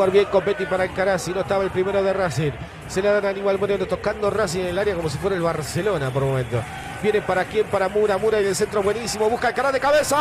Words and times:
Jugar 0.00 0.12
bien 0.12 0.24
con 0.32 0.42
Betty 0.42 0.64
para 0.64 0.86
encarar, 0.86 1.20
si 1.20 1.30
no 1.30 1.42
estaba 1.42 1.62
el 1.62 1.68
primero 1.68 2.02
de 2.02 2.14
Racing. 2.14 2.52
Se 2.88 3.02
le 3.02 3.10
dan 3.10 3.22
a 3.26 3.28
Aníbal 3.28 3.58
Moreno 3.58 3.84
tocando 3.84 4.30
Racing 4.30 4.60
en 4.60 4.66
el 4.68 4.78
área 4.78 4.94
como 4.94 5.10
si 5.10 5.18
fuera 5.18 5.36
el 5.36 5.42
Barcelona 5.42 6.08
por 6.08 6.24
momento. 6.24 6.62
Viene 7.02 7.20
para 7.20 7.44
quién, 7.44 7.66
para 7.66 7.86
Mura, 7.90 8.16
Mura 8.16 8.40
y 8.40 8.46
el 8.46 8.56
centro 8.56 8.82
buenísimo, 8.82 9.28
busca 9.28 9.48
el 9.48 9.54
cara 9.54 9.70
de 9.70 9.78
cabeza. 9.78 10.16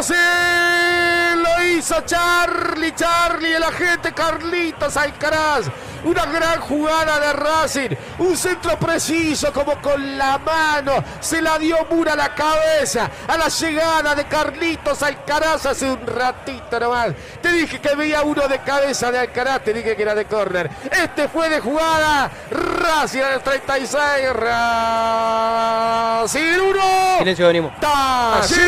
Lo 0.00 1.64
hizo 1.64 2.00
Charlie, 2.06 2.94
Charlie, 2.94 3.54
el 3.54 3.64
agente 3.64 4.12
Carlitos 4.12 4.96
Alcaraz. 4.96 5.66
Una 6.08 6.24
gran 6.24 6.60
jugada 6.60 7.20
de 7.20 7.32
Racing. 7.34 7.90
Un 8.18 8.34
centro 8.34 8.78
preciso, 8.78 9.52
como 9.52 9.78
con 9.82 10.16
la 10.16 10.38
mano. 10.38 11.04
Se 11.20 11.42
la 11.42 11.58
dio 11.58 11.76
Mura 11.90 12.14
a 12.14 12.16
la 12.16 12.34
cabeza. 12.34 13.10
A 13.26 13.36
la 13.36 13.48
llegada 13.48 14.14
de 14.14 14.24
Carlitos 14.24 15.02
Alcaraz 15.02 15.66
hace 15.66 15.90
un 15.90 16.06
ratito 16.06 16.80
nomás. 16.80 17.12
Te 17.42 17.52
dije 17.52 17.78
que 17.78 17.94
veía 17.94 18.22
uno 18.22 18.48
de 18.48 18.58
cabeza 18.60 19.12
de 19.12 19.18
Alcaraz. 19.18 19.60
Te 19.64 19.74
dije 19.74 19.94
que 19.94 20.02
era 20.02 20.14
de 20.14 20.24
córner. 20.24 20.70
Este 20.90 21.28
fue 21.28 21.50
de 21.50 21.60
jugada. 21.60 22.30
Racing 22.50 23.20
el 23.20 23.42
36. 23.42 24.32
Racing 24.32 24.60
1. 26.58 27.18
Silencio, 27.18 27.46
venimos. 27.48 27.78
Talleres 27.80 28.58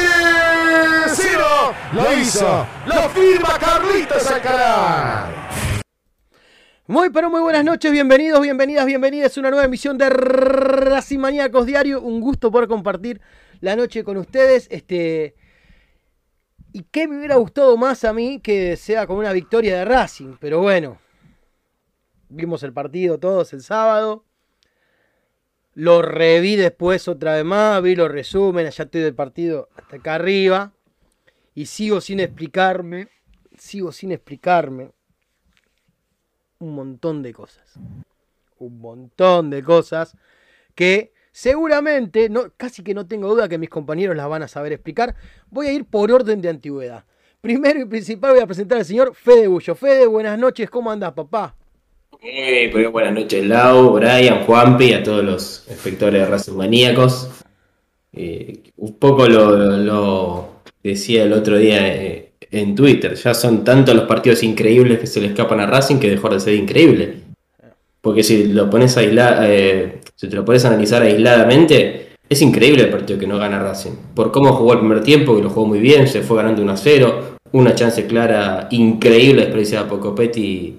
cero. 1.14 1.72
Lo 1.92 2.12
hizo. 2.12 2.66
Lo 2.84 3.08
firma 3.08 3.58
Carlitos 3.58 4.30
Alcaraz. 4.30 5.39
Muy, 6.90 7.10
pero 7.10 7.30
muy 7.30 7.40
buenas 7.40 7.64
noches, 7.64 7.92
bienvenidos, 7.92 8.40
bienvenidas, 8.40 8.84
bienvenidas 8.84 9.36
a 9.36 9.40
una 9.40 9.50
nueva 9.50 9.64
emisión 9.64 9.96
de 9.96 10.10
Racing 10.10 11.20
Maníacos 11.20 11.64
Diario. 11.64 12.02
Un 12.02 12.20
gusto 12.20 12.50
poder 12.50 12.66
compartir 12.66 13.20
la 13.60 13.76
noche 13.76 14.02
con 14.02 14.16
ustedes. 14.16 14.66
Este. 14.72 15.36
Y 16.72 16.82
qué 16.90 17.06
me 17.06 17.18
hubiera 17.18 17.36
gustado 17.36 17.76
más 17.76 18.02
a 18.02 18.12
mí 18.12 18.40
que 18.40 18.76
sea 18.76 19.06
con 19.06 19.18
una 19.18 19.32
victoria 19.32 19.78
de 19.78 19.84
Racing, 19.84 20.34
pero 20.40 20.58
bueno. 20.62 20.98
Vimos 22.28 22.64
el 22.64 22.72
partido 22.72 23.20
todos 23.20 23.52
el 23.52 23.62
sábado. 23.62 24.24
Lo 25.74 26.02
reví 26.02 26.56
después 26.56 27.06
otra 27.06 27.36
vez 27.36 27.44
más, 27.44 27.80
vi 27.84 27.94
los 27.94 28.10
resúmenes, 28.10 28.76
ya 28.76 28.82
estoy 28.82 29.02
del 29.02 29.14
partido 29.14 29.68
hasta 29.76 29.94
acá 29.94 30.16
arriba. 30.16 30.72
Y 31.54 31.66
sigo 31.66 32.00
sin 32.00 32.18
explicarme, 32.18 33.06
sigo 33.56 33.92
sin 33.92 34.10
explicarme 34.10 34.90
un 36.60 36.74
montón 36.74 37.22
de 37.22 37.32
cosas. 37.32 37.74
Un 38.58 38.80
montón 38.80 39.50
de 39.50 39.62
cosas 39.62 40.16
que 40.74 41.12
seguramente, 41.32 42.30
casi 42.56 42.82
que 42.82 42.94
no 42.94 43.06
tengo 43.06 43.28
duda 43.28 43.48
que 43.48 43.58
mis 43.58 43.70
compañeros 43.70 44.16
las 44.16 44.28
van 44.28 44.42
a 44.42 44.48
saber 44.48 44.72
explicar. 44.72 45.16
Voy 45.50 45.66
a 45.66 45.72
ir 45.72 45.84
por 45.84 46.12
orden 46.12 46.40
de 46.40 46.50
antigüedad. 46.50 47.04
Primero 47.40 47.80
y 47.80 47.86
principal 47.86 48.32
voy 48.32 48.40
a 48.40 48.46
presentar 48.46 48.78
al 48.78 48.84
señor 48.84 49.14
Fede 49.14 49.48
Bullo. 49.48 49.74
Fede, 49.74 50.06
buenas 50.06 50.38
noches, 50.38 50.68
¿cómo 50.68 50.90
andas, 50.90 51.12
papá? 51.12 51.56
Eh, 52.22 52.68
pues, 52.70 52.92
buenas 52.92 53.14
noches, 53.14 53.46
Lau, 53.46 53.92
Brian, 53.94 54.44
Juanpi 54.44 54.92
a 54.92 55.02
todos 55.02 55.24
los 55.24 55.66
espectadores 55.68 56.20
de 56.20 56.26
Racing 56.26 56.52
Maníacos. 56.52 57.30
Eh, 58.12 58.72
un 58.76 58.98
poco 58.98 59.26
lo 59.26 60.60
decía 60.82 61.24
el 61.24 61.32
otro 61.32 61.56
día 61.56 61.94
eh, 61.94 62.19
en 62.50 62.74
Twitter, 62.74 63.14
ya 63.14 63.32
son 63.34 63.62
tantos 63.64 63.94
los 63.94 64.04
partidos 64.04 64.42
increíbles 64.42 64.98
que 64.98 65.06
se 65.06 65.20
le 65.20 65.28
escapan 65.28 65.60
a 65.60 65.66
Racing 65.66 65.96
que 65.96 66.10
dejó 66.10 66.28
de 66.28 66.40
ser 66.40 66.54
increíble. 66.54 67.14
Porque 68.00 68.22
si 68.22 68.46
lo 68.48 68.68
pones 68.70 68.96
aisla- 68.96 69.40
eh, 69.48 70.00
si 70.16 70.28
te 70.28 70.36
lo 70.36 70.44
pones 70.44 70.64
a 70.64 70.68
analizar 70.68 71.02
aisladamente, 71.02 72.08
es 72.28 72.42
increíble 72.42 72.84
el 72.84 72.90
partido 72.90 73.18
que 73.18 73.26
no 73.26 73.38
gana 73.38 73.58
Racing. 73.58 73.92
Por 74.14 74.32
cómo 74.32 74.52
jugó 74.54 74.72
el 74.72 74.78
primer 74.80 75.02
tiempo, 75.02 75.36
que 75.36 75.42
lo 75.42 75.50
jugó 75.50 75.66
muy 75.66 75.80
bien, 75.80 76.08
se 76.08 76.22
fue 76.22 76.38
ganando 76.38 76.62
1 76.62 76.72
a 76.72 76.76
0, 76.76 77.36
una 77.52 77.74
chance 77.74 78.06
clara 78.06 78.68
increíble 78.70 79.42
desperdiciada 79.42 79.88
por 79.88 80.00
Copetti 80.00 80.78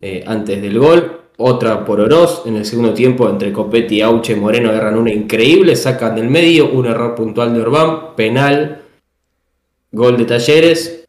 eh, 0.00 0.24
antes 0.26 0.60
del 0.62 0.78
gol. 0.78 1.18
Otra 1.38 1.84
por 1.84 2.00
Oroz 2.00 2.42
en 2.46 2.56
el 2.56 2.64
segundo 2.64 2.92
tiempo 2.94 3.28
entre 3.28 3.52
Copetti, 3.52 4.00
Auche 4.00 4.34
y 4.34 4.36
Moreno 4.36 4.70
agarran 4.70 4.96
una 4.96 5.12
increíble, 5.12 5.74
sacan 5.76 6.14
del 6.14 6.28
medio, 6.28 6.70
un 6.70 6.86
error 6.86 7.14
puntual 7.14 7.52
de 7.54 7.60
Orbán, 7.60 8.14
penal, 8.16 8.82
gol 9.90 10.16
de 10.18 10.24
Talleres. 10.24 11.01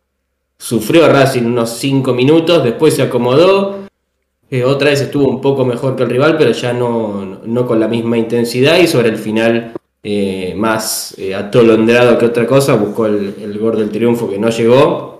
Sufrió 0.63 1.09
Racing 1.09 1.43
unos 1.43 1.71
5 1.71 2.13
minutos, 2.13 2.63
después 2.63 2.93
se 2.93 3.01
acomodó. 3.01 3.79
eh, 4.49 4.63
otra 4.63 4.91
vez 4.91 5.01
estuvo 5.01 5.27
un 5.27 5.41
poco 5.41 5.65
mejor 5.65 5.97
que 5.97 6.03
el 6.03 6.09
rival, 6.09 6.37
pero 6.37 6.53
ya 6.53 6.71
no, 6.71 7.41
no 7.43 7.67
con 7.67 7.81
la 7.81 7.89
misma 7.89 8.17
intensidad 8.17 8.77
y 8.77 8.87
sobre 8.87 9.09
el 9.09 9.17
final 9.17 9.73
eh, 10.03 10.53
más 10.55 11.15
eh, 11.17 11.35
atolondrado 11.35 12.17
que 12.17 12.27
otra 12.27 12.47
cosa, 12.47 12.75
buscó 12.75 13.07
el, 13.07 13.35
el 13.41 13.59
gol 13.59 13.75
del 13.77 13.89
triunfo 13.89 14.29
que 14.29 14.39
no 14.39 14.49
llegó 14.51 15.17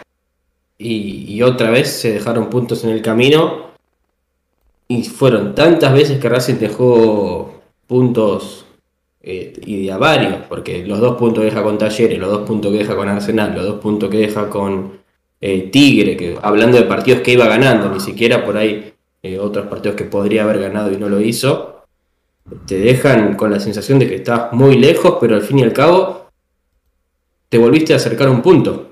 y, 0.77 1.41
otra 1.41 1.71
vez 1.71 1.89
se 1.89 2.13
dejaron 2.13 2.50
puntos 2.50 2.85
en 2.85 2.91
el 2.91 3.01
camino. 3.01 3.73
Y 4.88 5.03
fueron 5.03 5.53
tantas 5.53 5.93
veces 5.93 6.19
que 6.21 6.29
Racing 6.29 6.55
dejó 6.55 7.63
puntos 7.85 8.65
y 9.21 9.83
de 9.85 9.91
a 9.91 9.97
varios, 9.97 10.35
porque 10.47 10.85
los 10.88 11.01
dos 11.01 11.17
puntos 11.17 11.41
que 11.41 11.50
deja 11.50 11.63
con 11.63 11.77
Talleres, 11.77 12.17
los 12.17 12.31
dos 12.31 12.47
puntos 12.47 12.71
que 12.71 12.77
deja 12.77 12.95
con 12.95 13.09
Arsenal, 13.09 13.53
los 13.53 13.65
dos 13.65 13.79
puntos 13.81 14.09
que 14.09 14.17
deja 14.17 14.50
con 14.50 15.02
eh, 15.45 15.67
Tigre, 15.69 16.15
que 16.15 16.38
hablando 16.41 16.77
de 16.77 16.83
partidos 16.83 17.19
que 17.19 17.33
iba 17.33 17.45
ganando, 17.45 17.89
ni 17.89 18.00
siquiera 18.00 18.45
por 18.45 18.55
ahí 18.55 18.93
eh, 19.21 19.38
otros 19.38 19.67
partidos 19.67 19.97
que 19.97 20.05
podría 20.05 20.43
haber 20.43 20.57
ganado 20.57 20.89
y 20.89 20.95
no 20.95 21.09
lo 21.09 21.19
hizo, 21.19 21.83
te 22.65 22.77
dejan 22.77 23.35
con 23.35 23.51
la 23.51 23.59
sensación 23.59 24.00
de 24.00 24.07
que 24.07 24.15
estás 24.15 24.53
muy 24.53 24.77
lejos, 24.77 25.17
pero 25.19 25.35
al 25.35 25.41
fin 25.41 25.60
y 25.60 25.63
al 25.63 25.73
cabo 25.73 26.29
te 27.49 27.58
volviste 27.58 27.91
a 27.91 27.97
acercar 27.97 28.29
un 28.29 28.41
punto 28.41 28.88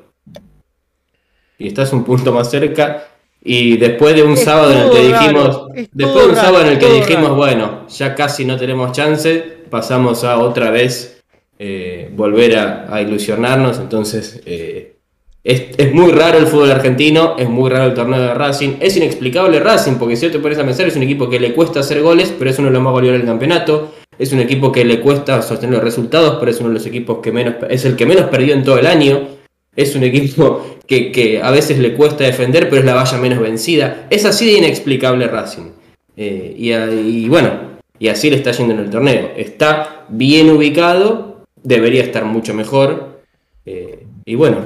y 1.58 1.68
estás 1.68 1.94
un 1.94 2.04
punto 2.04 2.34
más 2.34 2.52
cerca. 2.52 3.08
Y 3.42 3.78
después 3.78 4.14
de 4.14 4.24
un 4.24 4.34
Es 4.34 4.44
sábado 4.44 4.74
en 4.74 4.78
el 4.80 4.90
que 4.92 5.10
raro, 5.10 5.20
dijimos, 5.20 5.62
es 5.74 5.90
después 5.94 6.26
de 6.26 6.30
un 6.32 6.36
raro, 6.36 6.48
sábado 6.48 6.66
en 6.66 6.72
el 6.74 6.80
que 6.80 6.94
dijimos, 6.94 7.24
raro. 7.24 7.36
bueno, 7.36 7.88
ya 7.88 8.14
casi 8.14 8.44
no 8.44 8.58
tenemos 8.58 8.92
chance, 8.92 9.40
pasamos 9.70 10.26
a 10.26 10.38
otra 10.38 10.70
vez 10.70 11.24
eh, 11.58 12.12
volver 12.14 12.58
a, 12.58 12.94
a 12.94 13.02
ilusionarnos. 13.02 13.80
Entonces, 13.80 14.42
eh, 14.46 14.98
es, 15.44 15.64
es 15.78 15.94
muy 15.94 16.12
raro 16.12 16.38
el 16.38 16.48
fútbol 16.48 16.72
argentino, 16.72 17.36
es 17.38 17.50
muy 17.50 17.70
raro 17.70 17.86
el 17.86 17.94
torneo 17.94 18.20
de 18.20 18.34
Racing, 18.34 18.74
es 18.80 18.96
inexplicable 18.98 19.60
Racing, 19.60 19.96
porque 19.96 20.16
si 20.16 20.30
te 20.30 20.40
pones 20.40 20.60
a 20.60 20.64
pensar, 20.64 20.88
es 20.88 20.96
un 20.96 21.04
equipo 21.04 21.30
que 21.30 21.40
le 21.40 21.54
cuesta 21.54 21.80
hacer 21.80 22.02
goles, 22.02 22.34
pero 22.38 22.52
es 22.52 22.60
uno 22.60 22.68
de 22.68 22.74
los 22.74 22.84
más 22.84 22.94
goleadores 22.94 23.22
del 23.22 23.30
campeonato. 23.30 23.94
Es 24.20 24.32
un 24.34 24.40
equipo 24.40 24.72
que 24.72 24.86
le 24.86 25.00
cuesta 25.00 25.42
sostener 25.42 25.76
los 25.76 25.84
resultados, 25.84 26.38
pero 26.40 26.52
es 26.52 26.60
uno 26.60 26.70
de 26.70 26.76
los 26.76 26.86
equipos 26.86 27.20
que 27.24 27.32
menos, 27.32 27.56
es 27.70 27.86
el 27.86 27.96
que 27.96 28.06
menos 28.06 28.26
perdió 28.30 28.54
en 28.54 28.64
todo 28.64 28.78
el 28.78 28.86
año. 28.86 29.30
Es 29.76 29.96
un 29.96 30.04
equipo 30.04 30.78
que, 30.88 31.12
que 31.12 31.42
a 31.42 31.50
veces 31.50 31.80
le 31.80 31.96
cuesta 31.96 32.24
defender, 32.24 32.70
pero 32.70 32.82
es 32.82 32.86
la 32.86 32.94
valla 32.94 33.18
menos 33.18 33.40
vencida. 33.40 34.06
Es 34.12 34.26
así 34.26 34.46
de 34.46 34.60
inexplicable 34.60 35.28
Racing. 35.28 35.72
Eh, 36.18 36.54
y, 36.56 37.28
bueno, 37.30 37.80
y 37.98 38.10
así 38.10 38.30
le 38.30 38.36
está 38.36 38.52
yendo 38.52 38.76
en 38.76 38.82
el 38.82 38.90
torneo. 38.92 39.32
Está 39.36 40.06
bien 40.10 40.52
ubicado, 40.52 41.44
debería 41.64 42.04
estar 42.04 42.26
mucho 42.26 42.54
mejor. 42.54 43.22
Eh, 43.66 44.06
y 44.26 44.36
bueno, 44.36 44.66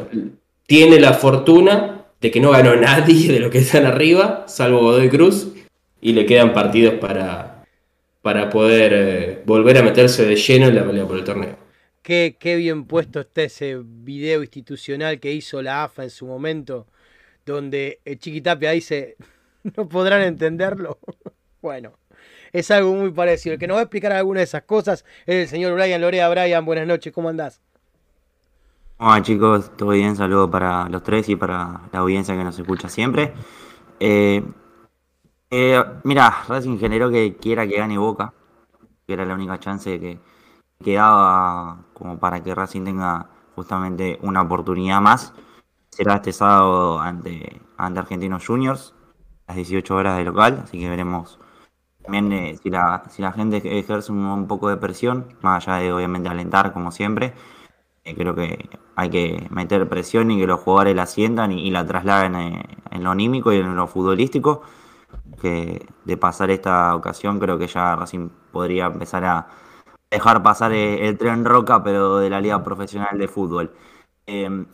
tiene 0.67 0.99
la 0.99 1.13
fortuna 1.13 2.05
de 2.21 2.31
que 2.31 2.39
no 2.39 2.51
ganó 2.51 2.75
nadie 2.75 3.31
de 3.31 3.39
los 3.39 3.51
que 3.51 3.59
están 3.59 3.85
arriba, 3.85 4.45
salvo 4.47 4.79
Godoy 4.79 5.09
Cruz, 5.09 5.53
y 6.01 6.13
le 6.13 6.25
quedan 6.25 6.53
partidos 6.53 6.95
para, 6.95 7.65
para 8.21 8.49
poder 8.49 8.93
eh, 8.93 9.43
volver 9.45 9.77
a 9.77 9.83
meterse 9.83 10.25
de 10.25 10.35
lleno 10.35 10.67
en 10.67 10.75
la 10.75 10.85
pelea 10.85 11.05
por 11.05 11.17
el 11.17 11.23
torneo. 11.23 11.57
Qué, 12.01 12.37
qué 12.39 12.55
bien 12.55 12.85
puesto 12.85 13.19
está 13.19 13.43
ese 13.43 13.79
video 13.83 14.41
institucional 14.41 15.19
que 15.19 15.31
hizo 15.31 15.61
la 15.61 15.83
AFA 15.83 16.03
en 16.03 16.09
su 16.09 16.25
momento, 16.25 16.87
donde 17.45 17.99
Chiquitapia 18.19 18.71
dice, 18.71 19.17
no 19.77 19.87
podrán 19.89 20.21
entenderlo. 20.21 20.99
bueno, 21.61 21.97
es 22.53 22.71
algo 22.71 22.93
muy 22.93 23.11
parecido. 23.11 23.53
El 23.53 23.59
que 23.59 23.67
nos 23.67 23.75
va 23.75 23.81
a 23.81 23.83
explicar 23.83 24.11
alguna 24.11 24.39
de 24.39 24.45
esas 24.45 24.63
cosas 24.63 25.05
es 25.25 25.35
el 25.35 25.47
señor 25.47 25.73
Brian 25.73 26.01
Lorea. 26.01 26.29
Brian, 26.29 26.65
buenas 26.65 26.87
noches, 26.87 27.11
¿cómo 27.11 27.29
andás? 27.29 27.61
Hola 28.97 29.21
chicos, 29.21 29.75
todo 29.75 29.89
bien, 29.89 30.15
saludo 30.15 30.49
para 30.49 30.87
los 30.87 31.03
tres 31.03 31.27
y 31.27 31.35
para 31.35 31.81
la 31.91 31.99
audiencia 31.99 32.35
que 32.37 32.45
nos 32.45 32.57
escucha 32.57 32.87
siempre. 32.87 33.33
Eh, 33.99 34.41
eh, 35.49 35.83
mira, 36.03 36.43
Racing 36.47 36.77
generó 36.77 37.09
que 37.09 37.35
quiera 37.35 37.67
que 37.67 37.77
gane 37.77 37.97
Boca, 37.97 38.33
que 39.05 39.13
era 39.13 39.25
la 39.25 39.33
única 39.33 39.59
chance 39.59 39.99
que 39.99 40.19
quedaba 40.81 41.85
como 41.93 42.19
para 42.19 42.41
que 42.41 42.55
Racing 42.55 42.85
tenga 42.85 43.29
justamente 43.55 44.17
una 44.21 44.41
oportunidad 44.43 45.01
más. 45.01 45.33
Será 45.89 46.15
este 46.15 46.31
sábado 46.31 46.99
ante, 47.01 47.61
ante 47.77 47.99
Argentinos 47.99 48.47
Juniors, 48.47 48.93
a 49.47 49.51
las 49.51 49.57
18 49.57 49.93
horas 49.93 50.17
de 50.17 50.23
local, 50.23 50.61
así 50.63 50.79
que 50.79 50.89
veremos 50.89 51.37
también 52.01 52.31
eh, 52.31 52.57
si, 52.61 52.69
la, 52.69 53.03
si 53.09 53.21
la 53.21 53.33
gente 53.33 53.57
ejerce 53.79 54.11
un, 54.11 54.47
poco 54.47 54.69
de 54.69 54.77
presión, 54.77 55.35
más 55.41 55.67
allá 55.67 55.79
de 55.83 55.91
obviamente 55.91 56.29
alentar 56.29 56.71
como 56.71 56.91
siempre, 56.91 57.33
creo 58.13 58.35
que 58.35 58.69
hay 58.95 59.09
que 59.09 59.47
meter 59.49 59.87
presión 59.89 60.31
y 60.31 60.39
que 60.39 60.47
los 60.47 60.59
jugadores 60.59 60.95
la 60.95 61.05
sientan 61.07 61.51
y, 61.51 61.71
la 61.71 61.85
trasladen 61.85 62.35
eh, 62.35 62.63
en 62.91 63.03
lo 63.03 63.11
anímico 63.11 63.51
y 63.51 63.57
en 63.57 63.75
lo 63.75 63.87
futbolístico, 63.87 64.61
que 65.41 65.87
de 66.05 66.17
pasar 66.17 66.51
esta 66.51 66.95
ocasión 66.95 67.39
creo 67.39 67.57
que 67.57 67.67
ya 67.67 67.95
Racing 67.95 68.29
podría 68.51 68.87
empezar 68.87 69.25
a 69.25 69.47
dejar 70.11 70.43
pasar 70.43 70.73
el, 70.73 71.17
tren 71.17 71.45
roca, 71.45 71.83
pero 71.83 72.17
de 72.19 72.29
la 72.29 72.41
liga 72.41 72.63
profesional 72.63 73.17
de 73.17 73.27
fútbol. 73.27 73.73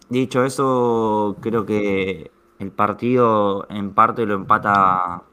dicho 0.10 0.44
eso, 0.46 1.38
creo 1.41 1.65
que 1.65 2.32
el 2.60 2.72
partido 2.72 3.67
en 3.70 3.94
parte 3.94 4.26
lo 4.26 4.36
empata 4.36 5.24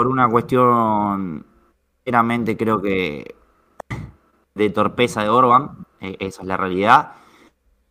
por 0.00 0.06
una 0.06 0.28
cuestión, 0.30 1.44
meramente 2.06 2.56
creo 2.56 2.80
que 2.80 3.34
de 4.64 4.70
torpeza 4.70 5.22
de 5.22 5.28
Orban, 5.28 5.86
e, 6.00 6.16
esa 6.20 6.42
es 6.42 6.48
la 6.48 6.56
realidad. 6.56 7.12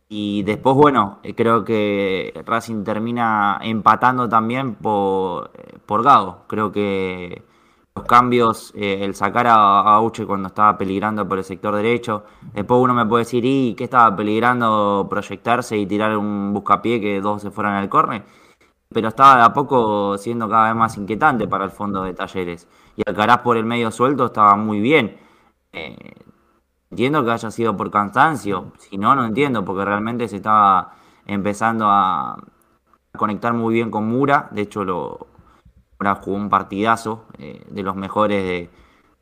Y 0.08 0.42
después, 0.42 0.76
bueno, 0.76 1.18
eh, 1.22 1.34
creo 1.34 1.64
que 1.64 2.32
Racing 2.46 2.84
termina 2.84 3.58
empatando 3.62 4.28
también 4.28 4.74
por, 4.74 5.50
por 5.86 6.02
Gago. 6.02 6.44
Creo 6.48 6.72
que 6.72 7.42
los 7.94 8.04
cambios, 8.06 8.72
eh, 8.76 9.04
el 9.04 9.14
sacar 9.14 9.46
a 9.48 9.80
Auche 9.96 10.26
cuando 10.26 10.48
estaba 10.48 10.76
peligrando 10.78 11.26
por 11.28 11.38
el 11.38 11.44
sector 11.44 11.74
derecho, 11.76 12.24
después 12.54 12.80
uno 12.80 12.94
me 12.94 13.06
puede 13.06 13.22
decir, 13.24 13.44
¿y 13.44 13.74
qué 13.74 13.84
estaba 13.84 14.14
peligrando 14.16 15.06
proyectarse 15.10 15.76
y 15.76 15.86
tirar 15.86 16.16
un 16.16 16.52
buscapié 16.52 17.00
que 17.00 17.20
dos 17.20 17.42
se 17.42 17.50
fueran 17.50 17.74
al 17.74 17.88
córner? 17.88 18.24
pero 18.92 19.08
estaba 19.08 19.36
de 19.36 19.42
a 19.44 19.52
poco 19.52 20.18
siendo 20.18 20.48
cada 20.48 20.68
vez 20.68 20.76
más 20.76 20.96
inquietante 20.96 21.46
para 21.46 21.64
el 21.64 21.70
fondo 21.70 22.02
de 22.02 22.14
talleres. 22.14 22.66
Y 22.96 23.02
Alcaraz 23.06 23.38
por 23.42 23.56
el 23.56 23.64
medio 23.64 23.90
suelto 23.92 24.26
estaba 24.26 24.56
muy 24.56 24.80
bien. 24.80 25.16
Eh, 25.72 25.96
entiendo 26.90 27.24
que 27.24 27.30
haya 27.30 27.50
sido 27.50 27.76
por 27.76 27.90
cansancio, 27.90 28.72
si 28.78 28.98
no, 28.98 29.14
no 29.14 29.24
entiendo, 29.24 29.64
porque 29.64 29.84
realmente 29.84 30.28
se 30.28 30.36
estaba 30.36 30.94
empezando 31.26 31.86
a 31.88 32.36
conectar 33.16 33.52
muy 33.54 33.74
bien 33.74 33.90
con 33.90 34.06
Mura. 34.08 34.48
De 34.52 34.62
hecho, 34.62 34.84
lo, 34.84 35.26
Mura 35.98 36.16
jugó 36.16 36.36
un 36.36 36.48
partidazo 36.48 37.26
eh, 37.38 37.64
de 37.70 37.82
los 37.82 37.96
mejores 37.96 38.42
de 38.42 38.70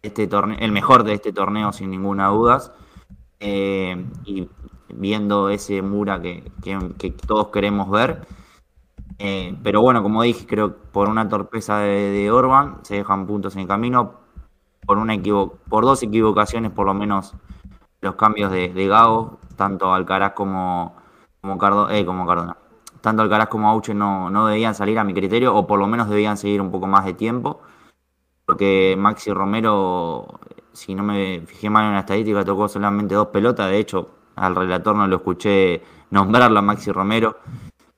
este 0.03 0.27
torneo, 0.27 0.59
el 0.61 0.73
mejor 0.73 1.05
de 1.05 1.15
este 1.15 1.33
torneo 1.33 1.73
sin 1.73 1.91
ninguna 1.91 2.29
duda. 2.29 2.75
Eh, 3.41 4.05
y 4.25 4.49
viendo 4.89 5.49
ese 5.49 5.83
Mura 5.83 6.21
que 6.21 6.43
todos 7.27 7.49
queremos 7.49 7.91
ver. 7.91 8.27
Eh, 9.19 9.57
pero 9.63 9.83
bueno, 9.83 10.03
como 10.03 10.23
dije, 10.23 10.47
creo 10.47 10.75
que 10.75 10.87
por 10.93 11.09
una 11.09 11.29
torpeza 11.29 11.79
de, 11.79 12.31
Orban 12.31 12.79
se 12.83 12.97
dejan 12.97 13.27
puntos 13.27 13.57
en 13.57 13.67
camino. 13.67 14.21
Por, 14.87 14.99
una 14.99 15.15
por 15.69 15.85
dos 15.85 16.03
equivocaciones, 16.03 16.71
por 16.71 16.87
lo 16.87 16.95
menos, 16.95 17.35
los 18.01 18.15
cambios 18.15 18.51
de, 18.51 18.87
Gago, 18.87 19.39
tanto 19.57 19.93
Alcaraz 19.93 20.33
como, 20.33 20.97
como, 21.41 21.91
eh, 21.91 22.05
como 22.05 22.27
Cardona. 22.27 22.57
Tanto 23.01 23.23
Alcaraz 23.23 23.49
como 23.49 23.69
Auche 23.69 23.95
no, 23.95 24.31
no 24.31 24.47
debían 24.47 24.75
salir 24.75 24.99
a 24.99 25.05
mi 25.05 25.15
criterio, 25.15 25.55
o 25.55 25.67
por 25.67 25.79
lo 25.79 25.87
menos 25.87 26.09
debían 26.09 26.37
seguir 26.37 26.61
un 26.61 26.71
poco 26.71 26.87
más 26.87 27.05
de 27.05 27.15
tiempo. 27.15 27.61
Porque 28.47 28.97
Maxi 28.99 29.33
Romero, 29.33 30.41
si 30.73 30.95
no 30.95 31.03
me 31.03 31.43
fijé 31.47 31.69
mal 31.71 31.85
en 31.87 31.93
la 31.93 32.01
estadística, 32.01 32.45
tocó 32.45 32.69
solamente 32.69 33.15
dos 33.15 33.29
pelotas. 33.29 33.69
De 33.71 33.79
hecho, 33.79 34.11
al 34.37 34.55
relator 34.57 34.97
no 34.97 35.07
lo 35.07 35.17
escuché 35.17 35.83
nombrarla 36.11 36.63
Maxi 36.63 36.91
Romero. 36.91 37.37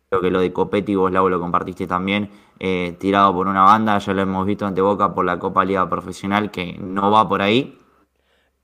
Creo 0.09 0.21
que 0.21 0.31
lo 0.31 0.41
de 0.41 0.53
Copetti 0.53 0.97
vos, 0.97 1.13
Lau, 1.13 1.29
lo 1.29 1.39
compartiste 1.39 1.87
también, 1.87 2.31
eh, 2.59 2.97
tirado 2.99 3.33
por 3.33 3.47
una 3.47 3.63
banda, 3.63 3.97
ya 3.99 4.13
lo 4.13 4.23
hemos 4.23 4.45
visto 4.45 4.67
ante 4.67 4.81
Boca 4.81 5.15
por 5.15 5.25
la 5.25 5.39
Copa 5.39 5.65
Liga 5.65 5.89
Profesional, 5.89 6.51
que 6.51 6.77
no 6.81 7.13
va 7.13 7.29
por 7.29 7.43
ahí. 7.43 7.80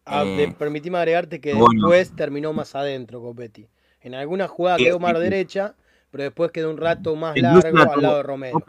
Ah, 0.06 0.22
eh, 0.24 0.54
permitime 0.56 0.98
agregarte 0.98 1.40
que 1.40 1.54
después 1.54 2.14
terminó 2.14 2.52
más 2.52 2.74
adentro 2.76 3.20
Copetti. 3.20 3.68
En 4.00 4.14
alguna 4.14 4.46
jugada 4.46 4.76
quedó 4.78 5.00
más 5.00 5.18
derecha, 5.18 5.74
pero 6.12 6.24
después 6.24 6.52
quedó 6.52 6.70
un 6.70 6.76
rato 6.76 7.16
más 7.16 7.36
largo 7.36 7.92
al 7.92 8.02
lado 8.02 8.16
de 8.18 8.22
Romero. 8.22 8.62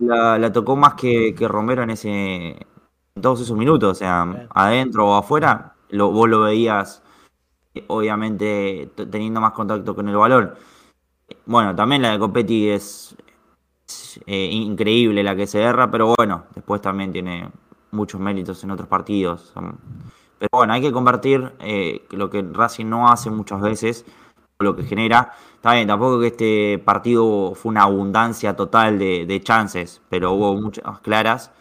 La, 0.00 0.52
tocó 0.52 0.76
más 0.76 0.94
que, 0.94 1.34
Romero 1.40 1.82
en 1.82 1.90
ese 1.90 2.08
en 3.14 3.20
todos 3.22 3.40
esos 3.40 3.56
minutos, 3.56 3.90
o 3.90 3.94
sea, 3.94 4.48
adentro 4.54 5.08
o 5.08 5.14
afuera, 5.14 5.74
lo, 5.90 6.10
vos 6.10 6.28
lo 6.28 6.40
veías 6.40 7.02
obviamente 7.86 8.90
teniendo 9.10 9.40
más 9.40 9.52
contacto 9.52 9.94
con 9.94 10.08
el 10.08 10.16
balón. 10.16 10.54
Bueno, 11.46 11.74
también 11.74 12.02
la 12.02 12.12
de 12.12 12.18
Copetti 12.18 12.68
es, 12.68 13.16
eh, 14.26 14.48
increíble 14.52 15.22
la 15.22 15.34
que 15.34 15.46
se 15.46 15.62
erra, 15.62 15.90
pero 15.90 16.14
bueno, 16.16 16.44
después 16.54 16.80
también 16.80 17.12
tiene 17.12 17.50
muchos 17.90 18.20
méritos 18.20 18.62
en 18.64 18.70
otros 18.70 18.88
partidos. 18.88 19.52
Pero 20.42 20.50
bueno, 20.54 20.72
hay 20.72 20.80
que 20.80 20.90
convertir 20.90 21.52
eh, 21.60 22.04
lo 22.10 22.28
que 22.28 22.42
Racing 22.42 22.86
no 22.86 23.08
hace 23.08 23.30
muchas 23.30 23.60
veces, 23.60 24.04
lo 24.58 24.74
que 24.74 24.82
genera. 24.82 25.34
Está 25.54 25.74
bien, 25.74 25.86
tampoco 25.86 26.18
que 26.18 26.26
este 26.26 26.82
partido 26.84 27.54
fue 27.54 27.70
una 27.70 27.84
abundancia 27.84 28.56
total 28.56 28.98
de, 28.98 29.40
chances, 29.44 30.02
pero 30.08 30.32
hubo 30.32 30.56
muchas 30.56 30.98
claras 30.98 31.52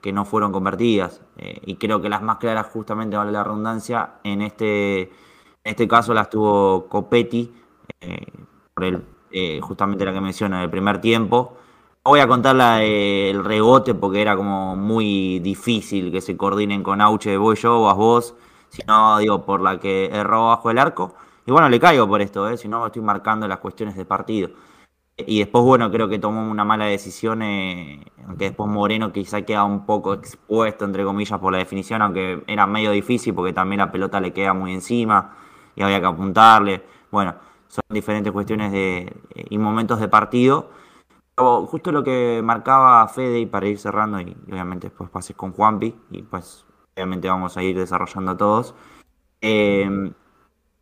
que 0.00 0.12
no 0.12 0.24
fueron 0.24 0.52
convertidas. 0.52 1.20
Eh, 1.36 1.60
y 1.66 1.74
creo 1.78 2.00
que 2.00 2.08
las 2.08 2.22
más 2.22 2.36
claras, 2.36 2.66
justamente 2.66 3.16
vale 3.16 3.32
la 3.32 3.42
redundancia, 3.42 4.20
en 4.22 4.40
este, 4.40 5.00
en 5.00 5.10
este 5.64 5.88
caso 5.88 6.14
las 6.14 6.30
tuvo 6.30 6.86
Copetti 6.88 7.52
por 8.72 8.84
el, 8.84 9.04
eh, 9.32 9.58
justamente 9.60 10.04
la 10.04 10.12
que 10.12 10.20
menciona, 10.20 10.62
el 10.62 10.70
primer 10.70 11.00
tiempo. 11.00 11.58
Voy 12.06 12.20
a 12.20 12.28
contar 12.28 12.54
la 12.54 12.76
del 12.76 13.42
rebote 13.44 13.92
porque 13.92 14.22
era 14.22 14.36
como 14.36 14.76
muy 14.76 15.40
difícil 15.40 16.12
que 16.12 16.20
se 16.20 16.36
coordinen 16.36 16.84
con 16.84 17.00
Auche, 17.00 17.36
voy 17.36 17.56
yo, 17.56 17.82
vas 17.82 17.96
vos, 17.96 18.36
sino 18.68 19.18
digo 19.18 19.44
por 19.44 19.60
la 19.60 19.80
que 19.80 20.06
erró 20.12 20.46
bajo 20.46 20.70
el 20.70 20.78
arco. 20.78 21.16
Y 21.46 21.50
bueno, 21.50 21.68
le 21.68 21.80
caigo 21.80 22.06
por 22.06 22.22
esto, 22.22 22.48
¿eh? 22.48 22.56
si 22.58 22.68
no 22.68 22.86
estoy 22.86 23.02
marcando 23.02 23.48
las 23.48 23.58
cuestiones 23.58 23.96
de 23.96 24.04
partido. 24.04 24.50
Y 25.16 25.40
después, 25.40 25.64
bueno, 25.64 25.90
creo 25.90 26.08
que 26.08 26.20
tomó 26.20 26.48
una 26.48 26.64
mala 26.64 26.84
decisión, 26.84 27.42
eh, 27.42 28.00
aunque 28.24 28.46
después 28.46 28.70
Moreno 28.70 29.12
quizá 29.12 29.42
queda 29.42 29.64
un 29.64 29.84
poco 29.84 30.14
expuesto, 30.14 30.84
entre 30.84 31.02
comillas, 31.04 31.40
por 31.40 31.52
la 31.52 31.58
definición, 31.58 32.02
aunque 32.02 32.44
era 32.46 32.68
medio 32.68 32.92
difícil 32.92 33.34
porque 33.34 33.52
también 33.52 33.80
la 33.80 33.90
pelota 33.90 34.20
le 34.20 34.32
queda 34.32 34.54
muy 34.54 34.72
encima 34.72 35.36
y 35.74 35.82
había 35.82 35.98
que 36.00 36.06
apuntarle. 36.06 36.84
Bueno, 37.10 37.34
son 37.66 37.82
diferentes 37.88 38.32
cuestiones 38.32 38.70
de, 38.70 39.12
y 39.50 39.58
momentos 39.58 39.98
de 39.98 40.06
partido. 40.06 40.70
Justo 41.36 41.92
lo 41.92 42.02
que 42.02 42.40
marcaba 42.42 43.06
Fede, 43.08 43.40
y 43.40 43.46
para 43.46 43.66
ir 43.66 43.78
cerrando, 43.78 44.20
y, 44.20 44.34
obviamente 44.50 44.88
después 44.88 45.10
pases 45.10 45.36
con 45.36 45.52
Juanpi, 45.52 45.94
y 46.10 46.22
pues 46.22 46.64
obviamente 46.94 47.28
vamos 47.28 47.56
a 47.56 47.62
ir 47.62 47.76
desarrollando 47.76 48.36
todos. 48.36 48.74
Eh, 49.42 49.86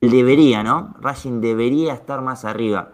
debería, 0.00 0.62
¿no? 0.62 0.94
Racing 1.00 1.40
debería 1.40 1.94
estar 1.94 2.20
más 2.22 2.44
arriba. 2.44 2.92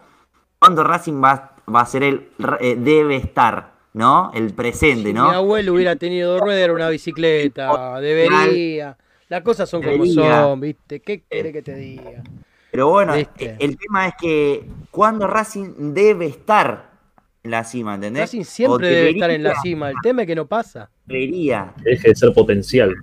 ¿Cuándo 0.58 0.84
Racing 0.84 1.22
va, 1.22 1.56
va 1.72 1.80
a 1.82 1.86
ser 1.86 2.02
el 2.02 2.30
eh, 2.60 2.76
debe 2.76 3.16
estar, 3.16 3.74
¿no? 3.92 4.30
El 4.34 4.54
presente, 4.54 5.12
¿no? 5.12 5.28
mi 5.28 5.34
abuelo 5.34 5.74
hubiera 5.74 5.96
tenido 5.96 6.38
rueda, 6.38 6.72
una 6.72 6.88
bicicleta, 6.88 8.00
debería. 8.00 8.96
Las 9.28 9.42
cosas 9.42 9.68
son 9.68 9.82
como 9.82 10.04
son, 10.06 10.60
¿viste? 10.60 11.00
¿Qué 11.00 11.22
quiere 11.22 11.52
que 11.52 11.62
te 11.62 11.74
diga? 11.74 12.22
Pero 12.70 12.88
bueno, 12.88 13.14
el 13.14 13.76
tema 13.76 14.08
es 14.08 14.14
que 14.20 14.64
cuando 14.90 15.26
Racing 15.26 15.92
debe 15.92 16.26
estar 16.26 16.89
en 17.42 17.50
la 17.50 17.64
cima, 17.64 17.94
¿entendés? 17.94 18.22
Racing 18.22 18.44
siempre 18.44 18.88
debe 18.88 19.10
estar 19.10 19.30
en 19.30 19.42
la 19.42 19.54
cima, 19.60 19.90
el 19.90 19.96
tema 20.02 20.22
es 20.22 20.28
que 20.28 20.34
no 20.34 20.46
pasa. 20.46 20.90
Debería. 21.06 21.72
Deje 21.82 22.08
de 22.08 22.14
ser 22.14 22.32
potencial. 22.32 22.94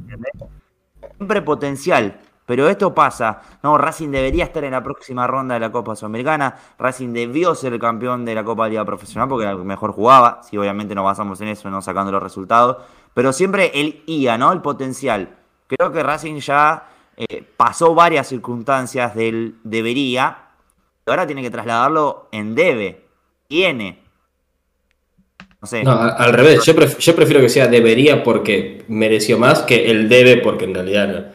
Siempre 1.18 1.42
potencial. 1.42 2.20
Pero 2.48 2.70
esto 2.70 2.96
pasa, 2.96 3.42
no, 3.62 3.78
Racing 3.78 4.08
debería 4.10 4.46
estar 4.46 4.64
en 4.64 4.72
la 4.72 4.82
próxima 4.82 5.28
ronda 5.28 5.56
de 5.56 5.60
la 5.60 5.70
Copa 5.70 5.98
Sudamericana, 5.98 6.56
Racing 6.80 7.12
debió 7.12 7.54
ser 7.56 7.74
el 7.74 7.80
campeón 7.80 8.24
de 8.24 8.34
la 8.34 8.46
Copa 8.46 8.70
Liga 8.70 8.86
Profesional 8.86 9.28
porque 9.28 9.44
era 9.44 9.52
el 9.52 9.58
que 9.58 9.66
mejor 9.66 9.92
jugaba, 9.92 10.42
si 10.44 10.58
obviamente 10.58 10.96
nos 10.96 11.04
basamos 11.04 11.42
en 11.42 11.50
eso, 11.50 11.70
no 11.70 11.82
sacando 11.82 12.10
los 12.10 12.24
resultados, 12.24 12.78
pero 13.14 13.34
siempre 13.34 13.72
el 13.74 14.02
IA, 14.06 14.38
¿no? 14.38 14.54
El 14.54 14.62
potencial. 14.62 15.36
Creo 15.68 15.92
que 15.92 16.02
Racing 16.02 16.40
ya 16.40 16.88
eh, 17.18 17.44
pasó 17.58 17.94
varias 17.94 18.28
circunstancias 18.28 19.14
del 19.14 19.56
debería, 19.66 20.38
y 21.06 21.10
ahora 21.10 21.28
tiene 21.28 21.42
que 21.42 21.52
trasladarlo 21.52 22.30
en 22.32 22.56
debe. 22.56 23.08
Tiene. 23.50 24.07
No 25.62 25.68
sé. 25.68 25.84
No, 25.84 25.92
al 25.92 26.34
revés, 26.34 26.64
yo, 26.64 26.76
prefiero 26.76 27.42
que 27.42 27.50
sea 27.50 27.68
debería 27.68 28.24
porque 28.24 28.84
mereció 28.88 29.40
más 29.40 29.62
que 29.62 29.90
el 29.90 30.08
debe 30.08 30.38
porque 30.38 30.66
en 30.66 30.74
realidad 30.76 31.32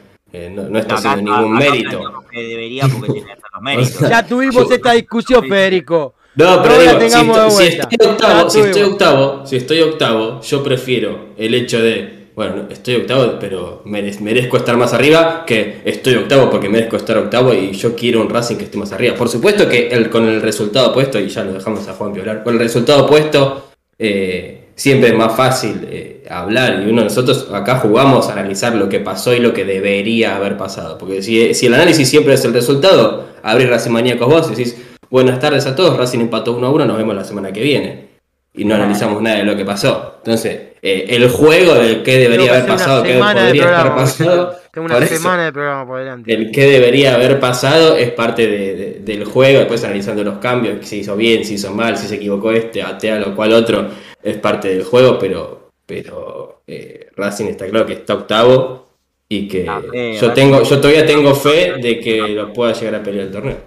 no, 0.51 0.79
está 0.79 0.95
haciendo 0.95 1.35
ningún 1.35 1.55
mérito. 1.55 2.25
debería 2.33 2.87
porque 2.89 3.13
tiene 3.13 3.35
los 3.53 3.63
méritos. 3.63 4.09
ya 4.09 4.27
tuvimos 4.27 4.71
esta 4.71 4.93
discusión, 4.93 5.49
Federico. 5.49 6.15
No, 6.35 6.63
pero 6.63 6.79
digo, 6.99 7.51
si, 7.51 7.65
estoy 7.65 8.09
octavo, 8.09 8.49
si 8.49 8.61
estoy 8.61 8.83
octavo, 8.83 9.47
si 9.47 9.57
estoy 9.57 9.81
octavo, 9.81 10.41
yo 10.41 10.63
prefiero 10.63 11.35
el 11.37 11.55
hecho 11.55 11.83
de 11.83 12.23
bueno, 12.35 12.67
estoy 12.71 12.95
octavo, 12.95 13.37
pero 13.39 13.83
merezco 13.85 14.57
estar 14.57 14.79
más 14.79 14.95
arriba 14.95 15.45
que 15.47 15.83
estoy 15.85 16.15
octavo 16.15 16.49
porque 16.49 16.71
merezco 16.71 16.97
estar 16.97 17.19
octavo 17.19 17.53
y 17.53 17.73
yo 17.73 17.95
quiero 17.95 18.23
un 18.23 18.31
Racing 18.31 18.57
que 18.57 18.65
esté 18.65 18.79
más 18.79 18.93
arriba. 18.93 19.15
Por 19.15 19.29
supuesto 19.29 19.69
que 19.69 19.89
el, 19.89 20.09
con 20.09 20.27
el 20.27 20.41
resultado 20.41 20.95
puesto, 20.95 21.21
y 21.21 21.29
ya 21.29 21.45
lo 21.45 21.53
dejamos 21.53 21.87
a 21.89 21.93
Juan 21.93 22.19
hablar, 22.19 22.43
con 22.43 22.55
el 22.55 22.61
resultado 22.61 23.07
puesto, 23.07 23.72
eh, 24.05 24.65
siempre 24.75 25.11
es 25.11 25.15
más 25.15 25.37
fácil 25.37 25.87
eh, 25.89 26.25
hablar 26.29 26.83
y 26.85 26.91
uno 26.91 27.05
nosotros 27.05 27.49
acá 27.53 27.77
jugamos 27.77 28.29
a 28.29 28.33
analizar 28.33 28.75
lo 28.75 28.89
que 28.89 28.99
pasó 28.99 29.33
y 29.33 29.39
lo 29.39 29.53
que 29.53 29.65
debería 29.65 30.35
haber 30.35 30.57
pasado. 30.57 30.99
Porque 30.99 31.23
si, 31.23 31.55
si 31.55 31.67
el 31.67 31.75
análisis 31.75 32.09
siempre 32.09 32.35
es 32.35 32.45
el 32.45 32.53
resultado, 32.53 33.29
abrir 33.45 33.69
Racing 33.69 33.93
Maníacos 33.93 34.29
vos 34.29 34.47
y 34.49 34.57
decís, 34.57 34.77
buenas 35.09 35.39
tardes 35.39 35.67
a 35.67 35.77
todos, 35.77 35.97
Racing 35.97 36.19
empató 36.19 36.57
1 36.57 36.67
a 36.67 36.71
1, 36.71 36.85
nos 36.85 36.97
vemos 36.97 37.15
la 37.15 37.25
semana 37.25 37.53
que 37.53 37.63
viene. 37.63 38.13
Y 38.55 38.65
no 38.65 38.75
analizamos 38.75 39.23
nada 39.23 39.37
de 39.37 39.45
lo 39.45 39.57
que 39.57 39.65
pasó. 39.65 40.17
Entonces, 40.19 40.61
eh, 40.83 41.07
el 41.09 41.31
juego 41.31 41.75
del 41.75 42.03
que 42.03 42.19
debería 42.19 42.51
haber 42.51 42.67
pasado, 42.67 43.03
que 43.05 43.15
podría 43.15 43.81
haber 43.81 43.95
pasado. 43.95 44.57
Tengo 44.73 44.87
una 44.87 45.07
semana 45.07 45.45
de 45.45 45.53
programa 45.53 45.87
por 45.87 45.99
delante. 45.99 46.33
El 46.33 46.51
que 46.51 46.65
debería 46.65 47.15
haber 47.15 47.39
pasado 47.39 47.95
es 47.95 48.11
parte 48.13 48.47
de, 48.47 49.01
del 49.05 49.25
juego, 49.27 49.59
después 49.59 49.85
analizando 49.85 50.25
los 50.25 50.39
cambios, 50.39 50.87
si 50.87 51.01
hizo 51.01 51.15
bien, 51.15 51.45
si 51.45 51.55
hizo 51.55 51.75
mal, 51.75 51.99
si 51.99 52.07
se 52.07 52.15
equivocó 52.15 52.53
este, 52.53 52.83
atea 52.83 53.19
lo 53.19 53.37
cual 53.37 53.53
otro, 53.53 53.91
es 54.23 54.39
parte 54.39 54.69
del 54.69 54.83
juego, 54.83 55.19
pero, 55.19 55.73
pero 55.85 56.63
eh, 56.67 57.11
Racing 57.15 57.49
está 57.49 57.67
claro 57.69 57.85
que 57.85 57.93
está 57.93 58.15
octavo 58.15 58.89
y 59.29 59.47
que 59.47 59.69
ah, 59.69 59.83
yo 60.19 60.33
tengo, 60.33 60.63
yo 60.63 60.81
todavía 60.81 61.05
tengo 61.05 61.35
fe 61.35 61.75
de 61.75 62.01
que 62.01 62.29
lo 62.29 62.51
pueda 62.55 62.73
llegar 62.73 62.95
a 62.95 63.03
pelear 63.03 63.27
el 63.27 63.33
torneo. 63.33 63.59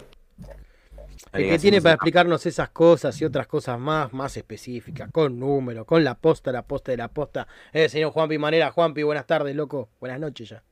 El 1.33 1.49
que 1.49 1.59
tiene 1.59 1.83
para 1.83 1.95
explicarnos 1.95 2.43
esas 2.47 2.69
cosas 2.69 3.21
y 3.21 3.25
otras 3.25 3.45
cosas 3.45 3.77
más, 3.77 4.11
más 4.11 4.35
específicas, 4.37 5.11
con 5.11 5.39
números, 5.39 5.85
con 5.85 6.03
la 6.03 6.15
posta, 6.15 6.51
la 6.51 6.63
posta 6.63 6.93
de 6.93 6.97
la 6.97 7.09
posta. 7.09 7.47
Eh, 7.71 7.89
señor 7.89 8.11
Juanpi 8.11 8.39
Manera, 8.39 8.71
Juanpi, 8.71 9.03
buenas 9.03 9.27
tardes, 9.27 9.55
loco. 9.55 9.89
Buenas 9.99 10.19
noches 10.19 10.49
ya. 10.49 10.63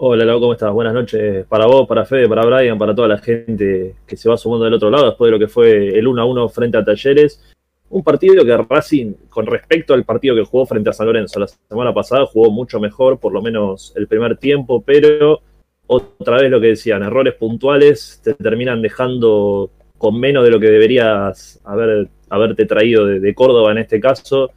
Hola, 0.00 0.24
loco, 0.24 0.42
¿cómo 0.42 0.52
estás? 0.52 0.72
Buenas 0.72 0.94
noches 0.94 1.44
para 1.46 1.66
vos, 1.66 1.88
para 1.88 2.04
Fede, 2.04 2.28
para 2.28 2.46
Brian, 2.46 2.78
para 2.78 2.94
toda 2.94 3.08
la 3.08 3.18
gente 3.18 3.96
que 4.06 4.16
se 4.16 4.28
va 4.28 4.36
sumando 4.36 4.64
del 4.64 4.74
otro 4.74 4.90
lado 4.90 5.06
después 5.06 5.26
de 5.26 5.32
lo 5.32 5.40
que 5.40 5.48
fue 5.48 5.88
el 5.88 6.06
1 6.06 6.22
a 6.22 6.24
1 6.24 6.48
frente 6.50 6.78
a 6.78 6.84
Talleres. 6.84 7.42
Un 7.90 8.04
partido 8.04 8.44
que 8.44 8.56
Racing, 8.56 9.14
con 9.28 9.44
respecto 9.46 9.94
al 9.94 10.04
partido 10.04 10.36
que 10.36 10.44
jugó 10.44 10.66
frente 10.66 10.90
a 10.90 10.92
San 10.92 11.06
Lorenzo 11.06 11.40
la 11.40 11.48
semana 11.48 11.92
pasada, 11.92 12.26
jugó 12.26 12.48
mucho 12.52 12.78
mejor, 12.78 13.18
por 13.18 13.32
lo 13.32 13.42
menos 13.42 13.92
el 13.96 14.06
primer 14.06 14.36
tiempo, 14.36 14.84
pero 14.86 15.40
otra 15.88 16.36
vez 16.36 16.48
lo 16.48 16.60
que 16.60 16.68
decían, 16.68 17.02
errores 17.02 17.34
puntuales 17.34 18.20
te 18.22 18.34
terminan 18.34 18.80
dejando 18.80 19.72
con 19.98 20.20
menos 20.20 20.44
de 20.44 20.50
lo 20.52 20.60
que 20.60 20.68
deberías 20.68 21.60
haber, 21.64 22.08
haberte 22.28 22.66
traído 22.66 23.04
de, 23.04 23.34
Córdoba 23.34 23.72
en 23.72 23.78
este 23.78 23.98
caso. 23.98 24.52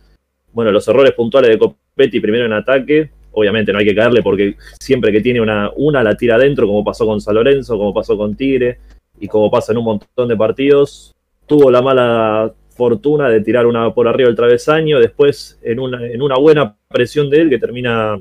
Bueno, 0.54 0.72
los 0.72 0.88
errores 0.88 1.14
puntuales 1.14 1.50
de 1.50 1.58
Copetti 1.58 2.20
primero 2.20 2.46
en 2.46 2.54
ataque, 2.54 3.10
obviamente 3.34 3.72
no 3.72 3.80
hay 3.80 3.86
que 3.86 3.96
caerle 3.96 4.22
porque 4.22 4.56
siempre 4.80 5.12
que 5.12 5.22
tiene 5.22 5.42
una, 5.42 5.72
una 5.76 6.04
la 6.04 6.16
tira 6.16 6.36
adentro, 6.36 6.68
como 6.68 6.84
pasó 6.84 7.06
con 7.06 7.22
San 7.22 7.36
Lorenzo, 7.36 7.78
como 7.78 7.94
pasó 7.94 8.18
con 8.18 8.36
Tigre 8.36 8.80
y 9.20 9.28
como 9.28 9.50
pasa 9.50 9.72
en 9.72 9.78
un 9.78 9.86
montón 9.86 10.28
de 10.28 10.36
partidos. 10.36 11.16
Tuvo 11.46 11.70
la 11.70 11.82
mala 11.82 12.54
fortuna 12.76 13.30
de 13.30 13.42
tirar 13.42 13.66
una 13.66 13.94
por 13.94 14.08
arriba 14.08 14.28
del 14.28 14.36
travesaño, 14.36 15.00
después 15.00 15.60
en 15.62 15.80
una, 15.80 16.06
en 16.08 16.22
una 16.22 16.36
buena 16.36 16.76
presión 16.88 17.30
de 17.30 17.42
él 17.42 17.50
que 17.50 17.60
termina 17.60 18.20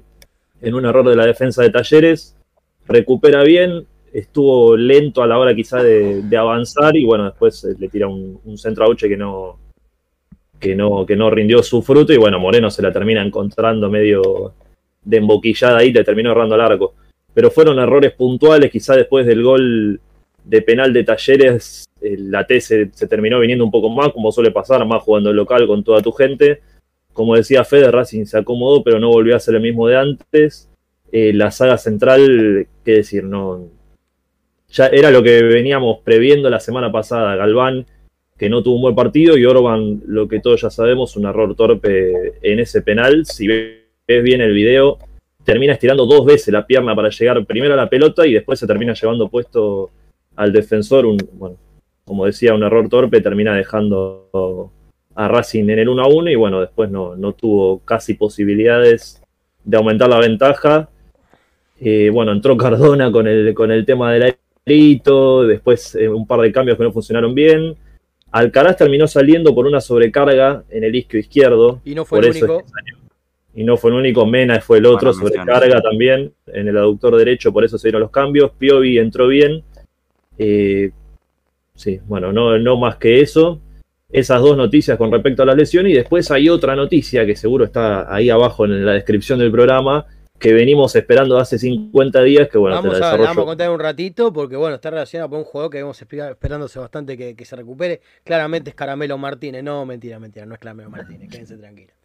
en 0.60 0.74
un 0.74 0.84
error 0.84 1.08
de 1.08 1.16
la 1.16 1.26
defensa 1.26 1.62
de 1.62 1.70
Talleres, 1.70 2.36
recupera 2.86 3.42
bien, 3.42 3.86
estuvo 4.12 4.76
lento 4.76 5.22
a 5.22 5.26
la 5.26 5.38
hora 5.38 5.54
quizá 5.54 5.82
de, 5.82 6.36
avanzar 6.36 6.96
y 6.96 7.04
bueno, 7.04 7.24
después 7.24 7.64
eh, 7.64 7.74
le 7.78 7.88
tira 7.88 8.08
un, 8.08 8.58
centro 8.58 8.84
a 8.84 8.90
Uche 8.90 9.08
que 9.08 9.16
no, 9.16 9.58
que, 10.58 10.74
no, 10.74 11.06
que 11.06 11.16
no 11.16 11.30
rindió 11.30 11.62
su 11.62 11.82
fruto 11.82 12.12
y 12.12 12.18
bueno, 12.18 12.38
Moreno 12.38 12.70
se 12.70 12.82
la 12.82 12.92
termina 12.92 13.22
encontrando 13.24 13.88
medio 13.88 14.52
de 15.02 15.16
emboquillada 15.16 15.78
ahí, 15.78 15.92
le 15.92 16.04
terminó 16.04 16.32
errando 16.32 16.54
al 16.54 16.60
arco. 16.60 16.94
Pero 17.34 17.50
fueron 17.50 17.78
errores 17.78 18.12
puntuales, 18.12 18.70
quizá 18.70 18.96
después 18.96 19.26
del 19.26 19.42
gol 19.42 20.00
de 20.44 20.62
penal 20.62 20.92
de 20.92 21.04
Talleres, 21.04 21.84
la 22.00 22.46
T 22.46 22.60
se, 22.60 22.86
terminó 22.86 23.40
viniendo 23.40 23.64
un 23.64 23.70
poco 23.70 23.90
más, 23.90 24.12
como 24.12 24.32
suele 24.32 24.50
pasar, 24.50 24.84
más 24.86 25.02
jugando 25.02 25.30
el 25.30 25.36
local 25.36 25.66
con 25.66 25.84
toda 25.84 26.00
tu 26.02 26.12
gente. 26.12 26.60
Como 27.12 27.36
decía 27.36 27.64
Fede, 27.64 27.90
Racing 27.90 28.24
se 28.24 28.38
acomodó, 28.38 28.82
pero 28.82 28.98
no 28.98 29.08
volvió 29.08 29.36
a 29.36 29.40
ser 29.40 29.54
el 29.56 29.60
mismo 29.60 29.86
de 29.86 29.96
antes. 29.96 30.68
Eh, 31.12 31.32
la 31.32 31.50
saga 31.50 31.76
central, 31.76 32.68
qué 32.84 32.92
decir, 32.92 33.24
no, 33.24 33.68
ya 34.70 34.86
era 34.86 35.10
lo 35.10 35.22
que 35.22 35.42
veníamos 35.42 35.98
previendo 36.04 36.48
la 36.48 36.60
semana 36.60 36.92
pasada. 36.92 37.36
Galván, 37.36 37.86
que 38.38 38.48
no 38.48 38.62
tuvo 38.62 38.76
un 38.76 38.82
buen 38.82 38.94
partido, 38.94 39.36
y 39.36 39.44
Orban, 39.44 40.02
lo 40.06 40.28
que 40.28 40.40
todos 40.40 40.62
ya 40.62 40.70
sabemos, 40.70 41.16
un 41.16 41.26
error 41.26 41.54
torpe 41.54 42.34
en 42.42 42.60
ese 42.60 42.80
penal. 42.80 43.26
Si 43.26 43.46
ves 44.14 44.22
bien 44.22 44.40
el 44.40 44.52
video, 44.52 44.98
termina 45.44 45.72
estirando 45.72 46.06
dos 46.06 46.24
veces 46.24 46.52
la 46.52 46.66
pierna 46.66 46.94
para 46.94 47.08
llegar 47.10 47.44
primero 47.44 47.74
a 47.74 47.76
la 47.76 47.88
pelota 47.88 48.26
y 48.26 48.32
después 48.32 48.58
se 48.58 48.66
termina 48.66 48.94
llevando 48.94 49.28
puesto 49.28 49.90
al 50.36 50.52
defensor. 50.52 51.06
Un, 51.06 51.18
bueno, 51.32 51.56
como 52.04 52.26
decía, 52.26 52.54
un 52.54 52.62
error 52.62 52.88
torpe, 52.88 53.20
termina 53.20 53.54
dejando 53.54 54.70
a 55.14 55.28
Racing 55.28 55.68
en 55.70 55.78
el 55.78 55.88
1 55.88 56.02
a 56.02 56.08
1 56.08 56.30
y 56.30 56.34
bueno, 56.34 56.60
después 56.60 56.90
no, 56.90 57.16
no 57.16 57.32
tuvo 57.32 57.80
casi 57.80 58.14
posibilidades 58.14 59.22
de 59.64 59.76
aumentar 59.76 60.08
la 60.08 60.18
ventaja. 60.18 60.88
Eh, 61.80 62.10
bueno, 62.12 62.32
entró 62.32 62.56
Cardona 62.56 63.10
con 63.10 63.26
el, 63.26 63.54
con 63.54 63.70
el 63.70 63.84
tema 63.84 64.12
de 64.12 64.18
la 64.18 64.34
después 65.48 65.94
eh, 65.96 66.08
un 66.08 66.26
par 66.26 66.40
de 66.40 66.52
cambios 66.52 66.78
que 66.78 66.84
no 66.84 66.92
funcionaron 66.92 67.34
bien. 67.34 67.76
Alcaraz 68.30 68.76
terminó 68.76 69.08
saliendo 69.08 69.54
por 69.54 69.66
una 69.66 69.80
sobrecarga 69.80 70.62
en 70.70 70.84
el 70.84 70.94
isquio 70.94 71.18
izquierdo. 71.18 71.80
Y 71.84 71.94
no 71.94 72.04
fue 72.04 72.20
el 72.20 72.30
único. 72.30 72.62
Y 73.54 73.64
no 73.64 73.76
fue 73.76 73.90
el 73.90 73.96
único, 73.96 74.26
Mena 74.26 74.60
fue 74.60 74.78
el 74.78 74.86
otro, 74.86 75.12
sobrecarga 75.12 75.80
también 75.80 76.32
en 76.46 76.68
el 76.68 76.76
aductor 76.76 77.16
derecho, 77.16 77.52
por 77.52 77.64
eso 77.64 77.78
se 77.78 77.88
dieron 77.88 78.02
los 78.02 78.10
cambios. 78.10 78.52
Piovi 78.56 78.98
entró 78.98 79.26
bien. 79.26 79.64
Eh, 80.38 80.92
sí, 81.74 82.00
bueno, 82.06 82.32
no, 82.32 82.58
no 82.58 82.76
más 82.76 82.96
que 82.96 83.20
eso. 83.20 83.60
Esas 84.12 84.40
dos 84.40 84.56
noticias 84.56 84.96
con 84.98 85.12
respecto 85.12 85.42
a 85.42 85.46
la 85.46 85.54
lesión 85.54 85.86
y 85.86 85.92
después 85.92 86.30
hay 86.30 86.48
otra 86.48 86.74
noticia 86.74 87.24
que 87.26 87.36
seguro 87.36 87.64
está 87.64 88.12
ahí 88.12 88.30
abajo 88.30 88.64
en 88.64 88.84
la 88.84 88.92
descripción 88.92 89.38
del 89.38 89.52
programa, 89.52 90.06
que 90.38 90.52
venimos 90.52 90.96
esperando 90.96 91.38
hace 91.38 91.58
50 91.58 92.22
días, 92.22 92.48
que 92.48 92.58
bueno, 92.58 92.76
vamos, 92.76 93.00
a, 93.00 93.16
vamos 93.16 93.38
a 93.38 93.44
contar 93.44 93.70
un 93.70 93.78
ratito, 93.78 94.32
porque 94.32 94.56
bueno, 94.56 94.76
está 94.76 94.90
relacionado 94.90 95.30
con 95.30 95.40
un 95.40 95.44
jugador 95.44 95.70
que 95.70 95.78
venimos 95.78 96.00
esperándose 96.00 96.78
bastante 96.78 97.16
que, 97.16 97.44
se 97.44 97.56
recupere. 97.56 98.00
Claramente 98.24 98.70
es 98.70 98.76
Caramelo 98.76 99.18
Martínez, 99.18 99.62
no, 99.62 99.84
mentira, 99.84 100.18
mentira, 100.18 100.46
no 100.46 100.54
es 100.54 100.60
Caramelo 100.60 100.90
Martínez, 100.90 101.28
quédense 101.30 101.56
tranquilos. 101.56 101.99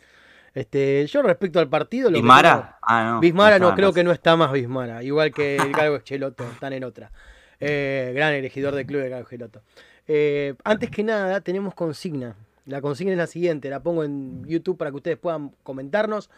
Este, 0.56 1.06
yo 1.08 1.22
respecto 1.22 1.60
al 1.60 1.68
partido... 1.68 2.10
Lo 2.10 2.16
¿Bismara? 2.16 2.80
ah, 2.82 3.12
no. 3.12 3.20
Bismara 3.20 3.60
no, 3.60 3.76
creo 3.76 3.92
que 3.92 4.06
no 4.06 4.14
está 4.14 4.38
más 4.38 4.54
Bismara, 4.54 5.04
igual 5.04 5.34
que 5.34 5.58
el 5.58 5.74
Galgo 5.74 6.00
Cheloto, 6.00 6.46
están 6.46 6.72
en 6.72 6.86
otra. 6.86 7.12
Eh, 7.60 8.14
gran 8.16 8.34
elegidor 8.34 8.74
del 8.74 8.86
club 8.86 9.02
de 9.02 9.10
Galgo 9.10 9.30
Cheloto. 9.30 9.62
Eh, 10.08 10.56
antes 10.64 10.90
que 10.90 11.04
nada, 11.04 11.42
tenemos 11.42 11.74
consigna. 11.76 12.38
La 12.66 12.80
consigna 12.80 13.12
es 13.12 13.18
la 13.18 13.28
siguiente, 13.28 13.70
la 13.70 13.84
pongo 13.84 14.06
en 14.06 14.46
YouTube 14.46 14.78
para 14.78 14.92
que 14.92 14.98
ustedes 14.98 15.18
puedan 15.18 15.50
comentarnos. 15.62 16.32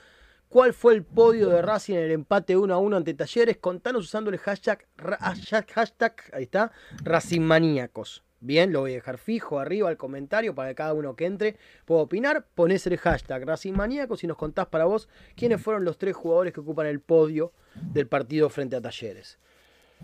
¿Cuál 0.50 0.74
fue 0.74 0.96
el 0.96 1.04
podio 1.04 1.50
de 1.50 1.62
Racing 1.62 1.94
en 1.94 2.04
el 2.04 2.12
empate 2.12 2.58
1 2.58 2.74
a 2.74 2.78
1 2.80 2.98
ante 2.98 3.14
Talleres? 3.14 3.58
Contanos 3.58 4.06
usando 4.06 4.32
el 4.32 4.40
hashtag, 4.40 4.88
hashtag, 4.98 6.16
ahí 6.34 6.44
está, 6.44 6.72
Racing 7.04 7.42
Maníacos. 7.42 8.24
Bien, 8.40 8.72
lo 8.72 8.82
voy 8.82 8.92
a 8.92 8.96
dejar 8.96 9.18
fijo 9.18 9.60
arriba 9.60 9.90
al 9.90 9.98
comentario 9.98 10.54
para 10.54 10.70
que 10.70 10.76
cada 10.76 10.94
uno 10.94 11.16
que 11.16 11.26
entre 11.26 11.56
pueda 11.86 12.02
opinar. 12.02 12.46
Ponés 12.54 12.86
el 12.88 12.98
hashtag 12.98 13.46
Racing 13.46 13.74
Maníacos 13.74 14.24
y 14.24 14.28
nos 14.28 14.38
contás 14.38 14.68
para 14.68 14.86
vos 14.86 15.10
quiénes 15.36 15.62
fueron 15.62 15.84
los 15.84 15.98
tres 15.98 16.16
jugadores 16.16 16.54
que 16.54 16.60
ocupan 16.60 16.86
el 16.86 17.00
podio 17.00 17.52
del 17.76 18.08
partido 18.08 18.50
frente 18.50 18.76
a 18.76 18.82
Talleres. 18.82 19.40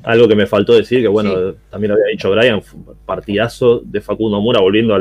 Algo 0.02 0.28
que 0.28 0.36
me 0.36 0.48
faltó 0.48 0.74
decir, 0.74 1.02
que 1.02 1.08
bueno, 1.08 1.54
también 1.70 1.90
lo 1.92 1.96
había 1.96 2.12
dicho 2.12 2.32
Brian, 2.32 2.62
partidazo 3.06 3.82
de 3.86 4.02
Facundo 4.02 4.42
Mura 4.42 4.60
volviendo 4.60 4.98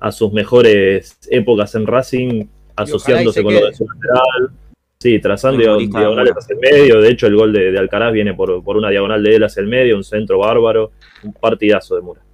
a 0.00 0.12
sus 0.12 0.32
mejores 0.32 1.18
épocas 1.30 1.74
en 1.74 1.86
Racing 1.86 2.46
asociándose 2.74 3.42
con 3.42 3.52
lo 3.52 3.66
de 3.66 3.74
su 3.74 3.86
lateral. 3.86 4.50
Sí, 4.98 5.18
trazando 5.18 5.76
diagonales 5.78 6.32
hacia 6.34 6.54
el 6.54 6.60
medio. 6.60 7.00
De 7.02 7.10
hecho, 7.10 7.26
el 7.26 7.36
gol 7.36 7.52
de, 7.52 7.78
Alcaraz 7.78 8.12
viene 8.12 8.32
por, 8.32 8.50
una 8.50 8.88
diagonal 8.88 9.22
de 9.22 9.36
él 9.36 9.44
hacia 9.44 9.60
el 9.60 9.66
medio, 9.66 9.96
un 9.96 10.04
centro 10.04 10.38
bárbaro, 10.38 10.92
un 11.22 11.34
partidazo 11.34 11.96
de 11.96 12.00
Mura. 12.00 12.25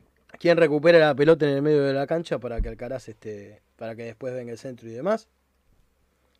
¿Quién 0.42 0.56
recupera 0.56 0.98
la 0.98 1.14
pelota 1.14 1.48
en 1.48 1.54
el 1.54 1.62
medio 1.62 1.84
de 1.84 1.92
la 1.92 2.04
cancha 2.04 2.40
para 2.40 2.60
que 2.60 2.68
Alcaraz 2.68 3.08
esté, 3.08 3.62
para 3.76 3.94
que 3.94 4.02
después 4.02 4.34
venga 4.34 4.50
el 4.50 4.58
centro 4.58 4.88
y 4.88 4.90
demás? 4.90 5.28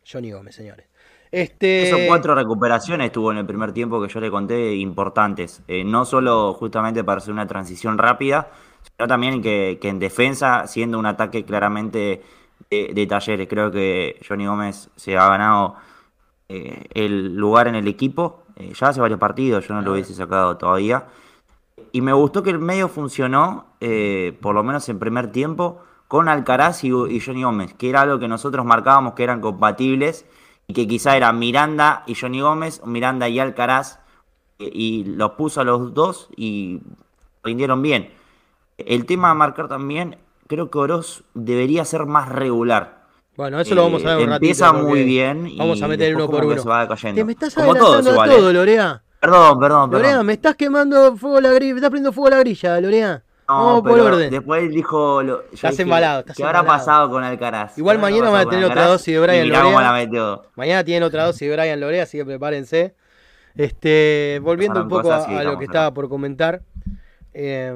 Johnny 0.05 0.29
Gómez, 0.29 0.55
señores. 0.55 0.87
Este... 1.31 1.83
Esos 1.87 2.01
cuatro 2.05 2.35
recuperaciones 2.35 3.13
tuvo 3.13 3.31
en 3.31 3.37
el 3.37 3.45
primer 3.45 3.71
tiempo 3.71 4.01
que 4.01 4.09
yo 4.09 4.19
le 4.19 4.29
conté 4.29 4.75
importantes. 4.75 5.63
Eh, 5.69 5.85
no 5.85 6.03
solo 6.03 6.53
justamente 6.53 7.01
para 7.05 7.19
hacer 7.19 7.31
una 7.31 7.47
transición 7.47 7.97
rápida, 7.97 8.51
sino 8.81 9.07
también 9.07 9.41
que, 9.41 9.79
que 9.81 9.87
en 9.87 9.99
defensa, 9.99 10.67
siendo 10.67 10.99
un 10.99 11.05
ataque 11.05 11.45
claramente 11.45 12.21
de, 12.69 13.07
talleres. 13.07 13.47
Creo 13.47 13.71
que 13.71 14.19
Johnny 14.27 14.45
Gómez 14.45 14.89
se 14.97 15.15
ha 15.15 15.29
ganado 15.29 15.75
eh, 16.49 16.87
el 16.93 17.37
lugar 17.37 17.69
en 17.69 17.75
el 17.75 17.87
equipo. 17.87 18.43
Eh, 18.57 18.73
ya 18.77 18.89
hace 18.89 18.99
varios 18.99 19.19
partidos, 19.21 19.65
yo 19.65 19.73
no 19.73 19.81
lo 19.81 19.93
hubiese 19.93 20.13
sacado 20.13 20.57
todavía. 20.57 21.05
Y 21.91 22.01
me 22.01 22.13
gustó 22.13 22.43
que 22.43 22.49
el 22.49 22.59
medio 22.59 22.87
funcionó, 22.87 23.67
eh, 23.79 24.37
por 24.41 24.55
lo 24.55 24.63
menos 24.63 24.87
en 24.89 24.99
primer 24.99 25.31
tiempo, 25.31 25.81
con 26.07 26.29
Alcaraz 26.29 26.83
y, 26.83 26.91
Johnny 26.91 27.43
Gómez, 27.43 27.73
que 27.73 27.89
era 27.89 28.01
algo 28.01 28.19
que 28.19 28.27
nosotros 28.27 28.65
marcábamos 28.65 29.13
que 29.13 29.23
eran 29.23 29.41
compatibles 29.41 30.25
y 30.67 30.73
que 30.73 30.87
quizá 30.87 31.17
era 31.17 31.33
Miranda 31.33 32.03
y 32.05 32.15
Johnny 32.15 32.41
Gómez, 32.41 32.81
Miranda 32.85 33.27
y 33.29 33.39
Alcaraz, 33.39 33.99
y 34.59 35.03
los 35.05 35.31
puso 35.31 35.61
a 35.61 35.63
los 35.63 35.93
dos 35.93 36.29
y 36.35 36.81
rindieron 37.43 37.81
bien. 37.81 38.13
El 38.77 39.05
tema 39.05 39.31
a 39.31 39.33
marcar 39.33 39.67
también 39.67 40.17
creo 40.47 40.69
que 40.69 40.77
Oroz 40.77 41.23
debería 41.33 41.85
ser 41.85 42.05
más 42.05 42.29
regular. 42.29 43.03
Bueno, 43.35 43.59
eso 43.59 43.73
lo 43.73 43.83
vamos 43.83 44.05
a 44.05 44.15
ver 44.15 44.25
un 44.25 44.33
ratito. 44.33 44.35
Empieza 44.35 44.73
muy 44.73 45.03
bien. 45.03 45.51
Vamos 45.57 45.79
y 45.79 45.83
a 45.83 45.87
meter 45.87 46.15
uno 46.15 46.29
por 46.29 46.59
se 46.59 46.69
va 46.69 46.81
decayendo. 46.81 47.19
Te 47.19 47.25
me 47.25 47.31
estás 47.31 47.57
adelantando 47.57 48.11
igual, 48.11 48.29
todo, 48.29 48.49
¿eh? 48.49 48.53
Lorea. 48.53 49.03
Perdón, 49.23 49.57
perdón, 49.57 49.89
perdón. 49.89 50.03
Lorea, 50.03 50.23
me 50.23 50.33
estás 50.33 50.53
quemando 50.57 51.15
fuego 51.15 51.37
a 51.37 51.41
la 51.41 51.53
grilla, 51.53 51.73
me 51.73 51.77
estás 51.77 51.91
prendiendo 51.91 52.11
fuego 52.11 52.27
a 52.27 52.31
la 52.31 52.39
grilla, 52.39 52.81
Lorea. 52.81 53.23
No, 53.47 53.81
por 53.81 53.97
orden. 53.97 54.29
Después 54.29 54.69
dijo. 54.69 55.23
Lo, 55.23 55.43
Estás 55.43 55.71
dije, 55.71 55.83
embalado, 55.83 56.19
estás 56.19 56.35
¿Qué 56.35 56.43
habrá 56.43 56.65
pasado 56.65 57.09
con 57.09 57.23
Alcaraz? 57.23 57.77
Igual 57.77 57.95
¿Qué 57.95 58.05
habrá 58.05 58.11
mañana 58.11 58.29
van 58.31 58.47
a 58.47 58.49
tener 58.49 58.65
otra 58.65 58.85
dosis 58.87 59.13
de 59.13 59.21
Brian 59.21 59.47
Lorea. 59.47 59.81
la 59.81 59.93
metió. 59.93 60.51
Mañana 60.55 60.83
tienen 60.83 61.03
otra 61.03 61.23
dosis 61.23 61.47
de 61.47 61.55
Brian 61.55 61.79
Lorea, 61.79 62.03
así 62.03 62.17
que 62.17 62.25
prepárense. 62.25 62.95
Este, 63.55 64.41
volviendo 64.43 64.81
un 64.81 64.89
poco 64.89 65.13
a, 65.13 65.43
lo 65.45 65.57
que 65.57 65.65
estaba 65.65 65.93
por 65.93 66.09
comentar. 66.09 66.61
eh, 67.33 67.73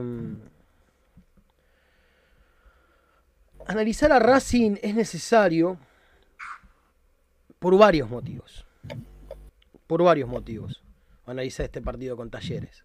analizar 3.68 4.12
a 4.12 4.20
Racing 4.20 4.76
es 4.82 4.96
necesario 4.96 5.78
por 7.60 7.78
varios 7.78 8.10
motivos. 8.10 8.66
Por 9.88 10.04
varios 10.04 10.28
motivos. 10.28 10.84
Analizar 11.28 11.66
este 11.66 11.82
partido 11.82 12.18
con 12.18 12.32
Talleres. 12.32 12.84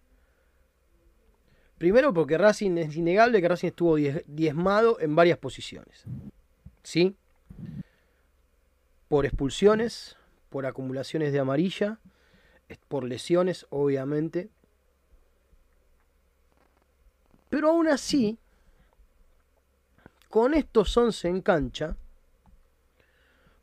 Primero 1.77 2.13
porque 2.13 2.37
Racing 2.37 2.77
es 2.77 2.95
innegable 2.95 3.41
que 3.41 3.47
Racing 3.47 3.69
estuvo 3.69 3.97
diez- 3.97 4.23
diezmado 4.27 4.99
en 4.99 5.15
varias 5.15 5.37
posiciones. 5.39 6.05
¿Sí? 6.83 7.15
Por 9.07 9.25
expulsiones, 9.25 10.17
por 10.49 10.65
acumulaciones 10.65 11.33
de 11.33 11.39
amarilla, 11.39 11.99
por 12.87 13.03
lesiones, 13.03 13.65
obviamente. 13.69 14.49
Pero 17.49 17.69
aún 17.69 17.87
así, 17.87 18.37
con 20.29 20.53
estos 20.53 20.95
11 20.97 21.27
en 21.27 21.41
cancha, 21.41 21.95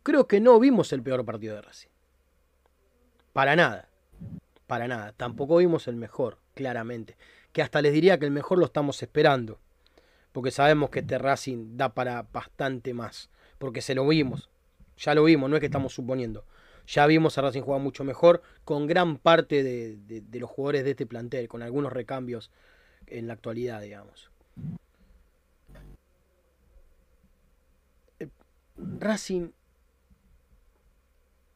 creo 0.03 0.27
que 0.27 0.40
no 0.40 0.59
vimos 0.61 0.93
el 0.93 1.03
peor 1.03 1.25
partido 1.25 1.57
de 1.57 1.62
Racing. 1.62 1.88
Para 3.33 3.57
nada. 3.57 3.88
Para 4.70 4.87
nada. 4.87 5.12
Tampoco 5.16 5.56
vimos 5.56 5.88
el 5.88 5.96
mejor, 5.96 6.38
claramente. 6.54 7.16
Que 7.52 7.61
hasta 7.61 7.83
les 7.83 7.92
diría 7.92 8.20
que 8.20 8.26
el 8.26 8.30
mejor 8.30 8.56
lo 8.61 8.66
estamos 8.66 9.02
esperando. 9.02 9.59
Porque 10.30 10.52
sabemos 10.52 10.90
que 10.90 11.00
este 11.00 11.18
Racing 11.18 11.76
da 11.76 11.92
para 11.92 12.22
bastante 12.22 12.94
más. 12.94 13.30
Porque 13.59 13.83
se 13.83 13.96
lo 13.96 14.06
vimos. 14.06 14.48
Ya 14.96 15.16
lo 15.16 15.24
vimos, 15.24 15.50
no 15.50 15.56
es 15.56 15.61
que 15.61 15.66
estamos 15.66 15.92
suponiendo. 15.92 16.44
Ya 16.87 17.04
vimos 17.06 17.37
a 17.37 17.40
Racing 17.42 17.62
jugar 17.62 17.80
mucho 17.80 18.04
mejor 18.04 18.42
con 18.64 18.87
gran 18.87 19.16
parte 19.16 19.64
de, 19.64 19.96
de- 19.96 20.38
los 20.38 20.48
jugadores 20.48 20.85
de 20.85 20.90
este 20.92 21.04
plantel, 21.04 21.48
con 21.48 21.62
algunos 21.64 21.92
recambios 21.92 22.52
en 23.09 23.26
la 23.26 23.33
actualidad, 23.33 23.80
digamos. 23.83 24.30
Eh, 28.20 28.28
Racing 28.76 29.50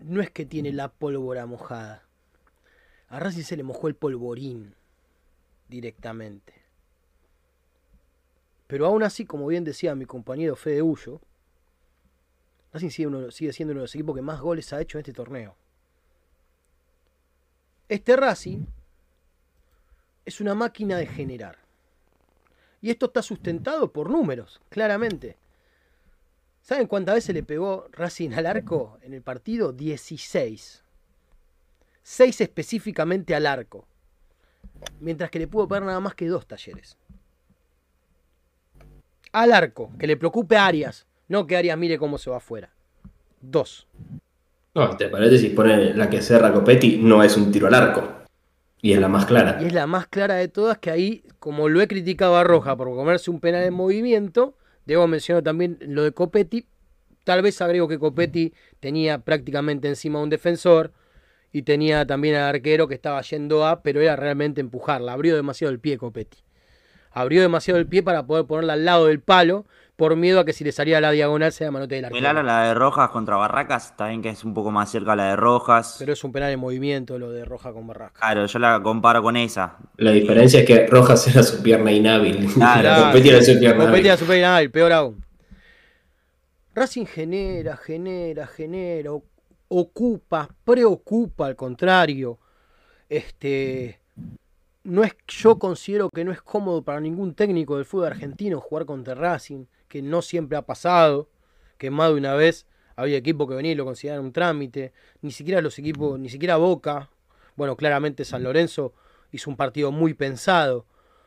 no 0.00 0.20
es 0.20 0.31
que 0.33 0.44
tiene 0.46 0.72
la 0.72 0.88
pólvora 0.88 1.46
mojada. 1.46 2.03
A 3.09 3.19
Racing 3.19 3.43
se 3.43 3.57
le 3.57 3.62
mojó 3.62 3.88
el 3.88 3.95
polvorín 3.95 4.75
directamente. 5.69 6.53
Pero 8.67 8.87
aún 8.87 9.03
así, 9.03 9.25
como 9.25 9.47
bien 9.47 9.64
decía 9.64 9.95
mi 9.95 10.07
compañero 10.07 10.57
Fede 10.57 10.83
Ullo, 10.83 11.21
Racing 12.73 12.90
sigue, 12.90 13.31
sigue 13.31 13.53
siendo 13.53 13.73
uno 13.73 13.81
de 13.81 13.85
los 13.85 13.95
equipos 13.95 14.17
que 14.17 14.23
más 14.23 14.40
goles 14.40 14.73
ha 14.73 14.81
hecho 14.81 14.99
en 14.99 15.01
este 15.03 15.12
torneo. 15.12 15.57
Este 17.88 18.17
Racing 18.17 18.67
es 20.25 20.40
una 20.40 20.55
máquina 20.55 20.97
de 20.97 21.07
generar. 21.07 21.59
Y 22.81 22.90
esto 22.90 23.07
está 23.07 23.23
sustentado 23.23 23.93
por 23.93 24.11
números, 24.11 24.61
claramente. 24.69 25.37
¿Saben 26.62 26.87
cuántas 26.87 27.17
veces 27.17 27.35
le 27.35 27.43
pegó 27.43 27.88
Racing 27.93 28.33
al 28.33 28.47
arco 28.47 28.99
en 29.03 29.14
el 29.14 29.23
partido? 29.23 29.73
16. 29.73 30.84
6 32.05 32.43
específicamente 32.43 33.35
al 33.35 33.47
arco. 33.47 33.87
Mientras 35.01 35.31
que 35.31 35.38
le 35.38 35.49
pudo 35.49 35.67
pegar 35.67 35.83
nada 35.83 36.01
más 36.01 36.14
que 36.14 36.29
dos 36.29 36.47
talleres. 36.47 36.97
Al 39.33 39.53
arco, 39.53 39.90
que 39.99 40.07
le 40.07 40.17
preocupe 40.17 40.57
a 40.57 40.67
Arias. 40.67 41.07
No 41.29 41.47
que 41.47 41.57
Arias 41.57 41.79
mire 41.79 41.99
cómo 41.99 42.19
se 42.19 42.31
va 42.31 42.37
afuera. 42.37 42.71
Dos. 43.40 43.88
No, 44.75 44.90
este 44.90 45.09
paréntesis 45.09 45.51
pone 45.53 45.95
la 45.95 46.11
que 46.11 46.21
cerra 46.21 46.53
Copetti, 46.53 46.99
no 46.99 47.23
es 47.23 47.37
un 47.37 47.51
tiro 47.51 47.67
al 47.69 47.75
arco. 47.75 48.07
Y 48.83 48.93
es 48.93 49.01
la 49.01 49.09
más 49.09 49.25
clara. 49.25 49.59
Y 49.62 49.67
es 49.67 49.73
la 49.73 49.87
más 49.87 50.07
clara 50.07 50.35
de 50.35 50.49
todas 50.49 50.77
que 50.79 50.90
ahí, 50.90 51.25
como 51.38 51.71
lo 51.71 51.81
he 51.81 51.88
criticado 51.88 52.37
a 52.37 52.45
Roja 52.45 52.77
por 52.77 52.88
comerse 52.88 53.31
un 53.31 53.40
penal 53.40 53.64
en 53.64 53.73
movimiento, 53.73 54.59
debo 54.85 55.07
mencionar 55.07 55.43
también 55.43 55.79
lo 55.81 56.03
de 56.03 56.12
Copetti. 56.12 56.67
Tal 57.25 57.40
vez 57.40 57.62
agrego 57.62 57.88
que 57.88 57.99
Copetti 57.99 58.53
tenía 58.81 59.21
prácticamente 59.21 59.88
encima 59.88 60.19
a 60.19 60.23
un 60.23 60.29
defensor 60.29 60.93
y 61.55 61.62
tenía 61.62 62.05
también 62.05 62.35
al 62.35 62.43
arquero 62.43 62.88
que 62.88 62.95
estaba 62.95 63.23
yendo 63.23 63.64
a, 63.64 63.81
pero 63.81 64.01
era 64.01 64.17
realmente 64.17 64.61
empujarla. 64.61 65.12
Abrió 65.12 65.37
demasiado 65.37 65.73
el 65.73 65.79
pie 65.79 65.97
Copetti. 65.97 66.38
Abrió 67.12 67.43
demasiado 67.43 67.79
el 67.79 67.87
pie 67.87 68.03
para 68.03 68.27
poder 68.27 68.45
ponerla 68.45 68.73
al 68.73 68.85
lado 68.85 69.07
del 69.07 69.21
palo 69.21 69.64
por 69.95 70.17
miedo 70.17 70.40
a 70.40 70.45
que 70.45 70.53
si 70.53 70.64
le 70.64 70.73
salía 70.73 71.01
la 71.01 71.12
diagonal 71.12 71.53
sea 71.53 71.71
manote 71.71 71.95
del 71.95 72.07
arquero. 72.07 72.19
Similar 72.19 72.38
a 72.38 72.43
la 72.43 72.67
de 72.67 72.75
Rojas 72.75 73.09
contra 73.11 73.37
Barracas, 73.37 73.90
está 73.90 74.09
bien 74.09 74.21
que 74.21 74.31
es 74.31 74.43
un 74.43 74.53
poco 74.53 74.73
más 74.73 74.90
cerca 74.90 75.12
a 75.12 75.17
la 75.17 75.29
de 75.29 75.37
Rojas. 75.37 75.95
Pero 76.01 76.12
es 76.12 76.25
un 76.25 76.33
penal 76.33 76.51
en 76.51 76.59
movimiento 76.59 77.21
lo 77.21 77.31
de 77.31 77.45
Roja 77.45 77.73
con 77.73 77.87
Barrasca. 77.87 78.19
Claro, 78.19 78.47
yo 78.47 78.59
la 78.59 78.83
comparo 78.83 79.23
con 79.23 79.37
esa. 79.37 79.77
La 79.97 80.11
diferencia 80.11 80.59
es 80.59 80.67
que 80.67 80.88
Rojas 80.88 81.29
era 81.29 81.45
su 81.45 81.62
pierna 81.62 81.93
inhábil. 81.93 82.49
Claro. 82.55 83.07
Copetti 83.07 83.29
era 83.29 83.43
su 83.43 83.57
pierna 83.61 83.87
Copetti 83.87 84.09
era 84.09 84.17
su 84.17 84.27
pierna 84.27 84.57
hábil, 84.57 84.71
peor 84.73 84.93
aún. 84.93 85.25
Racing 86.75 87.07
genera, 87.07 87.77
genera, 87.77 88.49
genera, 88.49 89.12
ocupa, 89.68 90.48
preocupa 90.64 91.46
al 91.46 91.57
contrario. 91.57 92.38
Este 93.09 94.00
no 94.85 95.03
es 95.03 95.14
yo 95.27 95.59
considero 95.59 96.11
que 96.11 96.24
no 96.24 96.33
es 96.33 96.42
cómodo 96.42 96.83
para 96.83 97.00
ningún 97.00 97.35
técnico 97.35 97.77
del 97.77 97.87
fútbol 97.87 98.09
argentino 98.09 98.61
jugar 98.61 98.85
contra 98.85 99.14
Racing, 99.14 99.64
que 99.88 100.03
no 100.03 100.20
siempre 100.22 100.59
ha 100.59 100.62
pasado, 100.62 101.29
que 101.79 101.90
más 101.90 102.11
de 102.11 102.16
una 102.16 102.35
vez 102.35 102.66
había 102.94 103.16
equipos 103.16 103.48
que 103.48 103.55
venían 103.55 103.72
y 103.72 103.77
lo 103.77 103.85
consideraban 103.85 104.27
un 104.27 104.33
trámite, 104.33 104.92
ni 105.22 105.33
siquiera 105.33 105.61
los 105.61 105.79
equipos, 105.79 106.18
ni 106.18 106.29
siquiera 106.29 106.57
Boca, 106.57 107.11
bueno, 107.57 107.77
claramente 107.77 108.24
San 108.24 108.42
Lorenzo 108.42 108.92
hizo 109.33 109.50
un 109.50 109.57
partido 109.57 109.90
muy 109.90 110.14
pensado 110.14 110.87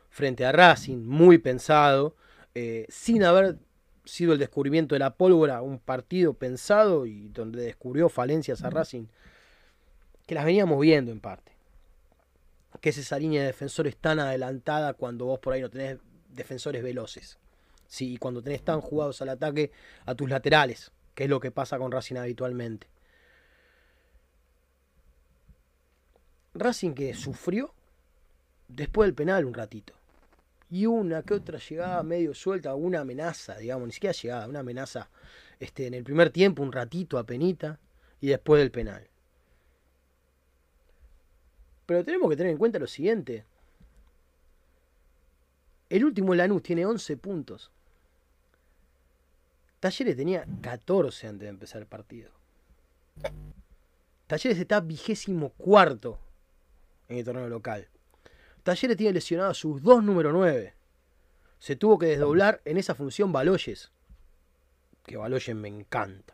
frente 0.09 0.45
a 0.45 0.51
Racing, 0.51 0.97
muy 0.97 1.37
pensado, 1.37 2.15
eh, 2.53 2.85
sin 2.89 3.23
haber 3.23 3.57
sido 4.07 4.33
el 4.33 4.39
descubrimiento 4.39 4.95
de 4.95 4.99
la 4.99 5.15
pólvora, 5.15 5.61
un 5.61 5.79
partido 5.79 6.33
pensado 6.33 7.05
y 7.05 7.29
donde 7.29 7.61
descubrió 7.61 8.09
falencias 8.09 8.63
a 8.63 8.69
Racing, 8.69 9.05
que 10.25 10.35
las 10.35 10.45
veníamos 10.45 10.79
viendo 10.79 11.11
en 11.11 11.19
parte. 11.19 11.51
Que 12.81 12.89
es 12.89 12.97
esa 12.97 13.19
línea 13.19 13.41
de 13.41 13.47
defensores 13.47 13.95
tan 13.95 14.19
adelantada 14.19 14.93
cuando 14.93 15.25
vos 15.25 15.39
por 15.39 15.53
ahí 15.53 15.61
no 15.61 15.69
tenés 15.69 15.97
defensores 16.29 16.83
veloces. 16.83 17.37
Sí, 17.87 18.13
y 18.13 18.17
cuando 18.17 18.41
tenés 18.41 18.63
tan 18.63 18.81
jugados 18.81 19.21
al 19.21 19.29
ataque 19.29 19.71
a 20.05 20.15
tus 20.15 20.29
laterales, 20.29 20.91
que 21.15 21.23
es 21.23 21.29
lo 21.29 21.39
que 21.39 21.51
pasa 21.51 21.77
con 21.77 21.91
Racing 21.91 22.15
habitualmente. 22.15 22.87
Racing 26.53 26.93
que 26.93 27.13
sufrió 27.13 27.73
después 28.67 29.07
del 29.07 29.15
penal 29.15 29.45
un 29.45 29.53
ratito. 29.53 29.96
Y 30.69 30.85
una 30.85 31.23
que 31.23 31.33
otra 31.33 31.59
llegada 31.59 32.03
medio 32.03 32.33
suelta, 32.33 32.75
una 32.75 33.01
amenaza, 33.01 33.57
digamos, 33.57 33.87
ni 33.87 33.93
siquiera 33.93 34.13
llegada, 34.13 34.47
una 34.47 34.59
amenaza 34.59 35.09
este, 35.59 35.87
en 35.87 35.93
el 35.93 36.03
primer 36.03 36.29
tiempo, 36.29 36.61
un 36.61 36.71
ratito 36.71 37.17
a 37.17 37.25
penita, 37.25 37.79
y 38.19 38.27
después 38.27 38.59
del 38.59 38.71
penal. 38.71 39.07
Pero 41.85 42.03
tenemos 42.03 42.29
que 42.29 42.35
tener 42.35 42.51
en 42.51 42.57
cuenta 42.57 42.79
lo 42.79 42.87
siguiente. 42.87 43.45
El 45.89 46.03
último 46.03 46.35
Lanús 46.35 46.63
tiene 46.63 46.85
11 46.85 47.15
puntos. 47.17 47.71
Talleres 49.79 50.17
tenía 50.17 50.45
14 50.61 51.27
antes 51.27 51.45
de 51.45 51.49
empezar 51.49 51.81
el 51.81 51.87
partido. 51.87 52.31
Talleres 54.25 54.59
está 54.59 54.81
vigésimo 54.81 55.49
cuarto 55.51 56.19
en 57.07 57.19
el 57.19 57.23
torneo 57.23 57.47
local. 57.47 57.87
Talleres 58.67 58.97
tiene 58.97 59.13
lesionado 59.13 59.51
a 59.51 59.53
sus 59.53 59.81
dos 59.81 60.03
número 60.03 60.33
9. 60.33 60.73
Se 61.57 61.77
tuvo 61.77 61.97
que 61.97 62.07
desdoblar 62.07 62.59
en 62.65 62.75
esa 62.77 62.95
función 62.95 63.31
Baloyes. 63.31 63.93
Que 65.05 65.15
Baloyes 65.15 65.55
me 65.55 65.69
encanta. 65.69 66.33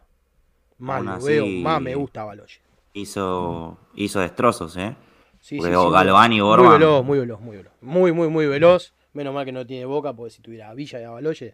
Más 0.79 0.97
Aún 0.97 1.05
lo 1.05 1.11
así- 1.13 1.27
veo, 1.27 1.45
más 1.45 1.79
me 1.79 1.93
gusta 1.93 2.23
Baloyes. 2.23 2.59
Hizo, 2.93 3.77
hizo 3.93 4.19
destrozos, 4.19 4.75
¿eh? 4.77 4.95
Sí, 5.41 5.57
Porque 5.57 5.73
Galván 5.73 6.33
y 6.33 6.37
muy 6.41 6.49
Borba- 6.49 6.73
veloz, 6.73 7.05
muy 7.05 7.19
veloz, 7.19 7.39
muy 7.39 7.57
veloz. 7.57 7.73
Muy, 7.81 8.11
muy, 8.11 8.27
muy 8.29 8.47
veloz. 8.47 8.95
Menos 9.13 9.31
mal 9.31 9.45
que 9.45 9.51
no 9.51 9.67
tiene 9.67 9.85
boca, 9.85 10.11
porque 10.13 10.31
si 10.31 10.41
tuviera 10.41 10.71
a 10.71 10.73
Villa 10.73 10.99
y 10.99 11.03
a 11.03 11.11
Baloyes, 11.11 11.53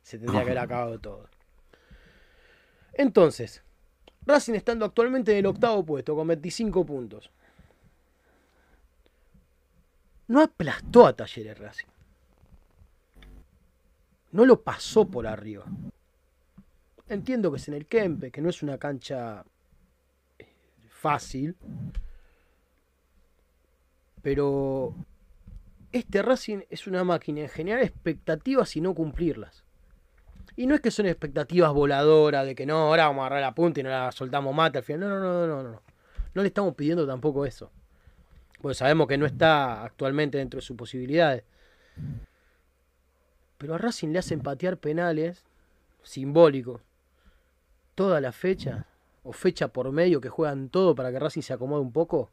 se 0.00 0.18
tendría 0.18 0.40
que 0.44 0.50
haber 0.52 0.58
acabado 0.60 0.98
todo. 0.98 1.28
Entonces, 2.94 3.62
Racing 4.24 4.54
estando 4.54 4.86
actualmente 4.86 5.32
en 5.32 5.38
el 5.40 5.46
octavo 5.46 5.84
puesto 5.84 6.14
con 6.16 6.26
25 6.26 6.86
puntos. 6.86 7.30
No 10.28 10.42
aplastó 10.42 11.06
a 11.06 11.12
Talleres 11.12 11.58
Racing. 11.58 11.86
No 14.32 14.44
lo 14.44 14.60
pasó 14.60 15.08
por 15.08 15.26
arriba. 15.26 15.64
entiendo 17.08 17.50
que 17.50 17.58
es 17.58 17.68
en 17.68 17.74
el 17.74 17.86
Kempe, 17.86 18.30
que 18.32 18.42
no 18.42 18.50
es 18.50 18.62
una 18.62 18.78
cancha 18.78 19.44
eh, 20.38 20.46
fácil. 20.88 21.56
Pero 24.22 24.94
este 25.92 26.20
Racing 26.22 26.62
es 26.68 26.88
una 26.88 27.04
máquina 27.04 27.42
en 27.42 27.48
generar 27.48 27.82
expectativas 27.82 28.74
y 28.76 28.80
no 28.80 28.94
cumplirlas. 28.94 29.64
Y 30.56 30.66
no 30.66 30.74
es 30.74 30.80
que 30.80 30.90
son 30.90 31.06
expectativas 31.06 31.72
voladoras 31.72 32.44
de 32.44 32.54
que 32.54 32.66
no, 32.66 32.78
ahora 32.78 33.06
vamos 33.06 33.22
a 33.22 33.26
agarrar 33.26 33.42
la 33.42 33.54
punta 33.54 33.80
y 33.80 33.82
no 33.82 33.90
la 33.90 34.10
soltamos 34.10 34.54
mate 34.54 34.78
al 34.78 34.84
final. 34.84 35.08
No, 35.08 35.20
no, 35.20 35.46
no, 35.46 35.46
no, 35.46 35.62
no. 35.62 35.82
No 36.34 36.42
le 36.42 36.48
estamos 36.48 36.74
pidiendo 36.74 37.06
tampoco 37.06 37.46
eso. 37.46 37.70
Porque 38.60 38.74
sabemos 38.74 39.06
que 39.06 39.18
no 39.18 39.26
está 39.26 39.84
actualmente 39.84 40.38
dentro 40.38 40.58
de 40.58 40.66
sus 40.66 40.76
posibilidades. 40.76 41.44
Pero 43.58 43.74
a 43.74 43.78
Racing 43.78 44.08
le 44.08 44.18
hacen 44.18 44.40
patear 44.40 44.78
penales 44.78 45.44
simbólicos. 46.02 46.82
Toda 47.94 48.20
la 48.20 48.32
fecha, 48.32 48.86
o 49.22 49.32
fecha 49.32 49.68
por 49.68 49.90
medio 49.92 50.20
que 50.20 50.28
juegan 50.28 50.68
todo 50.68 50.94
para 50.94 51.10
que 51.10 51.18
Racing 51.18 51.42
se 51.42 51.52
acomode 51.52 51.82
un 51.82 51.92
poco. 51.92 52.30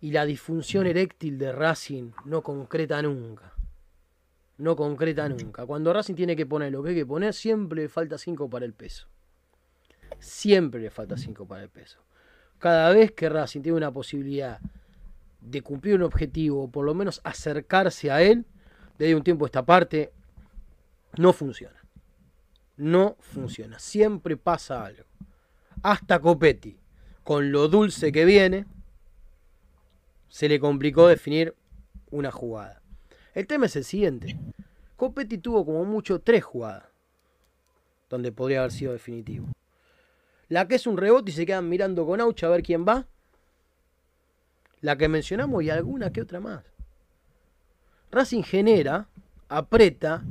Y 0.00 0.12
la 0.12 0.24
disfunción 0.24 0.86
eréctil 0.86 1.38
de 1.38 1.52
Racing 1.52 2.12
no 2.24 2.42
concreta 2.42 3.02
nunca 3.02 3.54
no 4.60 4.76
concreta 4.76 5.28
nunca. 5.28 5.66
Cuando 5.66 5.92
Racing 5.92 6.14
tiene 6.14 6.36
que 6.36 6.46
poner 6.46 6.70
lo 6.70 6.82
que 6.82 6.90
hay 6.90 6.94
que 6.94 7.06
poner, 7.06 7.32
siempre 7.32 7.82
le 7.82 7.88
falta 7.88 8.18
5 8.18 8.48
para 8.48 8.66
el 8.66 8.74
peso. 8.74 9.08
Siempre 10.18 10.80
le 10.80 10.90
falta 10.90 11.16
5 11.16 11.46
para 11.46 11.62
el 11.62 11.70
peso. 11.70 11.98
Cada 12.58 12.92
vez 12.92 13.12
que 13.12 13.28
Racing 13.28 13.62
tiene 13.62 13.78
una 13.78 13.90
posibilidad 13.90 14.60
de 15.40 15.62
cumplir 15.62 15.96
un 15.96 16.02
objetivo, 16.02 16.64
o 16.64 16.70
por 16.70 16.84
lo 16.84 16.94
menos 16.94 17.20
acercarse 17.24 18.10
a 18.10 18.22
él, 18.22 18.46
desde 18.98 19.14
un 19.14 19.22
tiempo 19.22 19.44
a 19.44 19.48
esta 19.48 19.64
parte, 19.64 20.12
no 21.16 21.32
funciona. 21.32 21.76
No 22.76 23.16
funciona. 23.20 23.78
Siempre 23.78 24.36
pasa 24.36 24.84
algo. 24.84 25.04
Hasta 25.82 26.18
Copetti, 26.20 26.78
con 27.24 27.52
lo 27.52 27.68
dulce 27.68 28.12
que 28.12 28.24
viene, 28.24 28.66
se 30.28 30.48
le 30.48 30.60
complicó 30.60 31.08
definir 31.08 31.54
una 32.10 32.30
jugada. 32.30 32.82
El 33.34 33.46
tema 33.46 33.66
es 33.66 33.76
el 33.76 33.84
siguiente. 33.84 34.38
Copetti 34.96 35.38
tuvo 35.38 35.64
como 35.64 35.84
mucho 35.84 36.20
tres 36.20 36.44
jugadas 36.44 36.90
donde 38.10 38.32
podría 38.32 38.58
haber 38.58 38.72
sido 38.72 38.92
definitivo. 38.92 39.46
La 40.48 40.66
que 40.66 40.74
es 40.74 40.86
un 40.86 40.98
rebote 40.98 41.30
y 41.30 41.34
se 41.34 41.46
quedan 41.46 41.68
mirando 41.68 42.04
con 42.04 42.20
Aucha 42.20 42.48
a 42.48 42.50
ver 42.50 42.62
quién 42.62 42.84
va. 42.86 43.06
La 44.80 44.96
que 44.96 45.08
mencionamos 45.08 45.62
y 45.62 45.70
alguna 45.70 46.12
que 46.12 46.22
otra 46.22 46.40
más. 46.40 46.64
Racing 48.10 48.42
genera, 48.42 49.08
aprieta, 49.48 50.22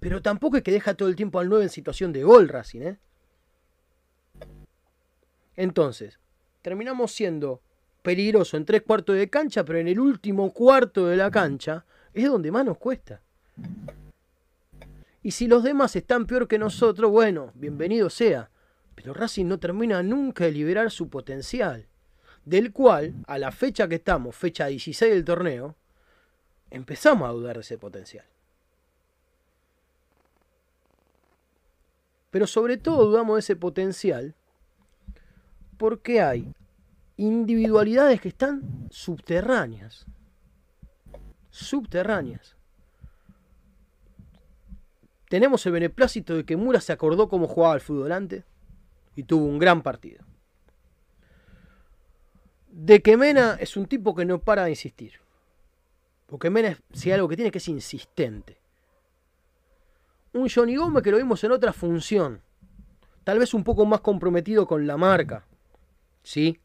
pero 0.00 0.20
tampoco 0.20 0.56
es 0.56 0.62
que 0.62 0.72
deja 0.72 0.94
todo 0.94 1.08
el 1.08 1.16
tiempo 1.16 1.38
al 1.38 1.48
9 1.48 1.64
en 1.64 1.70
situación 1.70 2.12
de 2.12 2.24
gol 2.24 2.48
Racing, 2.48 2.80
¿eh? 2.82 2.98
Entonces, 5.56 6.18
terminamos 6.62 7.12
siendo 7.12 7.60
peligroso 8.02 8.56
en 8.56 8.64
tres 8.64 8.82
cuartos 8.82 9.16
de 9.16 9.30
cancha, 9.30 9.64
pero 9.64 9.78
en 9.78 9.88
el 9.88 10.00
último 10.00 10.52
cuarto 10.52 11.06
de 11.06 11.16
la 11.16 11.30
cancha 11.30 11.84
es 12.12 12.28
donde 12.28 12.50
más 12.50 12.64
nos 12.64 12.78
cuesta. 12.78 13.22
Y 15.22 15.30
si 15.30 15.46
los 15.46 15.62
demás 15.62 15.96
están 15.96 16.26
peor 16.26 16.46
que 16.46 16.58
nosotros, 16.58 17.10
bueno, 17.10 17.50
bienvenido 17.54 18.10
sea. 18.10 18.50
Pero 18.94 19.14
Racing 19.14 19.46
no 19.46 19.58
termina 19.58 20.02
nunca 20.02 20.44
de 20.44 20.52
liberar 20.52 20.90
su 20.90 21.08
potencial, 21.08 21.86
del 22.44 22.72
cual, 22.72 23.14
a 23.26 23.38
la 23.38 23.52
fecha 23.52 23.88
que 23.88 23.96
estamos, 23.96 24.36
fecha 24.36 24.66
16 24.66 25.12
del 25.12 25.24
torneo, 25.24 25.74
empezamos 26.70 27.28
a 27.28 27.32
dudar 27.32 27.56
de 27.56 27.62
ese 27.62 27.78
potencial. 27.78 28.26
Pero 32.30 32.46
sobre 32.46 32.76
todo 32.76 33.06
dudamos 33.06 33.36
de 33.36 33.40
ese 33.40 33.56
potencial 33.56 34.34
porque 35.78 36.20
hay 36.20 36.52
individualidades 37.16 38.20
que 38.20 38.28
están 38.28 38.88
subterráneas 38.90 40.06
subterráneas. 41.54 42.56
Tenemos 45.28 45.64
el 45.66 45.72
beneplácito 45.72 46.34
de 46.34 46.44
que 46.44 46.56
Mura 46.56 46.80
se 46.80 46.92
acordó 46.92 47.28
cómo 47.28 47.46
jugaba 47.46 47.76
el 47.76 47.80
fútbol 47.80 48.10
antes 48.10 48.44
y 49.14 49.22
tuvo 49.22 49.46
un 49.46 49.60
gran 49.60 49.80
partido. 49.82 50.24
De 52.76 53.02
que 53.02 53.16
Mena 53.16 53.56
es 53.60 53.76
un 53.76 53.86
tipo 53.86 54.16
que 54.16 54.24
no 54.24 54.40
para 54.40 54.64
de 54.64 54.70
insistir. 54.70 55.20
Porque 56.26 56.50
Mena, 56.50 56.76
si 56.92 57.12
algo 57.12 57.28
que 57.28 57.36
tiene 57.36 57.52
que 57.52 57.58
es 57.58 57.68
insistente. 57.68 58.58
Un 60.32 60.48
Johnny 60.48 60.74
Gómez 60.74 61.04
que 61.04 61.12
lo 61.12 61.18
vimos 61.18 61.44
en 61.44 61.52
otra 61.52 61.72
función. 61.72 62.40
Tal 63.22 63.38
vez 63.38 63.54
un 63.54 63.62
poco 63.62 63.86
más 63.86 64.00
comprometido 64.00 64.66
con 64.66 64.88
la 64.88 64.96
marca. 64.96 65.46
¿Sí? 66.24 66.58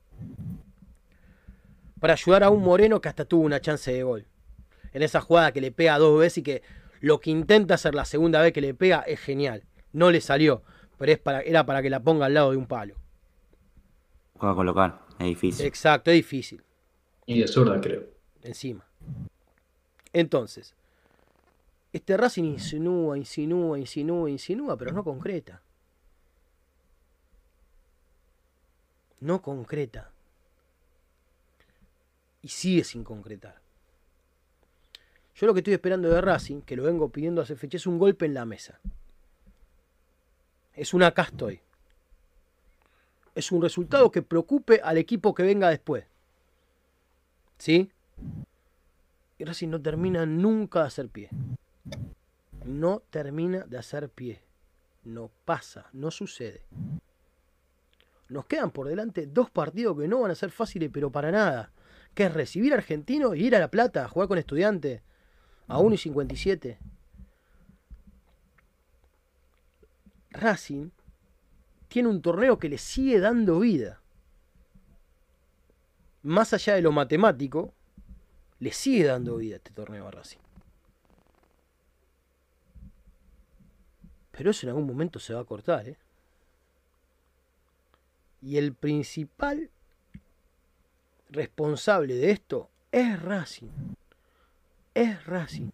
Para 1.99 2.13
ayudar 2.13 2.43
a 2.43 2.49
un 2.49 2.63
Moreno 2.63 2.99
que 2.99 3.09
hasta 3.09 3.25
tuvo 3.25 3.43
una 3.43 3.61
chance 3.61 3.93
de 3.93 4.01
gol 4.01 4.25
en 4.93 5.03
esa 5.03 5.21
jugada 5.21 5.51
que 5.51 5.61
le 5.61 5.71
pega 5.71 5.99
dos 5.99 6.19
veces 6.19 6.39
y 6.39 6.43
que 6.43 6.63
lo 7.01 7.19
que 7.19 7.29
intenta 7.29 7.75
hacer 7.75 7.93
la 7.93 8.05
segunda 8.05 8.41
vez 8.41 8.51
que 8.51 8.61
le 8.61 8.73
pega 8.73 9.01
es 9.01 9.19
genial. 9.19 9.63
No 9.93 10.09
le 10.09 10.21
salió, 10.21 10.63
pero 10.97 11.11
es 11.11 11.19
para, 11.19 11.41
era 11.41 11.67
para 11.67 11.83
que 11.83 11.91
la 11.91 11.99
ponga 11.99 12.25
al 12.25 12.33
lado 12.33 12.49
de 12.49 12.57
un 12.57 12.65
palo. 12.65 12.95
Juega 14.39 14.55
colocar, 14.55 15.01
es 15.19 15.25
difícil. 15.25 15.65
Exacto, 15.65 16.11
es 16.11 16.15
difícil. 16.15 16.63
Y 17.25 17.41
de 17.41 17.47
zurda, 17.47 17.79
creo. 17.81 18.07
Encima. 18.41 18.87
Entonces, 20.13 20.73
este 21.91 22.15
Racing 22.15 22.45
insinúa, 22.45 23.17
insinúa, 23.17 23.77
insinúa, 23.77 24.29
insinúa, 24.29 24.77
pero 24.77 24.93
no 24.93 25.03
concreta. 25.03 25.61
No 29.19 29.41
concreta. 29.41 30.09
Y 32.41 32.47
sigue 32.47 32.85
sin 32.85 33.03
concretar. 33.03 33.59
Yo 35.35 35.47
lo 35.47 35.53
que 35.53 35.59
estoy 35.59 35.73
esperando 35.73 36.09
de 36.09 36.21
Racing, 36.21 36.61
que 36.61 36.77
lo 36.77 36.83
vengo 36.83 37.09
pidiendo 37.09 37.41
hace 37.41 37.57
fecha, 37.57 37.75
es 37.75 37.85
un 37.85 37.99
golpe 37.99 38.25
en 38.25 38.33
la 38.33 38.45
mesa. 38.45 38.79
Es 40.73 40.93
un 40.93 41.03
acá 41.03 41.23
estoy. 41.23 41.59
Es 43.39 43.53
un 43.53 43.61
resultado 43.61 44.11
que 44.11 44.21
preocupe 44.21 44.81
al 44.83 44.97
equipo 44.97 45.33
que 45.33 45.43
venga 45.43 45.69
después. 45.69 46.03
¿Sí? 47.57 47.89
Y 49.37 49.45
Racing 49.45 49.69
no 49.69 49.81
termina 49.81 50.25
nunca 50.25 50.81
de 50.81 50.87
hacer 50.87 51.07
pie. 51.07 51.29
No 52.65 53.01
termina 53.09 53.59
de 53.59 53.77
hacer 53.77 54.09
pie. 54.09 54.41
No 55.05 55.31
pasa, 55.45 55.87
no 55.93 56.11
sucede. 56.11 56.65
Nos 58.27 58.45
quedan 58.45 58.71
por 58.71 58.89
delante 58.89 59.25
dos 59.25 59.49
partidos 59.49 59.97
que 59.97 60.09
no 60.09 60.19
van 60.19 60.31
a 60.31 60.35
ser 60.35 60.51
fáciles, 60.51 60.89
pero 60.91 61.09
para 61.09 61.31
nada. 61.31 61.71
Que 62.13 62.25
es 62.25 62.33
recibir 62.33 62.73
a 62.73 62.75
Argentino 62.75 63.35
y 63.35 63.45
ir 63.45 63.55
a 63.55 63.59
La 63.59 63.71
Plata 63.71 64.03
a 64.03 64.09
jugar 64.09 64.27
con 64.27 64.37
estudiantes 64.37 65.01
a 65.69 65.79
1 65.79 65.95
y 65.95 65.97
57. 65.97 66.77
Racing 70.31 70.89
tiene 71.89 72.07
un 72.07 72.21
torneo 72.21 72.57
que 72.57 72.69
le 72.69 72.77
sigue 72.77 73.19
dando 73.19 73.59
vida. 73.59 74.01
Más 76.23 76.53
allá 76.53 76.75
de 76.75 76.81
lo 76.81 76.93
matemático, 76.93 77.73
le 78.59 78.71
sigue 78.71 79.05
dando 79.05 79.37
vida 79.37 79.57
este 79.57 79.71
torneo 79.71 80.07
a 80.07 80.11
Racing. 80.11 80.39
Pero 84.31 84.51
eso 84.51 84.65
en 84.65 84.69
algún 84.69 84.87
momento 84.87 85.19
se 85.19 85.33
va 85.33 85.41
a 85.41 85.45
cortar, 85.45 85.89
¿eh? 85.89 85.97
Y 88.41 88.55
el 88.55 88.73
principal 88.73 89.69
responsable 91.29 92.15
de 92.15 92.31
esto 92.31 92.69
es 92.91 93.21
Racing 93.21 93.67
es 94.93 95.25
Racing. 95.25 95.69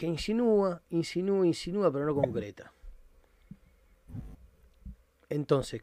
Que 0.00 0.06
insinúa, 0.06 0.80
insinúa, 0.88 1.46
insinúa, 1.46 1.92
pero 1.92 2.06
no 2.06 2.14
concreta. 2.14 2.72
Entonces, 5.28 5.82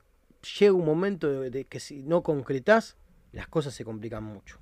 llega 0.58 0.74
un 0.74 0.86
momento 0.86 1.30
de, 1.30 1.66
que 1.66 1.80
si 1.80 2.02
no 2.02 2.24
concretas, 2.24 2.98
las 3.32 3.48
cosas 3.48 3.76
se 3.76 3.86
complican 3.86 4.24
mucho. 4.24 4.58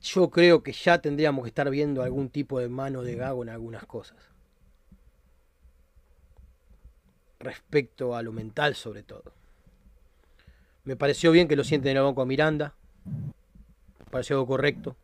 Yo 0.00 0.30
creo 0.30 0.62
que 0.62 0.70
ya 0.70 1.00
tendríamos 1.00 1.42
que 1.42 1.48
estar 1.48 1.68
viendo 1.70 2.04
algún 2.04 2.30
tipo 2.30 2.60
de 2.60 2.68
mano 2.68 3.02
de 3.02 3.16
gago 3.16 3.42
en 3.42 3.48
algunas 3.48 3.84
cosas. 3.84 4.30
respecto 7.40 8.14
a 8.14 8.22
lo 8.22 8.30
mental 8.30 8.76
sobre 8.76 9.02
todo. 9.02 9.32
Me 10.84 10.94
pareció 10.94 11.32
bien 11.32 11.48
que 11.48 11.56
lo 11.56 11.64
sienten 11.64 11.90
en 11.90 11.96
el 11.96 12.04
banco 12.04 12.22
a 12.22 12.26
Miranda. 12.26 12.76
Algo 14.12 14.46
correcto. 14.46 14.96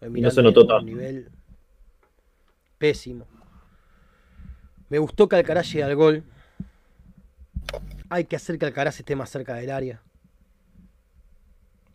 no 0.00 0.30
se 0.30 0.42
notó 0.42 0.66
un 0.78 0.86
nivel 0.86 1.30
pésimo. 2.78 3.26
Me 4.88 4.98
gustó 4.98 5.28
que 5.28 5.36
Alcaraz 5.36 5.68
llegue 5.68 5.84
al 5.84 5.94
gol. 5.94 6.24
Hay 8.10 8.24
que 8.24 8.36
hacer 8.36 8.58
que 8.58 8.66
Alcaraz 8.66 8.98
esté 8.98 9.16
más 9.16 9.30
cerca 9.30 9.54
del 9.54 9.70
área. 9.70 10.02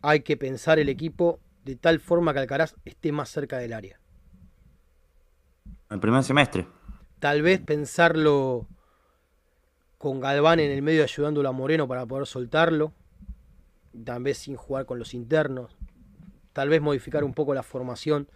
Hay 0.00 0.20
que 0.20 0.36
pensar 0.36 0.78
el 0.78 0.88
equipo 0.88 1.38
de 1.64 1.76
tal 1.76 2.00
forma 2.00 2.32
que 2.32 2.40
Alcaraz 2.40 2.74
esté 2.84 3.12
más 3.12 3.28
cerca 3.28 3.58
del 3.58 3.72
área. 3.72 4.00
El 5.90 6.00
primer 6.00 6.24
semestre. 6.24 6.66
Tal 7.18 7.42
vez 7.42 7.60
pensarlo 7.60 8.66
con 9.98 10.20
Galván 10.20 10.60
en 10.60 10.70
el 10.70 10.82
medio 10.82 11.02
ayudándolo 11.02 11.48
a 11.48 11.52
Moreno 11.52 11.86
para 11.86 12.06
poder 12.06 12.26
soltarlo. 12.26 12.92
Tal 14.04 14.22
vez 14.22 14.38
sin 14.38 14.56
jugar 14.56 14.86
con 14.86 14.98
los 14.98 15.14
internos. 15.14 15.76
Tal 16.52 16.68
vez 16.68 16.80
modificar 16.80 17.24
un 17.24 17.34
poco 17.34 17.54
la 17.54 17.62
formación. 17.62 18.28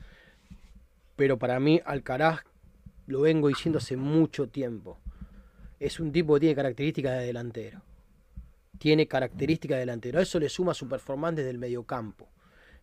Pero 1.16 1.38
para 1.38 1.60
mí 1.60 1.80
Alcaraz, 1.84 2.40
lo 3.06 3.20
vengo 3.22 3.48
diciendo 3.48 3.78
hace 3.78 3.96
mucho 3.96 4.48
tiempo, 4.48 4.98
es 5.78 5.98
un 6.00 6.12
tipo 6.12 6.34
que 6.34 6.40
tiene 6.40 6.54
características 6.54 7.18
de 7.18 7.26
delantero. 7.26 7.82
Tiene 8.78 9.06
características 9.06 9.76
de 9.76 9.80
delantero. 9.80 10.20
Eso 10.20 10.38
le 10.38 10.48
suma 10.48 10.74
su 10.74 10.88
performance 10.88 11.36
desde 11.36 11.50
el 11.50 11.58
mediocampo. 11.58 12.28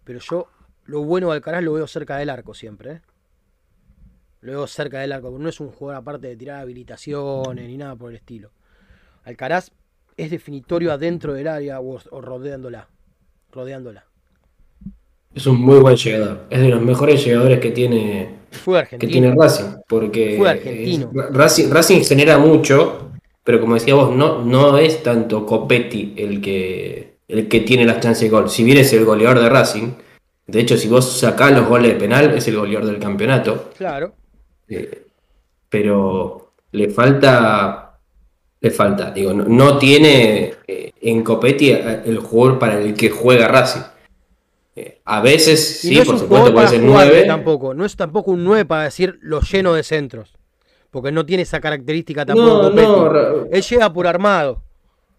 Pero 0.04 0.20
yo 0.20 0.48
lo 0.86 1.04
bueno 1.04 1.30
de 1.30 1.36
Alcaraz 1.36 1.64
lo 1.64 1.74
veo 1.74 1.88
cerca 1.88 2.18
del 2.18 2.30
arco 2.30 2.54
siempre. 2.54 2.92
¿eh? 2.92 3.02
Lo 4.42 4.52
veo 4.54 4.68
cerca 4.68 5.00
del 5.00 5.12
arco. 5.12 5.38
No 5.38 5.50
es 5.50 5.60
un 5.60 5.70
jugador 5.72 6.02
aparte 6.02 6.28
de 6.28 6.36
tirar 6.36 6.62
habilitaciones 6.62 7.68
ni 7.68 7.78
nada 7.78 7.96
por 7.96 8.12
el 8.12 8.18
estilo. 8.18 8.52
Alcaraz 9.24 9.72
es 10.24 10.32
definitorio 10.32 10.92
adentro 10.92 11.34
del 11.34 11.48
área 11.48 11.80
o, 11.80 12.00
o 12.12 12.22
rodeándola. 12.22 12.88
Rodeándola. 13.52 14.06
Es 15.34 15.46
un 15.46 15.62
muy 15.62 15.80
buen 15.80 15.96
llegador. 15.96 16.42
Es 16.50 16.60
de 16.60 16.70
los 16.70 16.82
mejores 16.82 17.24
llegadores 17.24 17.60
que 17.60 17.72
tiene, 17.72 18.36
Fue 18.52 18.86
que 18.88 18.98
tiene 19.08 19.34
Racing. 19.36 19.78
Porque 19.88 20.36
Fue 20.38 20.50
argentino. 20.50 21.12
es- 21.14 21.34
Racing, 21.36 21.70
Racing 21.72 22.02
genera 22.04 22.38
mucho, 22.38 23.12
pero 23.44 23.62
como 23.62 23.76
decía 23.76 23.96
vos, 23.96 24.16
no, 24.16 24.44
no 24.44 24.78
es 24.78 25.04
tanto 25.04 25.46
Copetti 25.46 26.16
el 26.18 26.42
que, 26.42 27.18
el 27.28 27.48
que 27.48 27.60
tiene 27.62 27.86
las 27.86 28.00
chances 28.00 28.24
de 28.24 28.30
gol. 28.30 28.50
Si 28.50 28.64
bien 28.64 28.78
es 28.80 28.92
el 28.94 29.06
goleador 29.06 29.40
de 29.40 29.50
Racing, 29.50 29.92
de 30.48 30.60
hecho, 30.62 30.78
si 30.78 30.88
vos 30.88 31.20
sacás 31.20 31.52
los 31.52 31.68
goles 31.68 31.94
de 31.94 32.00
penal, 32.00 32.32
es 32.36 32.48
el 32.48 32.58
goleador 32.58 32.88
del 32.88 32.98
campeonato. 33.00 33.70
Claro. 33.78 34.14
Eh, 34.68 35.04
pero 35.70 36.54
le 36.72 36.90
falta. 36.90 37.89
Le 38.62 38.72
falta, 38.72 39.12
digo, 39.12 39.34
no, 39.34 39.46
no 39.46 39.78
tiene 39.78 40.54
eh, 40.68 40.92
en 41.02 41.24
Copetti 41.24 41.72
eh, 41.72 42.02
el 42.06 42.20
jugador 42.20 42.60
para 42.60 42.80
el 42.80 42.94
que 42.94 43.10
juega 43.10 43.48
Racing. 43.48 43.82
Eh, 44.76 45.00
a 45.06 45.22
veces, 45.22 45.84
Y 45.86 45.90
sí, 45.90 45.96
no 46.00 46.06
por 46.06 46.20
supuesto, 46.20 46.54
puede 46.54 46.68
ser 46.68 46.82
jugarle 46.82 47.12
9. 47.14 47.26
tampoco. 47.28 47.74
No 47.74 47.86
es 47.86 47.96
tampoco 47.96 48.32
un 48.32 48.44
9 48.44 48.66
para 48.66 48.84
decir 48.84 49.18
lo 49.22 49.40
lleno 49.42 49.74
de 49.74 49.84
centros. 49.84 50.34
Porque 50.92 51.12
no 51.12 51.26
tiene 51.26 51.44
esa 51.44 51.60
característica 51.62 52.26
tampoco. 52.26 52.48
No, 52.48 52.62
Copetti. 52.70 52.88
no, 52.88 53.46
Él 53.52 53.62
llega 53.62 53.94
por 53.94 54.08
armado. 54.08 54.62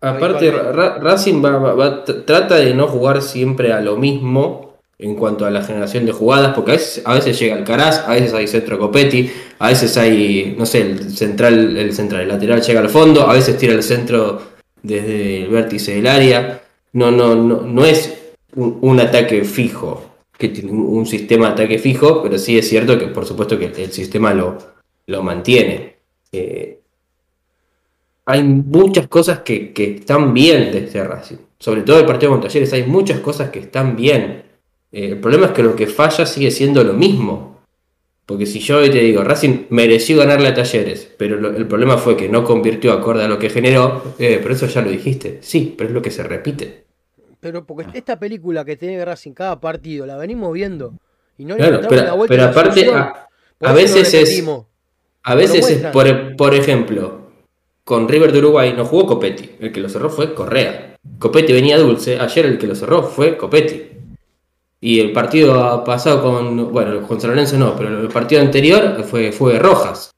Aparte, 0.02 0.50
Ra- 0.50 0.72
Ra- 0.72 0.98
Racing 0.98 1.44
va- 1.44 1.58
va- 1.58 1.74
va- 1.74 2.04
tr- 2.04 2.24
trata 2.24 2.56
de 2.56 2.74
no 2.74 2.88
jugar 2.88 3.20
siempre 3.22 3.72
a 3.72 3.80
lo 3.80 3.96
mismo 3.96 4.69
en 5.00 5.14
cuanto 5.14 5.46
a 5.46 5.50
la 5.50 5.62
generación 5.62 6.04
de 6.06 6.12
jugadas, 6.12 6.54
porque 6.54 6.72
a 6.72 6.74
veces, 6.74 7.02
a 7.04 7.14
veces 7.14 7.38
llega 7.38 7.56
a 7.56 8.10
veces 8.12 8.34
hay 8.34 8.46
centro 8.46 8.78
Copetti, 8.78 9.30
a 9.58 9.68
veces 9.68 9.96
hay, 9.96 10.54
no 10.58 10.66
sé, 10.66 10.82
el 10.82 11.16
central, 11.16 11.76
el 11.76 11.92
central, 11.92 12.28
lateral 12.28 12.60
llega 12.62 12.80
al 12.80 12.90
fondo, 12.90 13.28
a 13.28 13.34
veces 13.34 13.56
tira 13.56 13.72
el 13.72 13.82
centro 13.82 14.42
desde 14.82 15.44
el 15.44 15.48
vértice 15.48 15.94
del 15.94 16.06
área. 16.06 16.62
No, 16.92 17.10
no, 17.10 17.34
no, 17.34 17.62
no 17.62 17.84
es 17.84 18.14
un, 18.56 19.00
ataque 19.00 19.44
fijo, 19.44 20.04
que 20.36 20.48
tiene 20.48 20.72
un, 20.72 20.80
un 20.80 21.06
sistema 21.06 21.46
de 21.46 21.52
ataque 21.52 21.78
fijo, 21.78 22.22
pero 22.22 22.36
sí 22.36 22.58
es 22.58 22.68
cierto 22.68 22.98
que 22.98 23.06
por 23.06 23.24
supuesto 23.24 23.58
que 23.58 23.66
el 23.66 23.92
sistema 23.92 24.34
lo, 24.34 24.58
lo 25.06 25.22
mantiene. 25.22 25.96
Eh, 26.32 26.80
hay 28.26 28.44
muchas 28.44 29.08
cosas 29.08 29.40
que, 29.40 29.72
que 29.72 29.96
están 29.96 30.32
bien 30.32 30.70
de 30.72 30.84
este 30.84 31.02
Racing. 31.02 31.36
Sobre 31.58 31.82
todo 31.82 31.98
el 31.98 32.06
partido 32.06 32.32
con 32.32 32.40
Talleres, 32.40 32.72
hay 32.72 32.84
muchas 32.84 33.20
cosas 33.20 33.50
que 33.50 33.58
están 33.58 33.96
bien. 33.96 34.49
Eh, 34.92 35.06
el 35.08 35.18
problema 35.20 35.46
es 35.46 35.52
que 35.52 35.62
lo 35.62 35.76
que 35.76 35.86
falla 35.86 36.26
sigue 36.26 36.50
siendo 36.50 36.82
lo 36.84 36.92
mismo. 36.94 37.60
Porque 38.26 38.46
si 38.46 38.60
yo 38.60 38.78
hoy 38.78 38.90
te 38.90 38.98
digo, 39.00 39.24
Racing 39.24 39.66
mereció 39.70 40.18
ganarle 40.18 40.48
a 40.48 40.54
Talleres, 40.54 41.10
pero 41.18 41.36
lo- 41.36 41.50
el 41.56 41.66
problema 41.66 41.98
fue 41.98 42.16
que 42.16 42.28
no 42.28 42.44
convirtió 42.44 42.92
acorde 42.92 43.24
a 43.24 43.28
lo 43.28 43.38
que 43.40 43.50
generó, 43.50 44.14
eh, 44.18 44.38
pero 44.40 44.54
eso 44.54 44.66
ya 44.66 44.82
lo 44.82 44.90
dijiste. 44.90 45.38
Sí, 45.42 45.74
pero 45.76 45.88
es 45.88 45.94
lo 45.94 46.00
que 46.02 46.12
se 46.12 46.22
repite. 46.22 46.84
Pero 47.40 47.64
porque 47.64 47.86
esta 47.94 48.18
película 48.18 48.64
que 48.64 48.76
tiene 48.76 49.04
Racing 49.04 49.32
cada 49.32 49.58
partido 49.60 50.06
la 50.06 50.16
venimos 50.16 50.52
viendo. 50.52 50.94
Y 51.38 51.44
no 51.44 51.54
le 51.56 51.60
Claro, 51.62 51.80
la 51.82 51.88
pero, 51.88 52.16
vuelta 52.16 52.28
pero 52.28 52.44
aparte, 52.44 52.90
a, 52.90 53.72
veces 53.72 54.14
es, 54.14 54.44
a 55.22 55.34
veces 55.34 55.68
es 55.70 55.86
por, 55.86 56.36
por 56.36 56.54
ejemplo, 56.54 57.30
con 57.84 58.08
River 58.08 58.30
de 58.30 58.38
Uruguay 58.38 58.74
no 58.76 58.84
jugó 58.84 59.06
Copetti, 59.06 59.52
el 59.58 59.72
que 59.72 59.80
lo 59.80 59.88
cerró 59.88 60.10
fue 60.10 60.34
Correa. 60.34 60.96
Copetti 61.18 61.52
venía 61.52 61.78
dulce, 61.78 62.20
ayer 62.20 62.44
el 62.46 62.58
que 62.58 62.66
lo 62.66 62.74
cerró 62.74 63.02
fue 63.02 63.36
Copetti. 63.36 63.82
Y 64.80 65.00
el 65.00 65.12
partido 65.12 65.84
pasado 65.84 66.22
con, 66.22 66.72
bueno, 66.72 67.06
con 67.06 67.20
San 67.20 67.30
Lorenzo 67.30 67.58
no, 67.58 67.76
pero 67.76 68.00
el 68.00 68.08
partido 68.08 68.40
anterior 68.40 69.04
fue, 69.04 69.30
fue 69.30 69.58
Rojas. 69.58 70.10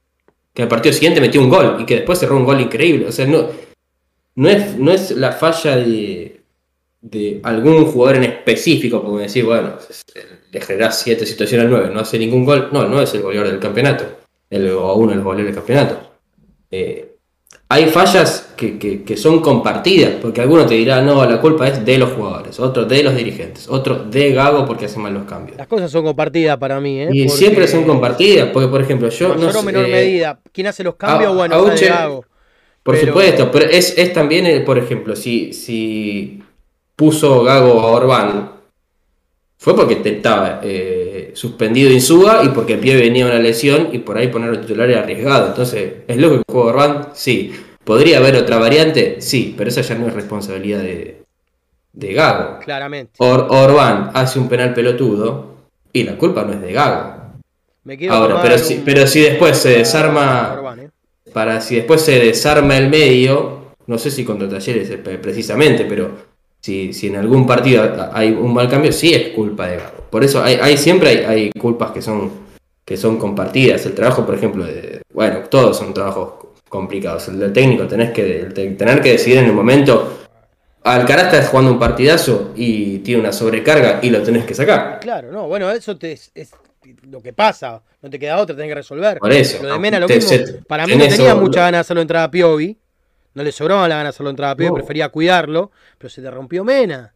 Que 0.54 0.62
el 0.62 0.68
partido 0.68 0.92
siguiente 0.92 1.20
metió 1.20 1.40
un 1.40 1.48
gol 1.48 1.78
y 1.80 1.84
que 1.84 1.96
después 1.96 2.18
cerró 2.18 2.36
un 2.36 2.44
gol 2.44 2.60
increíble. 2.60 3.06
O 3.06 3.12
sea, 3.12 3.26
no, 3.26 3.48
no, 4.36 4.48
es, 4.48 4.76
no 4.78 4.92
es 4.92 5.10
la 5.12 5.32
falla 5.32 5.76
de, 5.76 6.42
de 7.00 7.40
algún 7.42 7.86
jugador 7.86 8.16
en 8.16 8.24
específico, 8.24 9.02
como 9.02 9.18
decir, 9.18 9.44
bueno, 9.44 9.76
le 10.52 10.60
generás 10.60 11.00
siete 11.00 11.26
situaciones 11.26 11.64
al 11.66 11.70
9, 11.70 11.90
no 11.92 12.00
hace 12.00 12.18
ningún 12.18 12.44
gol. 12.44 12.68
No, 12.72 12.86
no 12.86 13.02
es 13.02 13.12
el 13.14 13.22
goleador 13.22 13.50
del 13.50 13.58
campeonato. 13.60 14.04
El, 14.48 14.70
o 14.70 14.94
uno 14.94 15.10
de 15.10 15.16
los 15.16 15.24
goleadores 15.24 15.54
del 15.54 15.64
campeonato. 15.64 16.10
Eh, 16.70 17.11
hay 17.72 17.86
fallas 17.86 18.52
que, 18.56 18.78
que- 18.78 19.02
que 19.02 19.16
son 19.16 19.40
compartidas, 19.40 20.12
porque 20.20 20.40
alguno 20.42 20.66
te 20.66 20.74
dirá, 20.74 21.00
no, 21.00 21.24
la 21.24 21.40
culpa 21.40 21.66
es 21.68 21.84
de 21.84 21.96
los 21.98 22.12
jugadores, 22.12 22.60
otro 22.60 22.84
de 22.84 23.02
los 23.02 23.14
dirigentes, 23.16 23.66
otro 23.68 24.04
de 24.04 24.32
Gago 24.32 24.66
porque 24.66 24.84
hace 24.84 24.98
mal 24.98 25.14
los 25.14 25.24
cambios. 25.24 25.56
Las 25.56 25.66
cosas 25.66 25.90
son 25.90 26.04
compartidas 26.04 26.58
para 26.58 26.80
mí, 26.80 27.00
¿eh? 27.00 27.08
Y 27.12 27.24
Porque 27.24 27.38
siempre 27.38 27.66
son 27.68 27.84
compartidas, 27.84 28.50
porque 28.52 28.68
por 28.68 28.82
ejemplo, 28.82 29.08
yo 29.08 29.28
Mayor 29.30 29.40
no 29.42 29.48
o 29.48 29.52
sé, 29.60 29.66
menor 29.66 29.86
eh, 29.86 29.90
medida. 29.90 30.38
¿Quién 30.52 30.66
hace 30.66 30.84
los 30.84 30.96
cambios? 30.96 31.32
a- 31.32 31.34
bueno, 31.34 31.54
Auche- 31.56 31.76
sale 31.78 31.88
Gago. 31.88 32.24
Por 32.82 32.94
Pero- 32.96 33.06
supuesto, 33.12 33.50
pero 33.50 33.64
es, 33.70 33.96
es 33.96 34.12
también, 34.12 34.44
eh, 34.46 34.60
por 34.60 34.76
ejemplo, 34.76 35.14
si, 35.16 35.52
si 35.52 36.42
puso 36.96 37.42
Gago 37.42 37.80
a 37.80 37.86
Orbán, 37.92 38.50
fue 39.62 39.76
porque 39.76 39.94
te- 39.96 40.16
estaba 40.16 40.60
eh, 40.64 41.30
suspendido 41.34 41.88
Insúa 41.92 42.42
y 42.44 42.48
porque 42.48 42.72
el 42.74 42.80
pie 42.80 42.96
venía 42.96 43.26
una 43.26 43.38
lesión 43.38 43.90
y 43.92 43.98
por 43.98 44.18
ahí 44.18 44.26
ponerlo 44.26 44.58
titular 44.60 44.90
era 44.90 45.02
arriesgado. 45.02 45.46
Entonces, 45.46 45.92
¿es 46.08 46.16
lo 46.16 46.30
que 46.30 46.42
jugó 46.48 46.64
Orbán? 46.64 47.10
Sí. 47.14 47.52
¿Podría 47.84 48.18
haber 48.18 48.34
otra 48.36 48.58
variante? 48.58 49.20
Sí, 49.20 49.54
pero 49.56 49.70
esa 49.70 49.82
ya 49.82 49.94
no 49.94 50.08
es 50.08 50.14
responsabilidad 50.14 50.80
de, 50.80 51.22
de 51.92 52.12
Gago. 52.12 52.58
Claramente. 52.64 53.12
Or- 53.18 53.46
Orbán 53.50 54.10
hace 54.14 54.40
un 54.40 54.48
penal 54.48 54.74
pelotudo 54.74 55.54
y 55.92 56.02
la 56.02 56.16
culpa 56.18 56.42
no 56.42 56.54
es 56.54 56.60
de 56.60 56.72
Gago. 56.72 57.14
Me 57.84 57.96
quiero 57.96 58.14
Ahora, 58.14 58.42
pero 58.42 58.58
si, 58.58 58.78
un- 58.78 58.84
pero 58.84 59.06
si 59.06 59.20
después 59.20 59.56
se 59.58 59.78
desarma 59.78 60.54
Orbán, 60.54 60.80
¿eh? 60.80 60.90
para 61.32 61.60
si 61.60 61.76
después 61.76 62.00
se 62.02 62.18
desarma 62.18 62.76
el 62.78 62.88
medio, 62.90 63.74
no 63.86 63.96
sé 63.98 64.10
si 64.10 64.24
contra 64.24 64.48
Talleres 64.48 64.90
eh, 64.90 64.98
pre- 64.98 65.18
precisamente, 65.18 65.84
pero 65.88 66.31
si, 66.62 66.92
si 66.92 67.08
en 67.08 67.16
algún 67.16 67.44
partido 67.46 67.92
hay 68.12 68.30
un 68.30 68.54
mal 68.54 68.68
cambio, 68.68 68.92
sí 68.92 69.12
es 69.12 69.30
culpa 69.30 69.66
de 69.66 69.76
Gago. 69.78 70.04
Por 70.10 70.22
eso 70.24 70.42
hay, 70.42 70.58
hay- 70.62 70.76
siempre 70.76 71.08
hay, 71.10 71.16
hay 71.24 71.50
culpas 71.58 71.90
que 71.90 72.00
son, 72.00 72.30
que 72.84 72.96
son 72.96 73.16
compartidas. 73.18 73.84
El 73.84 73.94
trabajo, 73.94 74.24
por 74.24 74.36
ejemplo, 74.36 74.64
de, 74.64 75.02
bueno, 75.12 75.40
todos 75.50 75.76
son 75.76 75.92
trabajos 75.92 76.34
complicados. 76.68 77.26
El 77.28 77.40
del 77.40 77.52
técnico, 77.52 77.86
tenés 77.88 78.12
que, 78.12 78.40
el 78.42 78.54
te- 78.54 78.70
tener 78.70 79.00
que 79.00 79.12
decidir 79.12 79.38
en 79.38 79.46
el 79.46 79.52
momento. 79.52 80.18
Alcaraz 80.84 81.32
está 81.32 81.46
jugando 81.48 81.72
un 81.72 81.78
partidazo 81.78 82.52
y 82.56 82.98
tiene 82.98 83.20
una 83.20 83.32
sobrecarga 83.32 84.00
y 84.02 84.10
lo 84.10 84.22
tenés 84.22 84.44
que 84.44 84.54
sacar. 84.54 84.98
Claro, 85.00 85.30
no, 85.32 85.46
bueno, 85.48 85.70
eso 85.70 85.96
te, 85.96 86.12
es, 86.12 86.30
es 86.34 86.50
lo 87.08 87.20
que 87.20 87.32
pasa. 87.32 87.82
No 88.02 88.10
te 88.10 88.18
queda 88.18 88.38
otra, 88.38 88.54
tenés 88.56 88.70
que 88.70 88.74
resolver. 88.76 89.18
Por 89.18 89.32
eso. 89.32 89.62
Lo 89.62 89.72
de 89.72 89.78
Mena 89.78 89.98
lo 90.00 90.06
Te- 90.06 90.16
mismo. 90.16 90.30
se- 90.30 90.52
Para 90.66 90.86
mí 90.86 90.94
no 90.96 91.06
tenía 91.08 91.34
mucha 91.36 91.60
ganas 91.60 91.72
de 91.72 91.80
hacerlo 91.80 92.02
entrar 92.02 92.24
a 92.24 92.30
Piovi. 92.30 92.76
No 93.34 93.42
le 93.42 93.52
sobraban 93.52 93.88
las 93.88 93.96
ganas 93.96 94.04
de 94.12 94.16
hacerlo 94.16 94.30
entrar 94.30 94.50
a 94.50 94.56
Piovi, 94.56 94.68
No. 94.70 94.74
prefería 94.74 95.08
cuidarlo. 95.08 95.70
Pero 95.98 96.10
se 96.10 96.20
te 96.22 96.30
rompió 96.30 96.64
Mena. 96.64 97.12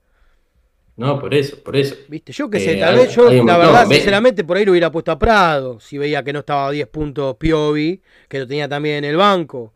No, 0.96 1.18
por 1.20 1.34
eso, 1.34 1.58
por 1.62 1.76
eso. 1.76 1.94
¿Viste? 2.08 2.32
Yo 2.32 2.48
qué 2.48 2.58
sé, 2.58 2.78
Eh, 2.78 2.80
tal 2.80 2.94
hay- 2.94 3.00
vez 3.04 3.14
yo, 3.14 3.24
la 3.24 3.36
montón, 3.36 3.46
verdad, 3.60 3.86
ve- 3.86 3.94
sinceramente, 3.96 4.44
por 4.44 4.56
ahí 4.56 4.64
lo 4.64 4.70
hubiera 4.72 4.90
puesto 4.90 5.12
a 5.12 5.18
Prado. 5.18 5.78
Si 5.78 5.98
veía 5.98 6.22
que 6.22 6.32
no 6.32 6.38
estaba 6.38 6.68
a 6.68 6.70
10 6.70 6.86
puntos 6.88 7.36
Piovi, 7.36 8.00
que 8.28 8.38
lo 8.38 8.46
tenía 8.46 8.66
también 8.66 8.96
en 8.96 9.04
el 9.10 9.16
banco. 9.16 9.74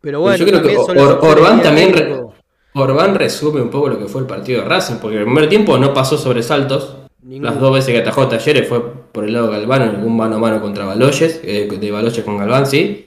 Pero 0.00 0.20
bueno, 0.20 0.36
yo 0.38 0.46
creo 0.46 0.62
que 0.62 0.76
Or- 0.78 1.18
Orbán 1.22 1.60
también 1.62 1.92
re-. 1.92 2.16
Orbán 2.74 3.14
resume 3.16 3.60
un 3.60 3.70
poco 3.70 3.88
lo 3.88 3.98
que 3.98 4.06
fue 4.06 4.22
el 4.22 4.26
partido 4.26 4.62
de 4.62 4.68
Racing, 4.68 4.96
porque 4.96 5.16
en 5.16 5.22
el 5.22 5.26
primer 5.26 5.48
tiempo 5.48 5.76
no 5.78 5.92
pasó 5.92 6.16
sobresaltos. 6.16 6.96
Las 7.28 7.58
dos 7.60 7.74
veces 7.74 7.92
que 7.92 8.00
atajó 8.00 8.28
Talleres 8.28 8.68
fue 8.68 8.80
por 9.12 9.24
el 9.24 9.32
lado 9.32 9.48
de 9.50 9.58
Galván 9.58 9.82
en 9.82 9.88
algún 9.96 10.16
mano 10.16 10.36
a 10.36 10.38
mano 10.38 10.60
contra 10.62 10.84
Baloyes, 10.84 11.40
eh, 11.42 11.68
de 11.68 11.90
Baloyes 11.90 12.22
con 12.24 12.38
Galván, 12.38 12.66
sí. 12.66 13.05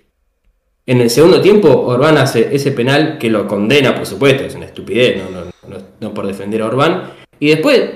En 0.90 1.00
el 1.02 1.12
segundo 1.12 1.40
tiempo, 1.40 1.70
Orbán 1.70 2.18
hace 2.18 2.50
ese 2.56 2.72
penal 2.72 3.20
que 3.20 3.30
lo 3.30 3.48
condena, 3.48 3.94
por 3.96 4.08
supuesto, 4.08 4.44
es 4.44 4.56
una 4.56 4.66
estupidez, 4.66 5.22
no, 6.00 6.14
por 6.16 6.26
defender 6.26 6.64
a 6.64 6.66
Orbán. 6.66 7.12
Y 7.40 7.50
después 7.50 7.92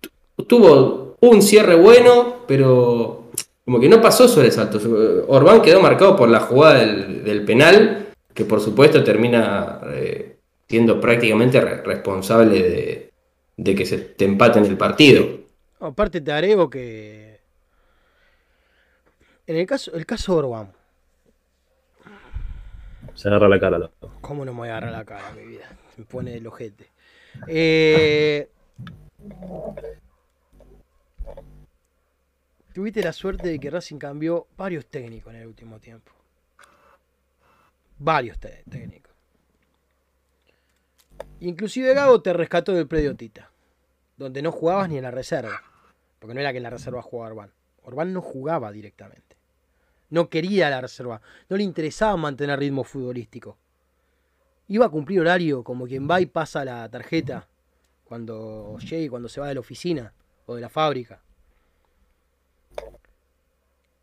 tu- 0.00 0.44
tuvo 0.44 1.16
un 1.22 1.42
cierre 1.42 1.74
bueno, 1.74 2.44
pero 2.46 3.30
como 3.64 3.80
que 3.80 3.88
no 3.88 4.00
pasó 4.00 4.28
sobresaltos. 4.28 4.86
Orbán 5.26 5.60
quedó 5.60 5.80
marcado 5.80 6.14
por 6.14 6.28
la 6.28 6.38
jugada 6.38 6.78
del, 6.78 7.44
penal, 7.44 8.10
que 8.32 8.44
por 8.44 8.60
supuesto 8.60 9.02
termina 9.02 9.80
eh, 9.92 10.36
siendo 10.68 11.00
prácticamente 11.00 11.60
re- 11.60 11.82
responsable 11.82 13.10
de, 13.56 13.74
que 13.74 13.84
se 13.86 13.98
te 13.98 14.24
empaten 14.24 14.66
el 14.66 14.76
partido. 14.76 15.26
Aparte 15.80 16.20
te 16.20 16.30
agrego 16.30 16.70
que 16.70 17.40
en 19.48 19.56
el 19.56 19.66
caso, 19.66 19.90
el 19.94 20.06
caso 20.06 20.32
de 20.34 20.38
Orban, 20.38 20.72
Se 23.20 23.28
agarra 23.28 23.50
la 23.50 23.60
cara. 23.60 23.78
loco. 23.78 24.10
¿cómo 24.22 24.46
no 24.46 24.54
me 24.54 24.60
voy 24.60 24.68
a 24.70 24.78
agarrar 24.78 24.92
la 24.92 25.04
cara, 25.04 25.30
mi 25.32 25.44
vida? 25.44 25.68
Me 25.98 26.06
pone 26.06 26.36
el 26.36 26.46
ojete. 26.46 26.90
Eh, 27.48 28.48
tuviste 32.72 33.02
la 33.02 33.12
suerte 33.12 33.48
de 33.48 33.58
que 33.58 33.68
Racing 33.68 33.98
cambió 33.98 34.46
varios 34.56 34.86
técnicos 34.86 35.34
en 35.34 35.40
el 35.42 35.48
último 35.48 35.78
tiempo. 35.78 36.10
Varios 37.98 38.38
técnicos. 38.38 39.12
Inclusive 41.40 41.92
Gago 41.92 42.22
te 42.22 42.32
rescató 42.32 42.72
del 42.72 42.88
predio 42.88 43.14
Tita, 43.16 43.50
donde 44.16 44.40
no 44.40 44.50
jugabas 44.50 44.88
ni 44.88 44.96
en 44.96 45.02
la 45.02 45.10
reserva. 45.10 45.62
Porque 46.18 46.32
no 46.32 46.40
era 46.40 46.52
que 46.52 46.56
en 46.56 46.62
la 46.62 46.70
reserva 46.70 47.02
jugaba 47.02 47.32
Orbán. 47.32 47.50
Orbán 47.82 48.14
no 48.14 48.22
jugaba 48.22 48.72
directamente. 48.72 49.29
No 50.10 50.28
quería 50.28 50.68
la 50.70 50.80
reserva. 50.80 51.20
No 51.48 51.56
le 51.56 51.62
interesaba 51.62 52.16
mantener 52.16 52.58
ritmo 52.58 52.84
futbolístico. 52.84 53.56
Iba 54.68 54.86
a 54.86 54.90
cumplir 54.90 55.20
horario 55.20 55.64
como 55.64 55.86
quien 55.86 56.08
va 56.08 56.20
y 56.20 56.26
pasa 56.26 56.64
la 56.64 56.88
tarjeta 56.88 57.48
cuando 58.04 58.76
llegue, 58.78 59.08
cuando 59.10 59.28
se 59.28 59.40
va 59.40 59.48
de 59.48 59.54
la 59.54 59.60
oficina 59.60 60.12
o 60.46 60.54
de 60.54 60.60
la 60.60 60.68
fábrica. 60.68 61.22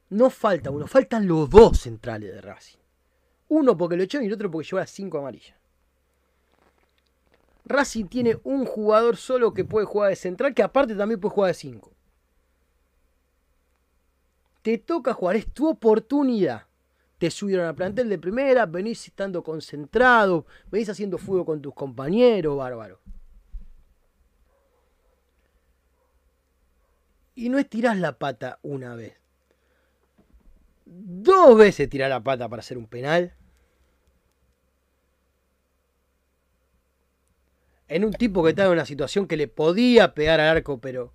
No 0.10 0.30
falta 0.30 0.72
uno, 0.72 0.88
faltan 0.88 1.28
los 1.28 1.50
dos 1.50 1.80
centrales 1.80 2.34
de 2.34 2.42
Racing. 2.42 2.78
Uno 3.50 3.78
porque 3.78 3.98
lo 3.98 4.04
echó 4.04 4.22
y 4.22 4.28
el 4.28 4.34
otro 4.34 4.50
porque 4.50 4.68
lleva 4.70 4.86
cinco 4.88 5.20
amarillas. 5.20 5.58
Racing 7.66 8.06
tiene 8.06 8.40
un 8.44 8.66
jugador 8.66 9.18
solo 9.18 9.54
que 9.54 9.66
puede 9.66 9.86
jugar 9.86 10.10
de 10.10 10.16
central, 10.16 10.54
que 10.54 10.64
aparte 10.64 10.96
también 10.96 11.20
puede 11.20 11.36
jugar 11.36 11.50
de 11.50 11.56
5. 11.56 11.92
Te 14.62 14.78
toca 14.78 15.14
jugar, 15.14 15.36
es 15.36 15.52
tu 15.54 15.70
oportunidad. 15.70 16.64
Te 17.18 17.32
subieron 17.32 17.66
al 17.66 17.76
plantel 17.76 18.10
de 18.10 18.20
primera, 18.20 18.66
venís 18.66 19.08
estando 19.08 19.44
concentrado, 19.44 20.46
venís 20.70 20.90
haciendo 20.90 21.18
fútbol 21.18 21.46
con 21.46 21.62
tus 21.62 21.74
compañeros, 21.74 22.58
bárbaro. 22.58 23.00
Y 27.34 27.50
no 27.50 27.58
estirás 27.58 27.98
la 27.98 28.18
pata 28.18 28.60
una 28.62 28.96
vez. 28.96 29.16
Dos 30.86 31.58
veces 31.58 31.90
tirás 31.90 32.10
la 32.10 32.24
pata 32.24 32.48
para 32.48 32.60
hacer 32.60 32.78
un 32.78 32.88
penal. 32.88 33.34
en 37.88 38.04
un 38.04 38.12
tipo 38.12 38.44
que 38.44 38.50
estaba 38.50 38.68
en 38.68 38.74
una 38.74 38.86
situación 38.86 39.28
que 39.28 39.38
le 39.38 39.48
podía 39.48 40.14
pegar 40.14 40.40
al 40.40 40.58
arco, 40.58 40.80
pero 40.80 41.14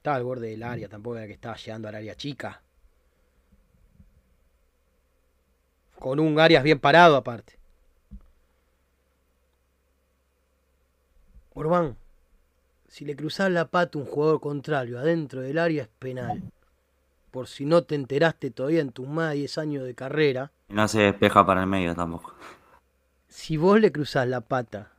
estaba 0.00 0.16
al 0.16 0.24
borde 0.24 0.48
del 0.48 0.62
área, 0.62 0.88
tampoco 0.88 1.18
era 1.18 1.26
que 1.26 1.34
estaba 1.34 1.56
llegando 1.56 1.86
al 1.86 1.94
área 1.94 2.14
chica. 2.14 2.62
Con 5.98 6.18
un 6.18 6.40
Arias 6.40 6.64
bien 6.64 6.78
parado 6.78 7.16
aparte. 7.16 7.58
Orbán, 11.52 11.98
si 12.88 13.04
le 13.04 13.14
cruzás 13.14 13.50
la 13.50 13.66
pata 13.66 13.98
a 13.98 14.00
un 14.00 14.06
jugador 14.06 14.40
contrario 14.40 14.98
adentro 14.98 15.42
del 15.42 15.58
área 15.58 15.82
es 15.82 15.88
penal. 15.98 16.50
Por 17.30 17.46
si 17.46 17.66
no 17.66 17.82
te 17.82 17.94
enteraste 17.94 18.50
todavía 18.50 18.80
en 18.80 18.92
tus 18.92 19.06
más 19.06 19.32
de 19.32 19.40
10 19.40 19.58
años 19.58 19.84
de 19.84 19.94
carrera, 19.94 20.50
no 20.68 20.88
se 20.88 21.00
despeja 21.00 21.44
para 21.44 21.60
el 21.60 21.66
medio 21.66 21.94
tampoco. 21.94 22.34
si 23.28 23.58
vos 23.58 23.78
le 23.78 23.92
cruzás 23.92 24.26
la 24.26 24.40
pata 24.40 24.92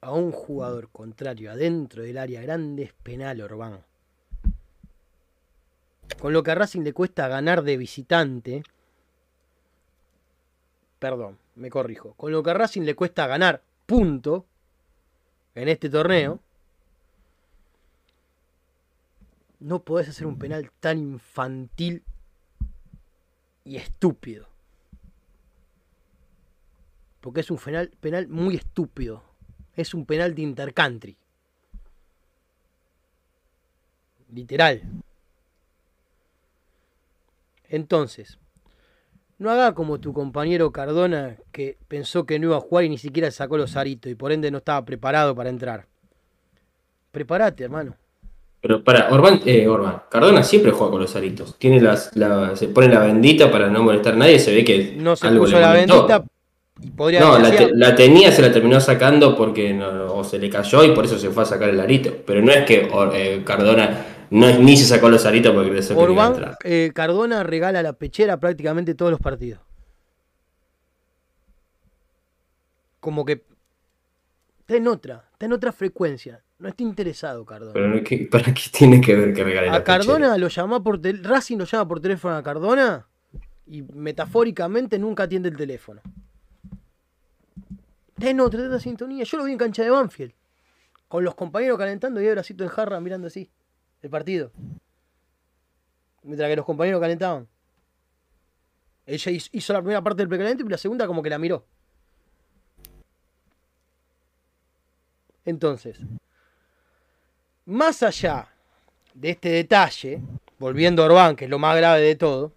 a 0.00 0.12
un 0.12 0.32
jugador 0.32 0.88
contrario 0.88 1.50
adentro 1.52 2.04
del 2.04 2.16
área 2.16 2.40
grande 2.40 2.84
es 2.84 2.94
penal, 2.94 3.42
Orbán. 3.42 3.85
Con 6.20 6.32
lo 6.32 6.42
que 6.42 6.50
a 6.50 6.54
Racing 6.54 6.82
le 6.82 6.92
cuesta 6.92 7.28
ganar 7.28 7.62
de 7.62 7.76
visitante. 7.76 8.62
Perdón, 10.98 11.38
me 11.54 11.70
corrijo. 11.70 12.14
Con 12.14 12.32
lo 12.32 12.42
que 12.42 12.50
a 12.50 12.54
Racing 12.54 12.82
le 12.82 12.94
cuesta 12.94 13.26
ganar 13.26 13.62
punto 13.84 14.46
en 15.54 15.68
este 15.68 15.90
torneo. 15.90 16.40
No 19.60 19.82
podés 19.82 20.08
hacer 20.08 20.26
un 20.26 20.38
penal 20.38 20.70
tan 20.80 20.98
infantil 20.98 22.02
y 23.64 23.76
estúpido. 23.76 24.48
Porque 27.20 27.40
es 27.40 27.50
un 27.50 27.58
penal, 27.58 27.90
penal 28.00 28.28
muy 28.28 28.56
estúpido. 28.56 29.22
Es 29.74 29.92
un 29.94 30.06
penal 30.06 30.34
de 30.34 30.42
intercountry. 30.42 31.16
Literal. 34.32 34.82
Entonces, 37.68 38.38
no 39.38 39.50
haga 39.50 39.74
como 39.74 39.98
tu 40.00 40.12
compañero 40.12 40.72
Cardona 40.72 41.36
que 41.52 41.76
pensó 41.88 42.24
que 42.24 42.38
no 42.38 42.46
iba 42.48 42.56
a 42.56 42.60
jugar 42.60 42.84
y 42.84 42.88
ni 42.88 42.98
siquiera 42.98 43.30
sacó 43.30 43.56
los 43.58 43.76
aritos 43.76 44.10
y 44.10 44.14
por 44.14 44.32
ende 44.32 44.50
no 44.50 44.58
estaba 44.58 44.84
preparado 44.84 45.34
para 45.34 45.50
entrar. 45.50 45.86
Prepárate, 47.12 47.64
hermano. 47.64 47.94
Pero 48.60 48.82
para, 48.82 49.08
Orban, 49.12 49.40
eh, 49.44 49.68
Orban, 49.68 50.02
Cardona 50.10 50.42
siempre 50.42 50.72
juega 50.72 50.90
con 50.90 51.00
los 51.02 51.14
aritos. 51.14 51.56
Tiene 51.58 51.80
las, 51.80 52.10
la- 52.16 52.56
se 52.56 52.68
pone 52.68 52.88
la 52.88 53.00
bendita 53.00 53.50
para 53.50 53.68
no 53.68 53.82
molestar 53.82 54.14
a 54.14 54.16
nadie. 54.16 54.38
Se 54.38 54.54
ve 54.54 54.64
que 54.64 54.94
No 54.96 55.14
se 55.16 55.26
algo 55.26 55.44
puso 55.44 55.56
le 55.56 55.62
la 55.62 55.72
bendita 55.72 56.24
y 56.82 56.90
podría 56.90 57.20
No, 57.20 57.38
la, 57.38 57.50
sido- 57.50 57.68
te- 57.68 57.76
la 57.76 57.94
tenía, 57.94 58.32
se 58.32 58.42
la 58.42 58.52
terminó 58.52 58.80
sacando 58.80 59.36
porque 59.36 59.72
no, 59.72 60.14
o 60.14 60.24
se 60.24 60.38
le 60.38 60.50
cayó 60.50 60.82
y 60.84 60.92
por 60.92 61.04
eso 61.04 61.18
se 61.18 61.30
fue 61.30 61.42
a 61.44 61.46
sacar 61.46 61.68
el 61.70 61.80
arito. 61.80 62.12
Pero 62.26 62.42
no 62.42 62.50
es 62.52 62.64
que 62.64 62.88
eh, 63.14 63.42
Cardona 63.44 64.04
no 64.30 64.48
es, 64.48 64.58
ni 64.60 64.76
se 64.76 64.84
sacó 64.86 65.08
los 65.08 65.24
aritos 65.26 65.54
porque 65.54 65.70
iba 65.70 65.78
a 65.80 65.96
Orbán, 65.98 66.32
entrar. 66.32 66.58
eh, 66.64 66.90
Cardona 66.94 67.42
regala 67.42 67.82
la 67.82 67.92
pechera 67.94 68.38
prácticamente 68.38 68.94
todos 68.94 69.10
los 69.10 69.20
partidos. 69.20 69.60
Como 73.00 73.24
que 73.24 73.44
está 74.60 74.76
en 74.76 74.88
otra, 74.88 75.24
está 75.32 75.46
en 75.46 75.52
otra 75.52 75.72
frecuencia. 75.72 76.42
No 76.58 76.68
está 76.68 76.82
interesado 76.82 77.44
Cardona. 77.44 77.72
Pero 77.74 78.02
¿qué- 78.02 78.26
¿para 78.30 78.44
qué 78.54 78.62
tiene 78.72 79.00
que 79.00 79.14
ver 79.14 79.34
que 79.34 79.44
regale 79.44 79.68
la 79.68 79.76
a 79.76 79.84
Cardona 79.84 80.18
pechera? 80.26 80.38
lo 80.38 80.48
llama 80.48 80.82
por 80.82 81.00
tel- 81.00 81.22
Racing 81.22 81.58
lo 81.58 81.64
llama 81.66 81.86
por 81.86 82.00
teléfono 82.00 82.34
a 82.36 82.42
Cardona 82.42 83.06
y 83.66 83.82
metafóricamente 83.82 84.98
nunca 84.98 85.24
atiende 85.24 85.48
el 85.50 85.56
teléfono. 85.56 86.00
Está 88.16 88.30
en 88.30 88.40
otra, 88.40 88.62
está 88.62 88.74
en 88.76 88.80
sintonía. 88.80 89.24
Yo 89.24 89.36
lo 89.36 89.44
vi 89.44 89.52
en 89.52 89.58
cancha 89.58 89.82
de 89.82 89.90
Banfield. 89.90 90.32
Con 91.08 91.22
los 91.22 91.34
compañeros 91.34 91.78
calentando 91.78 92.20
y 92.20 92.26
el 92.26 92.32
bracito 92.32 92.64
en 92.64 92.70
jarra 92.70 92.98
mirando 93.00 93.26
así 93.28 93.50
el 94.06 94.10
partido. 94.10 94.50
Mientras 96.22 96.48
que 96.48 96.56
los 96.56 96.64
compañeros 96.64 97.00
calentaban. 97.00 97.48
Ella 99.04 99.30
hizo- 99.30 99.72
la 99.72 99.80
primera 99.80 100.02
parte 100.02 100.18
del 100.18 100.28
precalentamiento 100.28 100.68
y 100.68 100.72
la 100.72 100.78
segunda 100.78 101.06
como 101.06 101.22
que 101.22 101.30
la 101.30 101.38
miró. 101.38 101.64
Entonces, 105.44 106.00
más 107.66 108.02
allá 108.02 108.48
de 109.14 109.30
este 109.30 109.48
detalle, 109.50 110.20
volviendo 110.58 111.02
a 111.02 111.06
Orbán, 111.06 111.36
que 111.36 111.44
es 111.44 111.50
lo 111.50 111.58
más 111.60 111.76
grave 111.76 112.00
de 112.00 112.16
todo, 112.16 112.52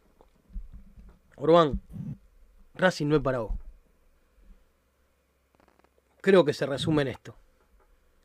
Orbán, 1.35 1.79
Racing 2.73 3.07
no 3.07 3.15
es 3.17 3.21
para 3.21 3.39
vos. 3.39 3.53
Creo 6.21 6.43
que 6.43 6.53
se 6.53 6.65
resume 6.65 7.03
en 7.03 7.09
esto. 7.09 7.35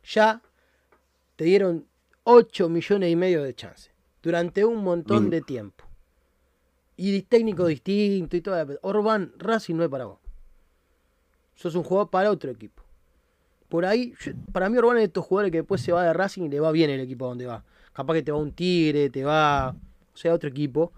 Ya 0.03 0.41
te 1.35 1.43
dieron 1.43 1.87
8 2.25 2.69
millones 2.69 3.09
y 3.11 3.15
medio 3.15 3.41
de 3.43 3.53
chance 3.55 3.91
durante 4.21 4.63
un 4.65 4.83
montón 4.83 5.27
Mm. 5.27 5.29
de 5.29 5.41
tiempo. 5.41 5.85
Y 6.97 7.21
técnico 7.23 7.65
distinto 7.67 8.35
y 8.37 8.41
todo. 8.41 8.77
Orbán, 8.81 9.33
Racing 9.37 9.75
no 9.75 9.83
es 9.83 9.89
para 9.89 10.05
vos. 10.05 10.19
Sos 11.55 11.75
un 11.75 11.83
jugador 11.83 12.09
para 12.09 12.31
otro 12.31 12.51
equipo. 12.51 12.83
Por 13.69 13.85
ahí, 13.85 14.13
yo- 14.21 14.33
para 14.51 14.69
mí 14.69 14.77
Orbán 14.77 14.97
es 14.97 15.01
de 15.01 15.05
estos 15.05 15.25
jugadores 15.25 15.51
que 15.51 15.57
después 15.59 15.81
se 15.81 15.91
va 15.91 16.03
de 16.03 16.13
Racing 16.13 16.43
y 16.43 16.49
le 16.49 16.59
va 16.59 16.71
bien 16.71 16.89
el 16.89 16.99
equipo 16.99 17.25
a 17.25 17.29
donde 17.29 17.45
va. 17.47 17.63
Capaz 17.93 18.13
que 18.13 18.23
te 18.23 18.31
va 18.31 18.37
un 18.37 18.51
Tigre, 18.53 19.09
te 19.09 19.23
va, 19.23 19.69
o 20.13 20.17
sea, 20.17 20.33
otro 20.33 20.49
equipo. 20.49 20.91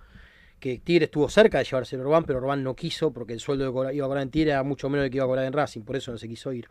Que 0.60 0.80
Tigre 0.80 1.06
estuvo 1.06 1.30
cerca 1.30 1.60
de 1.60 1.64
llevarse 1.66 1.96
el 1.96 2.02
Orbán, 2.02 2.24
pero 2.26 2.40
Orbán 2.40 2.64
no 2.64 2.76
quiso 2.76 3.12
porque 3.12 3.34
el 3.34 3.40
sueldo 3.40 3.66
que 3.74 3.94
iba 3.96 4.06
a 4.06 4.08
cobrar 4.08 4.24
en 4.24 4.32
Tigre 4.32 4.52
era 4.52 4.64
mucho 4.64 4.90
menos 4.90 5.04
del 5.04 5.12
que 5.12 5.18
iba 5.18 5.26
a 5.26 5.28
cobrar 5.28 5.46
en 5.46 5.54
Racing, 5.54 5.82
por 5.82 5.96
eso 5.96 6.12
no 6.12 6.18
se 6.18 6.28
quiso 6.28 6.52
ir. 6.54 6.68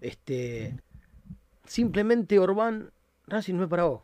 Este, 0.00 0.76
simplemente 1.64 2.38
Orbán, 2.38 2.90
Racing 3.26 3.54
no 3.54 3.64
es 3.64 3.68
para 3.68 3.84
vos. 3.84 4.02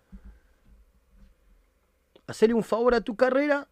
Hacerle 2.27 2.55
un 2.55 2.63
favor 2.63 2.95
a 2.95 3.01
tu 3.01 3.17
carrera 3.17 3.69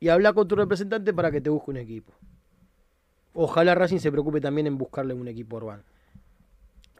y 0.00 0.08
habla 0.08 0.32
con 0.32 0.46
tu 0.46 0.56
representante 0.56 1.12
para 1.12 1.30
que 1.30 1.40
te 1.40 1.50
busque 1.50 1.70
un 1.70 1.78
equipo. 1.78 2.12
Ojalá 3.34 3.74
Racing 3.74 3.98
se 3.98 4.10
preocupe 4.10 4.40
también 4.40 4.66
en 4.66 4.78
buscarle 4.78 5.14
un 5.14 5.28
equipo 5.28 5.56
Orbán. 5.56 5.82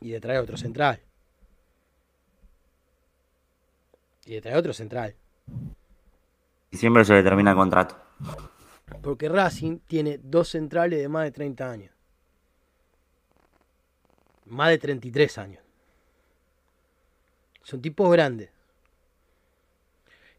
Y 0.00 0.10
de 0.10 0.20
traer 0.20 0.40
otro 0.40 0.56
central. 0.56 1.00
Y 4.26 4.34
de 4.34 4.40
traer 4.42 4.58
otro 4.58 4.72
central. 4.72 5.14
Y 6.70 6.76
siempre 6.76 7.04
se 7.04 7.14
le 7.14 7.22
termina 7.22 7.52
el 7.52 7.56
contrato. 7.56 7.96
Porque 9.02 9.28
Racing 9.28 9.78
tiene 9.86 10.18
dos 10.22 10.48
centrales 10.48 10.98
de 10.98 11.08
más 11.08 11.24
de 11.24 11.32
30 11.32 11.70
años. 11.70 11.90
Más 14.44 14.68
de 14.68 14.78
33 14.78 15.38
años. 15.38 15.65
Son 17.66 17.82
tipos 17.82 18.08
grandes. 18.12 18.50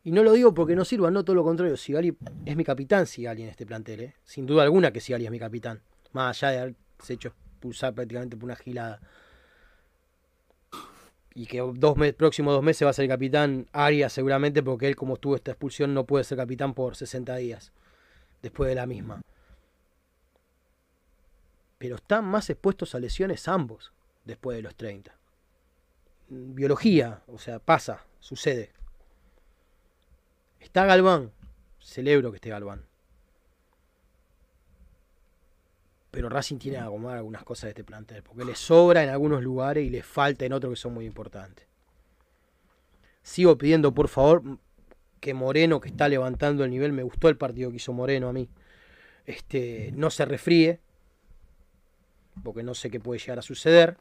Y 0.05 0.11
no 0.11 0.23
lo 0.23 0.31
digo 0.31 0.53
porque 0.53 0.77
no 0.77 0.85
sirva, 0.85 1.11
no 1.11 1.25
todo 1.25 1.35
lo 1.35 1.43
contrario. 1.43 1.75
Sigali 1.75 2.17
es 2.45 2.55
mi 2.55 2.63
capitán, 2.63 3.05
Sigali 3.05 3.43
en 3.43 3.49
este 3.49 3.65
plantel. 3.65 3.99
¿eh? 3.99 4.15
Sin 4.23 4.45
duda 4.45 4.63
alguna 4.63 4.91
que 4.93 5.01
Sigali 5.01 5.25
es 5.25 5.31
mi 5.31 5.37
capitán. 5.37 5.81
Más 6.13 6.41
allá 6.41 6.51
de 6.51 6.59
haberse 6.59 7.13
hecho 7.13 7.27
expulsar 7.27 7.93
prácticamente 7.93 8.37
por 8.37 8.45
una 8.45 8.55
gilada. 8.55 9.01
Y 11.35 11.47
que 11.47 11.57
dos 11.59 11.97
próximos 12.15 12.53
dos 12.53 12.63
meses 12.63 12.85
va 12.85 12.91
a 12.91 12.93
ser 12.93 13.09
capitán 13.09 13.67
Arias 13.73 14.13
seguramente 14.13 14.63
porque 14.63 14.87
él 14.87 14.95
como 14.95 15.17
tuvo 15.17 15.35
esta 15.35 15.51
expulsión 15.51 15.93
no 15.93 16.05
puede 16.05 16.23
ser 16.23 16.37
capitán 16.37 16.73
por 16.73 16.95
60 16.95 17.35
días. 17.35 17.73
Después 18.41 18.69
de 18.69 18.75
la 18.75 18.85
misma. 18.85 19.21
Pero 21.77 21.97
están 21.97 22.23
más 22.23 22.49
expuestos 22.49 22.95
a 22.95 22.99
lesiones 22.99 23.49
ambos 23.49 23.91
después 24.23 24.55
de 24.55 24.63
los 24.63 24.75
30. 24.75 25.17
Biología, 26.29 27.21
o 27.27 27.37
sea, 27.37 27.59
pasa, 27.59 28.05
sucede. 28.19 28.71
Está 30.59 30.85
Galván. 30.85 31.31
Celebro 31.79 32.31
que 32.31 32.37
esté 32.37 32.49
Galván. 32.49 32.85
Pero 36.11 36.29
Racing 36.29 36.57
tiene 36.57 36.77
que 36.77 36.83
acomodar 36.83 37.17
algunas 37.17 37.43
cosas 37.43 37.63
de 37.63 37.69
este 37.69 37.83
plantel. 37.83 38.23
Porque 38.23 38.43
le 38.43 38.55
sobra 38.55 39.03
en 39.03 39.09
algunos 39.09 39.43
lugares 39.43 39.85
y 39.85 39.89
le 39.89 40.03
falta 40.03 40.45
en 40.45 40.53
otros 40.53 40.73
que 40.73 40.75
son 40.75 40.93
muy 40.93 41.05
importantes. 41.05 41.67
Sigo 43.21 43.57
pidiendo, 43.57 43.93
por 43.93 44.07
favor, 44.07 44.41
que 45.19 45.33
Moreno, 45.33 45.79
que 45.79 45.89
está 45.89 46.09
levantando 46.09 46.63
el 46.63 46.71
nivel, 46.71 46.91
me 46.91 47.03
gustó 47.03 47.29
el 47.29 47.37
partido 47.37 47.69
que 47.69 47.77
hizo 47.77 47.93
Moreno 47.93 48.29
a 48.29 48.33
mí. 48.33 48.49
Este, 49.25 49.91
no 49.95 50.09
se 50.09 50.25
refríe. 50.25 50.79
Porque 52.43 52.63
no 52.63 52.73
sé 52.73 52.89
qué 52.89 52.99
puede 52.99 53.19
llegar 53.19 53.39
a 53.39 53.43
suceder. 53.43 53.97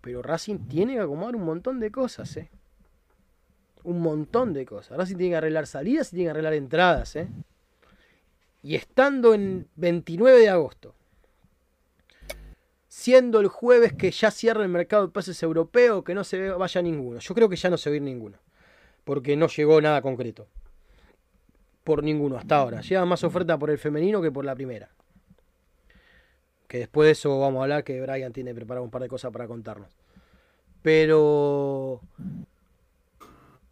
Pero 0.00 0.22
Racing 0.22 0.58
tiene 0.68 0.94
que 0.94 1.00
acomodar 1.00 1.36
un 1.36 1.44
montón 1.44 1.80
de 1.80 1.90
cosas, 1.90 2.36
¿eh? 2.36 2.50
Un 3.82 4.00
montón 4.00 4.52
de 4.52 4.64
cosas. 4.64 4.96
Racing 4.96 5.16
tiene 5.16 5.32
que 5.32 5.36
arreglar 5.36 5.66
salidas 5.66 6.08
y 6.08 6.16
tiene 6.16 6.26
que 6.26 6.30
arreglar 6.30 6.54
entradas, 6.54 7.16
¿eh? 7.16 7.28
Y 8.62 8.74
estando 8.74 9.34
en 9.34 9.68
29 9.76 10.38
de 10.38 10.48
agosto, 10.50 10.94
siendo 12.88 13.40
el 13.40 13.48
jueves 13.48 13.94
que 13.94 14.10
ya 14.10 14.30
cierra 14.30 14.62
el 14.62 14.68
mercado 14.68 15.06
de 15.06 15.12
pases 15.12 15.42
europeo, 15.42 16.04
que 16.04 16.14
no 16.14 16.24
se 16.24 16.50
vaya 16.50 16.82
ninguno. 16.82 17.20
Yo 17.20 17.34
creo 17.34 17.48
que 17.48 17.56
ya 17.56 17.70
no 17.70 17.78
se 17.78 17.88
va 17.88 17.94
a 17.94 17.96
ir 17.96 18.02
ninguno. 18.02 18.38
Porque 19.04 19.36
no 19.36 19.46
llegó 19.48 19.80
nada 19.80 20.02
concreto. 20.02 20.48
Por 21.84 22.02
ninguno 22.02 22.36
hasta 22.36 22.56
ahora. 22.56 22.82
Llega 22.82 23.04
más 23.06 23.24
oferta 23.24 23.58
por 23.58 23.70
el 23.70 23.78
femenino 23.78 24.20
que 24.20 24.30
por 24.30 24.44
la 24.44 24.54
primera. 24.54 24.90
Que 26.70 26.78
después 26.78 27.06
de 27.06 27.10
eso 27.12 27.36
vamos 27.40 27.58
a 27.58 27.62
hablar 27.64 27.82
que 27.82 28.00
Brian 28.00 28.32
tiene 28.32 28.54
preparado 28.54 28.84
un 28.84 28.92
par 28.92 29.02
de 29.02 29.08
cosas 29.08 29.32
para 29.32 29.48
contarnos. 29.48 29.88
Pero 30.82 32.00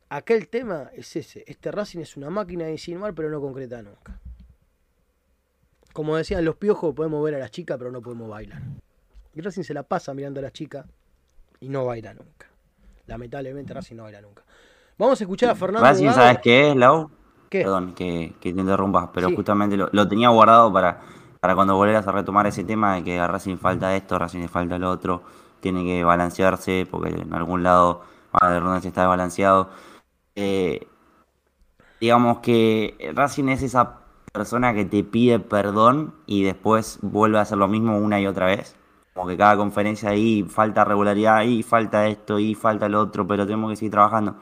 aquel 0.09 0.49
tema 0.49 0.91
es 0.93 1.15
ese. 1.15 1.45
Este 1.47 1.71
Racing 1.71 2.01
es 2.01 2.17
una 2.17 2.29
máquina 2.29 2.65
de 2.65 2.73
insinuar, 2.73 3.15
pero 3.15 3.31
no 3.31 3.41
concreta 3.41 3.81
nunca. 3.83 4.19
Como 5.93 6.17
decían 6.17 6.45
los 6.45 6.57
piojos, 6.57 6.93
podemos 6.93 7.23
ver 7.25 7.37
a 7.37 7.39
las 7.39 7.53
chicas, 7.53 7.79
pero 7.79 7.93
no 7.93 8.03
podemos 8.03 8.29
bailar. 8.29 8.63
Y 9.33 9.43
Racing 9.43 9.63
se 9.63 9.75
la 9.75 9.85
pasa 9.85 10.13
mirando 10.13 10.41
a 10.41 10.43
las 10.43 10.53
chicas 10.53 10.85
y 11.61 11.69
no 11.69 11.85
baila 11.85 12.15
nunca. 12.15 12.49
Lamentablemente 13.07 13.73
Racing 13.75 13.95
no 13.95 14.03
baila 14.03 14.21
nunca. 14.23 14.43
Vamos 14.99 15.21
a 15.21 15.25
escuchar 15.25 15.51
a 15.51 15.55
Fernando. 15.55 15.87
Racing. 15.87 16.11
¿sabes 16.11 16.39
qué 16.43 16.71
es, 16.71 16.77
Lau? 16.77 17.13
¿Qué? 17.49 17.61
Perdón 17.63 17.95
que, 17.95 18.35
que 18.41 18.53
te 18.53 18.61
interrumpas, 18.61 19.11
pero 19.15 19.29
Sí. 19.29 19.37
justamente 19.37 19.77
lo, 19.77 19.89
lo 19.93 20.09
tenía 20.09 20.31
guardado 20.31 20.73
para, 20.73 21.01
para 21.41 21.55
cuando 21.55 21.77
volvieras 21.77 22.07
a 22.07 22.13
retomar 22.13 22.47
ese 22.47 22.65
tema 22.65 22.95
de 22.97 23.05
que 23.05 23.19
a 23.19 23.27
Racing 23.27 23.57
falta 23.59 23.95
esto, 23.95 24.17
a 24.17 24.19
Racing 24.19 24.41
le 24.41 24.49
falta 24.49 24.79
lo 24.79 24.91
otro, 24.91 25.23
tiene 25.61 25.85
que 25.85 26.05
balancearse 26.05 26.87
porque 26.91 27.11
en 27.11 27.33
algún 27.35 27.63
lado 27.63 28.03
redundancia 28.33 28.89
está 28.89 29.03
desbalanceado. 29.03 29.71
Eh, 30.37 30.87
digamos 32.01 32.39
que 32.39 33.13
Racing 33.15 33.49
es 33.49 33.63
esa 33.63 33.99
persona 34.33 34.75
que 34.75 34.85
te 34.85 35.03
pide 35.05 35.39
perdón 35.41 36.15
y 36.27 36.45
después 36.45 36.99
vuelve 37.03 37.39
a 37.39 37.43
hacer 37.43 37.59
lo 37.59 37.69
mismo 37.69 37.99
una 37.99 38.21
y 38.21 38.27
otra 38.27 38.47
vez. 38.47 38.77
Como 39.15 39.27
que 39.27 39.37
cada 39.37 39.57
conferencia 39.57 40.11
ahí 40.11 40.45
falta 40.45 40.85
regularidad, 40.85 41.37
ahí 41.37 41.65
falta 41.65 42.07
esto, 42.07 42.39
y 42.39 42.55
falta 42.55 42.89
lo 42.89 43.01
otro, 43.01 43.27
pero 43.27 43.45
tenemos 43.47 43.71
que 43.71 43.77
seguir 43.77 43.91
trabajando. 43.91 44.37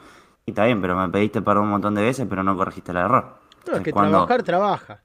Y 0.44 0.50
está 0.50 0.66
bien, 0.66 0.82
pero 0.82 0.94
me 0.96 1.08
pediste 1.08 1.40
perdón 1.40 1.64
un 1.64 1.70
montón 1.70 1.94
de 1.94 2.02
veces, 2.02 2.26
pero 2.28 2.42
no 2.42 2.54
corregiste 2.56 2.90
el 2.90 2.98
error. 2.98 3.38
No, 3.66 3.76
es 3.76 3.82
que 3.82 3.92
cuando- 3.92 4.10
trabajar, 4.26 4.42
trabaja. 4.42 5.02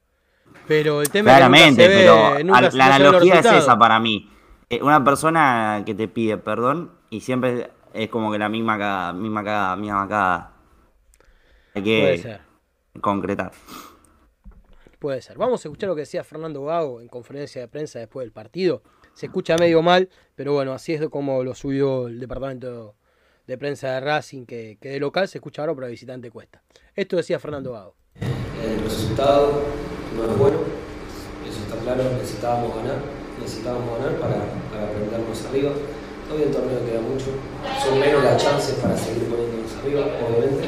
Pero 0.67 1.01
el 1.01 1.09
tema 1.09 1.31
Claramente, 1.31 1.83
es 1.83 1.89
que 1.89 1.95
nunca 2.05 2.11
se 2.13 2.19
pero 2.27 2.35
ve, 2.35 2.43
nunca 2.43 2.59
a- 2.59 2.71
se- 2.71 2.77
la 2.77 2.85
se 2.87 2.93
analogía 2.93 3.39
es 3.39 3.45
esa 3.45 3.77
para 3.77 3.99
mí. 3.99 4.29
Eh, 4.69 4.79
Una 4.81 5.03
persona 5.03 5.83
que 5.85 5.93
te 5.93 6.07
pide 6.07 6.37
perdón 6.37 6.91
y 7.09 7.21
siempre 7.21 7.71
es 7.93 8.09
como 8.09 8.31
que 8.31 8.37
la 8.39 8.47
misma 8.49 8.77
cagada, 8.77 9.13
misma 9.13 9.43
cagada, 9.43 9.75
misma 9.75 10.07
cagada. 10.07 10.53
Hay 11.73 11.81
Puede 11.81 12.11
que 12.15 12.17
ser. 12.21 12.41
concretar. 13.01 13.51
Puede 14.99 15.21
ser. 15.21 15.37
Vamos 15.37 15.65
a 15.65 15.67
escuchar 15.67 15.89
lo 15.89 15.95
que 15.95 16.01
decía 16.01 16.23
Fernando 16.23 16.63
Gago 16.63 17.01
en 17.01 17.07
conferencia 17.07 17.59
de 17.61 17.67
prensa 17.67 17.99
después 17.99 18.23
del 18.23 18.31
partido. 18.31 18.83
Se 19.13 19.25
escucha 19.25 19.57
medio 19.57 19.81
mal, 19.81 20.09
pero 20.35 20.53
bueno, 20.53 20.73
así 20.73 20.93
es 20.93 21.01
como 21.09 21.43
lo 21.43 21.55
subió 21.55 22.07
el 22.07 22.19
departamento 22.19 22.95
de 23.47 23.57
prensa 23.57 23.93
de 23.93 23.99
Racing, 23.99 24.45
que, 24.45 24.77
que 24.79 24.89
de 24.89 24.99
local 24.99 25.27
se 25.27 25.39
escucha 25.39 25.63
ahora, 25.63 25.73
pero 25.73 25.87
de 25.87 25.91
visitante 25.91 26.29
cuesta. 26.29 26.61
Esto 26.95 27.17
decía 27.17 27.39
Fernando 27.39 27.73
Gago. 27.73 27.95
El 28.63 28.79
resultado 28.83 29.63
no 30.15 30.27
es 30.27 30.37
bueno, 30.37 30.59
eso 31.47 31.59
está 31.63 31.75
claro, 31.83 32.03
necesitábamos 32.17 32.75
ganar, 32.75 32.99
necesitábamos 33.39 33.97
ganar 33.97 34.19
para, 34.19 34.39
para 34.71 34.91
arriba. 34.91 35.71
Todavía 36.27 36.47
el 36.47 36.55
torneo 36.55 36.79
queda 36.87 37.01
mucho, 37.03 37.35
son 37.83 37.99
menos 37.99 38.23
las 38.23 38.39
chances 38.39 38.75
para 38.79 38.95
seguir 38.95 39.27
poniéndonos 39.27 39.75
arriba, 39.83 40.07
obviamente. 40.23 40.63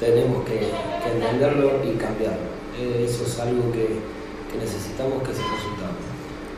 Tenemos 0.00 0.44
que, 0.48 0.72
que 0.72 1.08
entenderlo 1.12 1.84
y 1.84 1.96
cambiarlo. 2.00 2.48
Eh, 2.80 3.04
eso 3.04 3.24
es 3.24 3.38
algo 3.38 3.70
que, 3.70 4.00
que 4.48 4.56
necesitamos 4.58 5.20
que 5.22 5.36
se 5.36 5.44
resultado. 5.44 5.94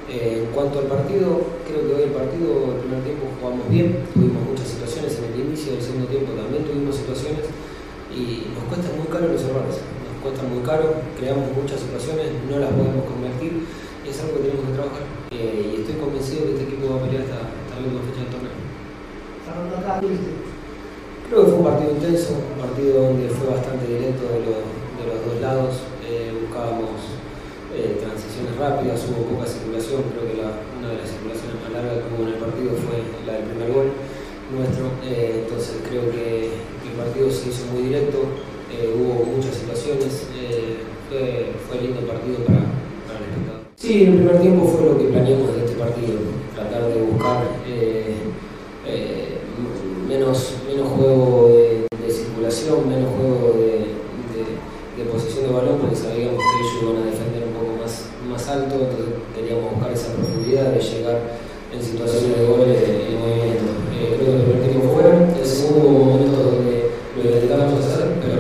Eh, 0.07 0.47
en 0.47 0.55
cuanto 0.55 0.79
al 0.79 0.87
partido, 0.87 1.59
creo 1.67 1.83
que 1.83 1.93
hoy 1.93 2.03
el 2.07 2.15
partido, 2.15 2.79
el 2.79 2.87
primer 2.87 3.03
tiempo 3.03 3.27
jugamos 3.35 3.67
bien, 3.67 4.07
tuvimos 4.15 4.47
muchas 4.47 4.71
situaciones 4.71 5.19
en 5.19 5.35
el 5.35 5.51
inicio, 5.51 5.75
del 5.75 5.83
segundo 5.83 6.07
tiempo 6.07 6.31
también 6.39 6.63
tuvimos 6.63 6.95
situaciones 6.95 7.51
y 8.15 8.55
nos 8.55 8.71
cuesta 8.71 8.95
muy 8.95 9.11
caro 9.11 9.35
los 9.35 9.43
errores, 9.43 9.83
nos 10.27 10.35
cuesta 10.35 10.43
muy 10.51 10.63
caro, 10.67 10.99
creamos 11.19 11.47
muchas 11.55 11.79
situaciones, 11.81 12.27
no 12.51 12.59
las 12.59 12.71
podemos 12.75 13.07
convertir 13.07 13.63
y 14.03 14.09
es 14.11 14.19
algo 14.23 14.43
que 14.43 14.51
tenemos 14.51 14.67
que 14.67 14.75
trabajar. 14.75 15.05
Eh, 15.31 15.63
y 15.71 15.81
estoy 15.87 15.97
convencido 16.03 16.41
que 16.51 16.53
este 16.59 16.65
equipo 16.67 16.91
va 16.91 16.97
a 16.99 17.05
pelear 17.07 17.23
hasta, 17.23 17.39
hasta 17.47 17.73
la 17.79 17.83
última 17.87 18.03
fecha 18.11 18.21
del 18.27 18.33
torneo. 18.35 18.57
Creo 21.31 21.39
que 21.43 21.49
fue 21.51 21.59
un 21.63 21.67
partido 21.67 21.91
intenso, 21.95 22.31
un 22.39 22.59
partido 22.59 22.93
donde 23.07 23.27
fue 23.31 23.47
bastante 23.55 23.85
directo 23.87 24.25
de, 24.35 24.41
los- 24.47 24.67
de 24.99 25.05
los 25.07 25.19
dos 25.27 25.37
lados, 25.43 25.73
eh, 26.07 26.31
buscábamos 26.43 26.99
eh, 27.75 27.99
transiciones 28.01 28.57
rápidas, 28.57 29.05
hubo 29.11 29.37
poca 29.37 29.45
circulación, 29.47 30.01
creo 30.15 30.25
que 30.27 30.39
la- 30.43 30.59
una 30.81 30.89
de 30.95 30.99
las 31.03 31.11
circulaciones 31.11 31.61
más 31.63 31.71
largas 31.75 31.99
que 32.03 32.09
hubo 32.15 32.23
en 32.27 32.33
el 32.35 32.41
partido 32.41 32.71
fue 32.83 32.97
la 33.27 33.33
del 33.39 33.47
primer 33.53 33.69
gol 33.75 33.89
nuestro, 34.47 34.87
entonces 35.03 35.83
creo 35.91 36.07
que 36.15 36.55
el 36.87 36.95
partido 36.95 37.27
se 37.29 37.51
hizo 37.51 37.67
muy 37.75 37.91
directo, 37.91 38.23
eh, 38.73 38.93
hubo 38.95 39.25
muchas 39.37 39.55
situaciones, 39.55 40.27
eh, 40.37 40.79
fue, 41.09 41.53
fue 41.69 41.81
lindo 41.87 42.01
partido 42.07 42.39
para, 42.47 42.61
para 43.07 43.19
el 43.21 43.31
espectador. 43.31 43.61
Sí, 43.77 44.03
en 44.05 44.13
el 44.13 44.19
primer 44.19 44.41
tiempo 44.41 44.67
fue 44.67 44.87
lo 44.87 44.99
que 44.99 45.05
planeamos 45.05 45.55
de 45.55 45.65
este 45.65 45.77
partido, 45.77 46.15
tratar 46.55 46.89
de 46.89 47.01
buscar 47.03 47.45
eh, 47.69 49.39
menos, 50.09 50.55
menos 50.67 50.89
juego 50.89 51.49
de, 51.49 51.87
circulación, 52.11 52.89
menos 52.89 53.11
juego 53.19 53.59
de, 53.59 53.97
de- 54.35 54.55
de 54.97 55.11
posesión 55.11 55.47
de 55.49 55.53
balón, 55.53 55.79
porque 55.81 55.97
sabíamos 55.97 56.39
que 56.39 56.55
ellos 56.57 56.83
iban 56.83 57.03
a 57.03 57.11
defender 57.11 57.43
un 57.49 57.55
poco 57.59 57.73
más, 57.83 58.07
más 58.31 58.49
alto, 58.49 58.75
entonces 58.77 59.13
queríamos 59.35 59.73
buscar 59.75 59.93
esa 59.93 60.13
profundidad 60.15 60.73
de 60.73 60.81
llegar 60.81 61.19
en 61.75 61.83
situaciones 61.83 62.39
de 62.39 62.47
goles 62.47 62.81
de 62.81 63.19
movimiento. 63.19 63.67
Creo 63.93 64.17
que 64.17 64.37
el 64.37 64.43
primer 64.47 64.63
tiempo 64.71 64.89
fue 64.95 65.05
el 65.11 65.45
segundo 65.47 65.89
hubo 65.89 66.05
momentos 66.07 66.39
donde 66.45 66.75
lo 67.17 67.21
intentamos 67.29 67.85
hacer, 67.85 68.07
pero 68.23 68.36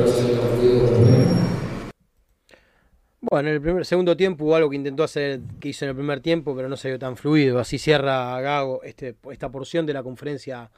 Bueno, 3.28 3.48
en 3.48 3.56
el 3.56 3.60
primer, 3.60 3.84
segundo 3.84 4.16
tiempo 4.16 4.44
hubo 4.44 4.54
algo 4.54 4.70
que 4.70 4.76
intentó 4.76 5.02
hacer, 5.02 5.40
que 5.58 5.70
hizo 5.70 5.84
en 5.84 5.90
el 5.90 5.96
primer 5.96 6.20
tiempo, 6.20 6.54
pero 6.54 6.68
no 6.68 6.76
salió 6.76 6.98
tan 6.98 7.16
fluido. 7.16 7.58
Así 7.58 7.76
cierra 7.76 8.40
Gago 8.40 8.82
este, 8.84 9.16
esta 9.32 9.50
porción 9.50 9.84
de 9.84 9.92
la 9.92 10.02
conferencia 10.02 10.70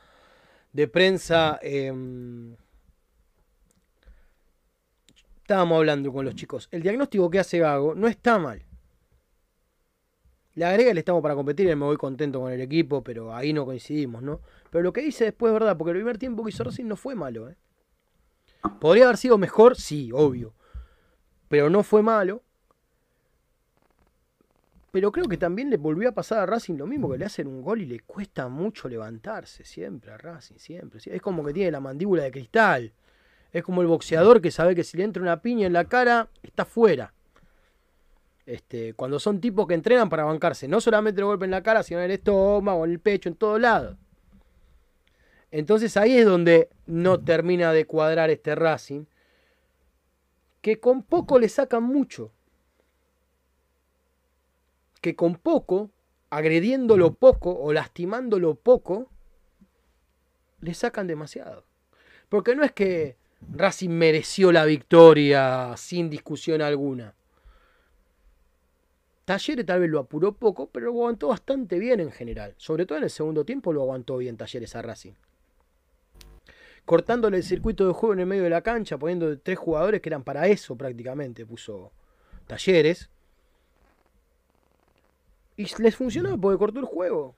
de 0.72 0.88
prensa. 0.88 1.58
em, 1.62 2.56
estábamos 5.42 5.76
hablando 5.76 6.12
con 6.12 6.24
los 6.24 6.34
chicos. 6.34 6.68
El 6.70 6.82
diagnóstico 6.82 7.28
que 7.28 7.38
hace 7.38 7.58
Gago 7.58 7.94
no 7.94 8.08
está 8.08 8.38
mal. 8.38 8.62
Le 10.54 10.64
agrega 10.64 10.90
el 10.90 10.98
estamos 10.98 11.22
para 11.22 11.34
competir 11.34 11.68
y 11.68 11.76
me 11.76 11.84
voy 11.84 11.96
contento 11.96 12.40
con 12.40 12.50
el 12.50 12.60
equipo, 12.60 13.02
pero 13.04 13.34
ahí 13.34 13.52
no 13.52 13.64
coincidimos, 13.64 14.22
¿no? 14.22 14.40
Pero 14.70 14.82
lo 14.82 14.92
que 14.92 15.02
dice 15.02 15.24
después 15.24 15.50
es 15.50 15.54
verdad, 15.54 15.76
porque 15.76 15.90
el 15.90 15.98
primer 15.98 16.18
tiempo 16.18 16.42
que 16.42 16.50
hizo 16.50 16.64
Racing 16.64 16.86
no 16.86 16.96
fue 16.96 17.14
malo, 17.14 17.48
¿eh? 17.48 17.56
¿Podría 18.80 19.04
haber 19.04 19.16
sido 19.16 19.38
mejor? 19.38 19.76
Sí, 19.76 20.10
obvio. 20.12 20.54
Pero 21.48 21.70
no 21.70 21.82
fue 21.82 22.02
malo. 22.02 22.42
Pero 24.90 25.12
creo 25.12 25.26
que 25.26 25.36
también 25.36 25.70
le 25.70 25.76
volvió 25.76 26.08
a 26.08 26.12
pasar 26.12 26.40
a 26.40 26.46
Racing 26.46 26.76
lo 26.76 26.86
mismo, 26.86 27.10
que 27.10 27.18
le 27.18 27.26
hacen 27.26 27.46
un 27.46 27.62
gol 27.62 27.82
y 27.82 27.86
le 27.86 28.00
cuesta 28.00 28.48
mucho 28.48 28.88
levantarse, 28.88 29.64
siempre 29.64 30.12
a 30.12 30.16
Racing, 30.16 30.56
siempre. 30.56 31.00
Es 31.04 31.20
como 31.20 31.44
que 31.44 31.52
tiene 31.52 31.70
la 31.70 31.80
mandíbula 31.80 32.22
de 32.22 32.30
cristal. 32.30 32.92
Es 33.52 33.62
como 33.62 33.82
el 33.82 33.86
boxeador 33.86 34.40
que 34.40 34.50
sabe 34.50 34.74
que 34.74 34.84
si 34.84 34.96
le 34.96 35.04
entra 35.04 35.22
una 35.22 35.40
piña 35.40 35.66
en 35.66 35.74
la 35.74 35.84
cara, 35.84 36.28
está 36.42 36.64
fuera. 36.64 37.12
Este, 38.46 38.94
cuando 38.94 39.20
son 39.20 39.40
tipos 39.40 39.66
que 39.66 39.74
entrenan 39.74 40.08
para 40.08 40.24
bancarse, 40.24 40.68
no 40.68 40.80
solamente 40.80 41.20
el 41.20 41.26
golpe 41.26 41.44
en 41.44 41.50
la 41.50 41.62
cara, 41.62 41.82
sino 41.82 42.00
en 42.00 42.06
el 42.06 42.12
estómago, 42.12 42.86
en 42.86 42.92
el 42.92 42.98
pecho, 42.98 43.28
en 43.28 43.34
todo 43.34 43.58
lado. 43.58 43.98
Entonces 45.50 45.96
ahí 45.96 46.16
es 46.16 46.26
donde 46.26 46.68
no 46.86 47.18
termina 47.20 47.72
de 47.72 47.86
cuadrar 47.86 48.30
este 48.30 48.54
Racing, 48.54 49.04
que 50.60 50.78
con 50.78 51.02
poco 51.02 51.38
le 51.38 51.48
sacan 51.48 51.82
mucho. 51.82 52.32
Que 55.00 55.14
con 55.16 55.36
poco, 55.36 55.90
agrediéndolo 56.30 57.14
poco 57.14 57.50
o 57.50 57.72
lastimándolo 57.72 58.56
poco, 58.56 59.10
le 60.60 60.74
sacan 60.74 61.06
demasiado. 61.06 61.64
Porque 62.28 62.54
no 62.54 62.64
es 62.64 62.72
que 62.72 63.16
Racing 63.52 63.90
mereció 63.90 64.52
la 64.52 64.64
victoria 64.64 65.74
sin 65.76 66.10
discusión 66.10 66.60
alguna. 66.60 67.14
Talleres 69.24 69.64
tal 69.64 69.80
vez 69.80 69.90
lo 69.90 70.00
apuró 70.00 70.32
poco, 70.32 70.68
pero 70.70 70.86
lo 70.86 70.92
aguantó 70.92 71.28
bastante 71.28 71.78
bien 71.78 72.00
en 72.00 72.10
general. 72.10 72.54
Sobre 72.56 72.86
todo 72.86 72.98
en 72.98 73.04
el 73.04 73.10
segundo 73.10 73.44
tiempo 73.44 73.72
lo 73.72 73.82
aguantó 73.82 74.16
bien 74.18 74.36
Talleres 74.36 74.74
a 74.74 74.82
Racing. 74.82 75.12
Cortándole 76.88 77.36
el 77.36 77.42
circuito 77.42 77.86
de 77.86 77.92
juego 77.92 78.14
en 78.14 78.20
el 78.20 78.26
medio 78.26 78.44
de 78.44 78.48
la 78.48 78.62
cancha, 78.62 78.96
poniendo 78.96 79.38
tres 79.40 79.58
jugadores 79.58 80.00
que 80.00 80.08
eran 80.08 80.24
para 80.24 80.48
eso 80.48 80.74
prácticamente, 80.74 81.44
puso 81.44 81.92
Talleres. 82.46 83.10
Y 85.58 85.66
les 85.82 85.94
funcionó 85.94 86.40
porque 86.40 86.56
cortó 86.56 86.80
el 86.80 86.86
juego. 86.86 87.36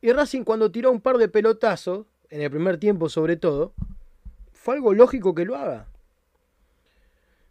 Y 0.00 0.12
Racing 0.12 0.44
cuando 0.44 0.70
tiró 0.70 0.92
un 0.92 1.00
par 1.00 1.18
de 1.18 1.28
pelotazos, 1.28 2.06
en 2.30 2.42
el 2.42 2.50
primer 2.52 2.78
tiempo 2.78 3.08
sobre 3.08 3.36
todo, 3.36 3.72
fue 4.52 4.76
algo 4.76 4.94
lógico 4.94 5.34
que 5.34 5.44
lo 5.44 5.56
haga. 5.56 5.88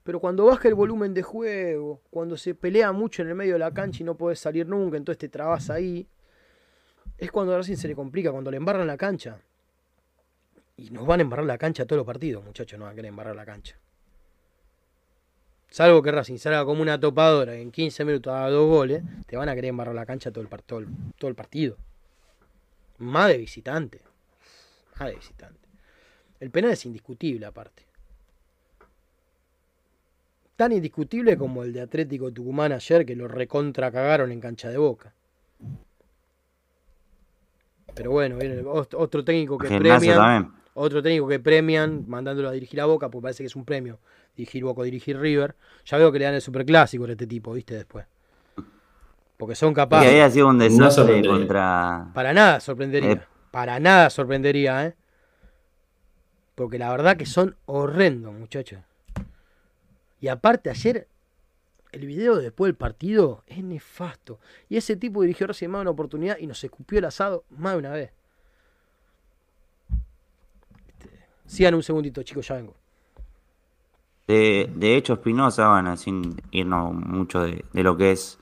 Pero 0.05 0.21
cuando 0.21 0.45
baja 0.45 0.69
el 0.69 0.75
volumen 0.75 1.13
de 1.13 1.23
juego, 1.23 1.99
cuando 2.09 2.37
se 2.37 2.55
pelea 2.55 2.93
mucho 2.93 3.21
en 3.21 3.27
el 3.27 3.35
medio 3.35 3.55
de 3.55 3.59
la 3.59 3.73
cancha 3.73 4.01
y 4.01 4.05
no 4.05 4.15
puedes 4.15 4.39
salir 4.39 4.65
nunca, 4.65 4.95
entonces 4.95 5.19
te 5.19 5.27
trabas 5.27 5.69
ahí, 5.69 6.07
es 7.17 7.29
cuando 7.29 7.53
a 7.53 7.57
Racing 7.57 7.75
se 7.75 7.89
le 7.89 7.95
complica, 7.95 8.31
cuando 8.31 8.49
le 8.49 8.55
embarran 8.55 8.87
la 8.87 8.95
cancha. 8.95 9.41
Y 10.77 10.89
nos 10.89 11.05
van 11.05 11.19
a 11.19 11.23
embarrar 11.23 11.45
la 11.45 11.57
cancha 11.57 11.85
todos 11.85 11.97
los 11.97 12.05
partidos, 12.05 12.43
muchachos, 12.43 12.79
no 12.79 12.85
van 12.85 12.93
a 12.93 12.95
querer 12.95 13.09
embarrar 13.09 13.35
la 13.35 13.45
cancha. 13.45 13.77
Salvo 15.69 16.03
que 16.03 16.11
Racing 16.11 16.37
salga 16.37 16.65
como 16.65 16.81
una 16.81 16.99
topadora 16.99 17.55
en 17.55 17.71
15 17.71 18.05
minutos 18.05 18.31
a 18.31 18.47
dos 18.49 18.69
goles, 18.69 19.01
te 19.25 19.37
van 19.37 19.49
a 19.49 19.55
querer 19.55 19.69
embarrar 19.69 19.95
la 19.95 20.05
cancha 20.05 20.31
todo 20.31 20.43
el, 20.43 20.49
todo 20.65 20.79
el, 20.79 20.87
todo 21.17 21.29
el 21.29 21.35
partido. 21.35 21.77
Más 22.99 23.29
de 23.29 23.37
visitante. 23.37 24.01
Más 24.99 25.09
de 25.09 25.15
visitante. 25.15 25.67
El 26.39 26.51
penal 26.51 26.71
es 26.71 26.85
indiscutible 26.85 27.45
aparte. 27.45 27.87
Tan 30.55 30.71
indiscutible 30.73 31.37
como 31.37 31.63
el 31.63 31.73
de 31.73 31.81
Atlético 31.81 32.31
Tucumán 32.31 32.71
ayer 32.71 33.05
que 33.05 33.15
lo 33.15 33.27
recontra 33.27 33.91
cagaron 33.91 34.31
en 34.31 34.39
cancha 34.39 34.69
de 34.69 34.77
boca. 34.77 35.13
Pero 37.95 38.11
bueno, 38.11 38.37
viene 38.37 38.61
otro 38.63 39.23
técnico 39.23 39.57
que 39.57 39.67
premian. 39.69 40.62
Otro 40.75 41.03
técnico 41.03 41.27
que 41.27 41.39
premian 41.39 42.05
mandándolo 42.07 42.49
a 42.49 42.51
dirigir 42.51 42.81
a 42.81 42.85
Boca, 42.85 43.09
porque 43.09 43.23
parece 43.23 43.43
que 43.43 43.47
es 43.47 43.55
un 43.55 43.65
premio. 43.65 43.99
Dirigir 44.35 44.63
Boca 44.63 44.81
o 44.81 44.83
dirigir 44.83 45.19
River. 45.19 45.55
Ya 45.85 45.97
veo 45.97 46.11
que 46.11 46.19
le 46.19 46.25
dan 46.25 46.33
el 46.33 46.41
superclásico 46.41 47.05
a 47.05 47.11
este 47.11 47.27
tipo, 47.27 47.53
¿viste? 47.53 47.75
Después. 47.75 48.05
Porque 49.37 49.55
son 49.55 49.73
capaces. 49.73 50.11
Y 50.11 50.15
ahí 50.15 50.21
ha 50.21 50.29
sido 50.29 50.47
un 50.47 50.57
desastre 50.57 51.25
contra. 51.25 52.11
Para 52.13 52.33
nada 52.33 52.59
sorprendería. 52.59 53.11
Eh. 53.11 53.21
Para 53.51 53.79
nada 53.79 54.09
sorprendería, 54.09 54.87
¿eh? 54.87 54.95
Porque 56.55 56.77
la 56.77 56.89
verdad 56.91 57.17
que 57.17 57.25
son 57.25 57.55
horrendos, 57.65 58.33
muchachos. 58.33 58.79
Y 60.19 60.27
aparte, 60.27 60.69
ayer, 60.69 61.07
el 61.91 62.05
video 62.05 62.37
después 62.37 62.69
del 62.69 62.75
partido 62.75 63.43
es 63.47 63.63
nefasto. 63.63 64.39
Y 64.69 64.77
ese 64.77 64.95
tipo 64.95 65.21
dirigió 65.21 65.47
recién 65.47 65.71
más 65.71 65.81
una 65.81 65.91
oportunidad 65.91 66.37
y 66.39 66.47
nos 66.47 66.63
escupió 66.63 66.99
el 66.99 67.05
asado 67.05 67.43
más 67.49 67.73
de 67.73 67.79
una 67.79 67.91
vez. 67.91 68.11
Este, 70.87 71.09
sigan 71.53 71.75
un 71.75 71.83
segundito, 71.83 72.23
chicos, 72.23 72.47
ya 72.47 72.55
vengo. 72.55 72.75
De, 74.27 74.71
de 74.75 74.95
hecho, 74.95 75.13
Espinosa, 75.13 75.69
bueno, 75.69 75.97
sin 75.97 76.41
irnos 76.51 76.93
mucho 76.93 77.41
de, 77.41 77.63
lo 77.73 77.97
que 77.97 78.11
es 78.11 78.39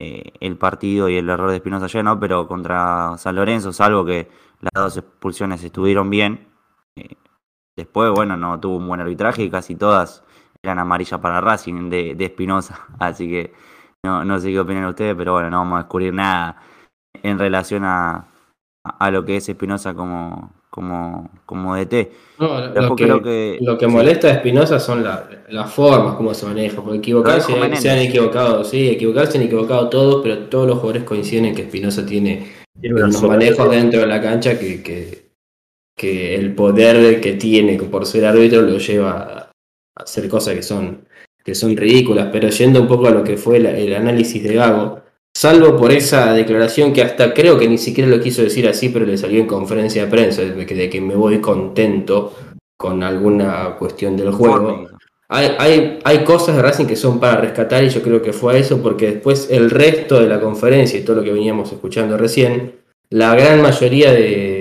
eh, 0.00 0.32
el 0.40 0.56
partido 0.56 1.08
y 1.08 1.16
el 1.16 1.28
error 1.28 1.50
de 1.50 1.56
Espinosa 1.56 1.84
ayer, 1.86 2.02
¿no? 2.04 2.18
Pero 2.18 2.48
contra 2.48 3.16
San 3.18 3.36
Lorenzo, 3.36 3.72
salvo 3.72 4.04
que 4.04 4.28
las 4.60 4.72
dos 4.74 4.96
expulsiones 4.96 5.62
estuvieron 5.62 6.10
bien. 6.10 6.48
eh, 6.96 7.16
Después, 7.76 8.10
bueno, 8.12 8.36
no 8.36 8.60
tuvo 8.60 8.76
un 8.76 8.88
buen 8.88 9.00
arbitraje 9.00 9.42
y 9.44 9.50
casi 9.50 9.76
todas 9.76 10.24
eran 10.62 10.78
amarillas 10.78 11.20
para 11.20 11.40
Racing 11.40 11.90
de, 11.90 12.14
de 12.14 12.24
Espinosa. 12.26 12.86
Así 12.98 13.28
que 13.28 13.52
no, 14.04 14.24
no 14.24 14.38
sé 14.40 14.50
qué 14.50 14.60
opinan 14.60 14.86
ustedes, 14.86 15.14
pero 15.16 15.34
bueno, 15.34 15.50
no 15.50 15.58
vamos 15.58 15.76
a 15.76 15.82
descubrir 15.84 16.14
nada 16.14 16.62
en 17.22 17.38
relación 17.38 17.84
a, 17.84 18.28
a 18.84 19.10
lo 19.10 19.24
que 19.24 19.36
es 19.36 19.48
Espinosa 19.48 19.94
como, 19.94 20.52
como, 20.70 21.30
como 21.46 21.76
DT. 21.76 22.10
No, 22.38 22.68
lo, 22.68 22.96
que, 22.96 23.04
creo 23.04 23.22
que- 23.22 23.58
lo 23.60 23.76
que 23.76 23.86
sí. 23.86 23.92
molesta 23.92 24.28
a 24.28 24.30
Espinosa 24.30 24.78
son 24.78 25.02
la- 25.04 25.28
las 25.48 25.72
formas, 25.72 26.14
cómo 26.14 26.32
se 26.32 26.46
maneja. 26.46 26.80
Porque 26.80 26.98
equivocarse, 26.98 27.52
Menéndez. 27.52 27.80
se 27.80 27.90
han 27.90 27.98
equivocado, 27.98 28.64
sí, 28.64 28.88
equivocarse 28.88 29.32
se 29.32 29.38
han 29.38 29.44
equivocado 29.44 29.88
todos, 29.90 30.22
pero 30.22 30.38
todos 30.46 30.66
los 30.68 30.76
jugadores 30.78 31.02
coinciden 31.04 31.46
en 31.46 31.54
que 31.54 31.62
Espinosa 31.62 32.06
tiene 32.06 32.46
unos 32.82 33.22
manejos 33.22 33.70
dentro 33.70 34.00
de 34.00 34.06
la 34.06 34.22
cancha 34.22 34.58
que, 34.58 34.82
que, 34.82 35.30
que 35.96 36.34
el 36.36 36.54
poder 36.54 37.20
que 37.20 37.34
tiene 37.34 37.76
por 37.82 38.06
ser 38.06 38.24
árbitro 38.24 38.62
lo 38.62 38.78
lleva 38.78 39.50
a 39.96 40.02
hacer 40.02 40.28
cosas 40.28 40.54
que 40.54 40.62
son, 40.62 41.06
que 41.44 41.54
son 41.54 41.76
ridículas. 41.76 42.28
Pero 42.32 42.48
yendo 42.48 42.80
un 42.80 42.88
poco 42.88 43.08
a 43.08 43.10
lo 43.10 43.24
que 43.24 43.36
fue 43.36 43.58
la- 43.58 43.76
el 43.76 43.94
análisis 43.94 44.42
de 44.42 44.54
Gago, 44.54 45.00
salvo 45.40 45.74
por 45.74 45.90
esa 45.90 46.34
declaración 46.34 46.92
que 46.92 47.00
hasta 47.02 47.32
creo 47.32 47.58
que 47.58 47.66
ni 47.66 47.78
siquiera 47.78 48.10
lo 48.10 48.20
quiso 48.20 48.42
decir 48.42 48.68
así, 48.68 48.90
pero 48.90 49.06
le 49.06 49.16
salió 49.16 49.40
en 49.40 49.46
conferencia 49.46 50.04
de 50.04 50.10
prensa, 50.10 50.42
de 50.42 50.66
que, 50.66 50.74
de 50.74 50.90
que 50.90 51.00
me 51.00 51.14
voy 51.14 51.38
contento 51.40 52.34
con 52.76 53.02
alguna 53.02 53.76
cuestión 53.78 54.18
del 54.18 54.32
juego. 54.32 54.86
Hay, 55.30 55.48
hay, 55.58 55.98
hay 56.04 56.18
cosas 56.24 56.56
de 56.56 56.62
Racing 56.62 56.84
que 56.86 56.96
son 56.96 57.18
para 57.20 57.40
rescatar 57.40 57.82
y 57.84 57.88
yo 57.88 58.02
creo 58.02 58.20
que 58.20 58.34
fue 58.34 58.54
a 58.54 58.58
eso 58.58 58.82
porque 58.82 59.06
después 59.12 59.48
el 59.50 59.70
resto 59.70 60.20
de 60.20 60.26
la 60.28 60.40
conferencia 60.40 60.98
y 60.98 61.04
todo 61.04 61.16
lo 61.16 61.22
que 61.22 61.32
veníamos 61.32 61.72
escuchando 61.72 62.18
recién, 62.18 62.72
la 63.08 63.34
gran 63.34 63.62
mayoría 63.62 64.12
de, 64.12 64.60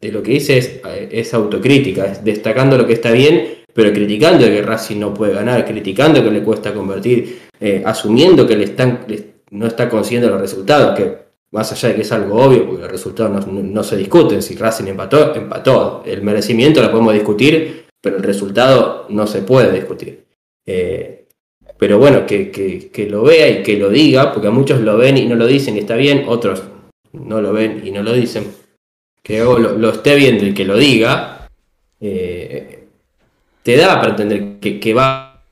de 0.00 0.12
lo 0.12 0.22
que 0.22 0.32
dice 0.32 0.58
es, 0.58 0.80
es 1.10 1.34
autocrítica, 1.34 2.04
es 2.06 2.22
destacando 2.22 2.78
lo 2.78 2.86
que 2.86 2.92
está 2.92 3.10
bien, 3.10 3.64
pero 3.74 3.92
criticando 3.92 4.44
que 4.44 4.62
Racing 4.62 5.00
no 5.00 5.12
puede 5.12 5.32
ganar, 5.34 5.64
criticando 5.64 6.22
que 6.22 6.30
le 6.30 6.42
cuesta 6.42 6.72
convertir, 6.72 7.40
eh, 7.58 7.82
asumiendo 7.84 8.46
que 8.46 8.56
le 8.56 8.64
están, 8.64 9.00
le- 9.08 9.39
no 9.50 9.66
está 9.66 9.88
consiguiendo 9.88 10.28
los 10.30 10.40
resultados, 10.40 10.96
que 10.96 11.18
más 11.52 11.70
allá 11.72 11.88
de 11.90 11.94
que 11.96 12.02
es 12.02 12.12
algo 12.12 12.40
obvio, 12.42 12.66
porque 12.66 12.82
los 12.82 12.90
resultados 12.90 13.46
no, 13.46 13.62
no- 13.62 13.82
se 13.84 13.96
discuten, 13.96 14.40
si 14.42 14.54
Racing 14.56 14.86
empató, 14.86 15.34
empató, 15.34 16.02
el 16.06 16.22
merecimiento 16.22 16.80
lo 16.80 16.90
podemos 16.90 17.12
discutir, 17.14 17.86
pero 18.00 18.16
el 18.16 18.22
resultado 18.22 19.06
no 19.08 19.26
se 19.26 19.42
puede 19.42 19.72
discutir. 19.72 20.24
Eh, 20.64 21.26
pero 21.76 21.98
bueno, 21.98 22.24
que, 22.26 22.50
que- 22.50 23.06
lo 23.08 23.22
vea 23.22 23.48
y 23.48 23.62
que 23.62 23.76
lo 23.78 23.88
diga, 23.88 24.32
porque 24.32 24.50
muchos 24.50 24.80
lo 24.80 24.96
ven 24.96 25.16
y 25.16 25.26
no 25.26 25.34
lo 25.34 25.46
dicen 25.46 25.76
y 25.76 25.80
está 25.80 25.96
bien, 25.96 26.24
otros 26.28 26.62
no 27.12 27.40
lo 27.40 27.52
ven 27.52 27.82
y 27.84 27.90
no 27.90 28.02
lo 28.02 28.12
dicen. 28.12 28.44
Que 29.22 29.40
lo, 29.40 29.90
esté 29.90 30.14
viendo 30.14 30.46
y 30.46 30.54
que 30.54 30.64
lo 30.64 30.76
diga, 30.76 31.48
eh, 32.00 32.84
te 33.62 33.76
da 33.76 33.98
para 33.98 34.10
entender 34.10 34.58
que, 34.60 34.78
que 34.80 34.94
va 34.94 35.42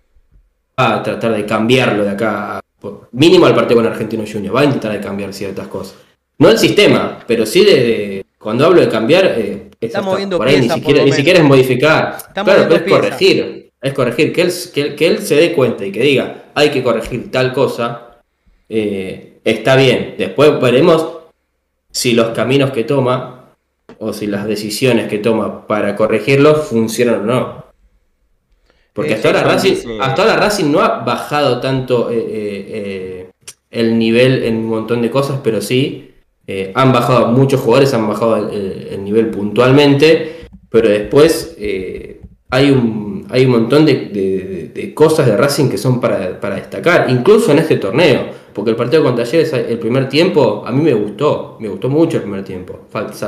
a 0.76 1.02
tratar 1.02 1.34
de 1.34 1.44
cambiarlo 1.44 2.04
de 2.04 2.10
acá, 2.10 2.60
por- 2.60 2.67
mínimo 3.12 3.46
al 3.46 3.54
partido 3.54 3.76
con 3.80 3.86
Argentino 3.90 4.24
Junior, 4.30 4.54
va 4.54 4.60
a 4.60 4.64
intentar 4.64 4.92
de 4.92 5.00
cambiar 5.00 5.32
ciertas 5.32 5.66
cosas. 5.68 5.96
No 6.38 6.48
el 6.50 6.58
sistema, 6.58 7.18
pero 7.26 7.44
sí 7.44 7.64
de, 7.64 7.72
de- 7.74 8.24
cuando 8.38 8.64
hablo 8.66 8.80
de 8.80 8.88
cambiar, 8.88 9.24
eh, 9.26 9.68
es 9.80 9.88
Está 9.88 9.98
hasta 9.98 10.10
moviendo 10.10 10.38
por 10.38 10.46
ahí 10.46 10.60
ni 10.60 10.68
por 10.68 10.76
siquiera, 10.76 11.04
ni 11.04 11.10
es 11.10 11.44
modificar. 11.44 12.14
Está 12.18 12.44
claro, 12.44 12.66
pero 12.68 12.84
es 12.84 12.90
corregir. 12.92 13.70
Es 13.80 13.92
corregir, 13.92 14.32
que 14.32 14.42
él, 14.42 14.52
que, 14.72 14.80
él- 14.80 14.94
que 14.94 15.06
él 15.06 15.18
se 15.18 15.34
dé 15.36 15.52
cuenta 15.52 15.84
y 15.84 15.90
que 15.92 16.02
diga, 16.02 16.44
hay 16.54 16.70
que 16.70 16.82
corregir 16.82 17.30
tal 17.30 17.52
cosa, 17.52 18.20
eh, 18.68 19.38
está 19.44 19.76
bien. 19.76 20.14
Después 20.18 20.60
veremos 20.60 21.08
si 21.90 22.12
los 22.12 22.28
caminos 22.30 22.70
que 22.70 22.84
toma 22.84 23.54
o 23.98 24.12
si 24.12 24.26
las 24.28 24.46
decisiones 24.46 25.08
que 25.08 25.18
toma 25.18 25.66
para 25.66 25.96
corregirlo 25.96 26.54
funcionan 26.54 27.22
o 27.22 27.24
no. 27.24 27.57
Porque 28.98 29.12
Eh, 29.12 29.14
hasta, 29.14 29.28
ahora 29.28 29.40
eso 29.40 29.48
Racing, 29.54 30.00
hasta 30.00 30.22
ahora 30.22 30.36
Racing 30.36 30.70
no 30.72 30.80
ha 30.80 30.88
bajado 31.04 31.60
tanto 31.60 32.10
eh, 32.10 32.16
eh, 32.18 32.66
eh, 32.68 33.30
el 33.70 33.98
nivel 33.98 34.42
en 34.44 34.56
un 34.56 34.66
montón 34.66 35.02
de 35.02 35.10
cosas, 35.10 35.38
pero 35.42 35.60
sí 35.60 36.10
eh, 36.46 36.72
han 36.74 36.92
bajado, 36.92 37.28
muchos 37.28 37.60
jugadores 37.60 37.92
han 37.94 38.08
bajado 38.08 38.36
el, 38.50 38.88
el 38.90 39.04
nivel 39.04 39.26
puntualmente, 39.30 40.36
pero 40.70 40.88
después 40.88 41.54
eh, 41.58 42.20
hay, 42.50 42.70
un, 42.70 43.26
hay 43.30 43.44
un 43.44 43.52
montón 43.52 43.84
de, 43.86 43.94
de- 44.12 44.70
de 44.74 44.94
cosas 44.94 45.26
de 45.26 45.36
Racing 45.36 45.68
que 45.68 45.78
son 45.78 46.00
para, 46.00 46.40
para 46.40 46.56
destacar, 46.56 47.06
incluso 47.10 47.52
en 47.52 47.58
este 47.58 47.76
torneo. 47.76 48.20
Porque 48.58 48.70
el 48.70 48.76
partido 48.76 49.04
con 49.04 49.14
Talleres, 49.14 49.52
el 49.52 49.78
primer 49.78 50.08
tiempo, 50.08 50.64
a 50.66 50.72
mí 50.72 50.82
me 50.82 50.92
gustó, 50.92 51.58
me 51.60 51.68
gustó 51.68 51.88
mucho 51.88 52.16
el 52.16 52.24
primer 52.24 52.42
tiempo, 52.42 52.76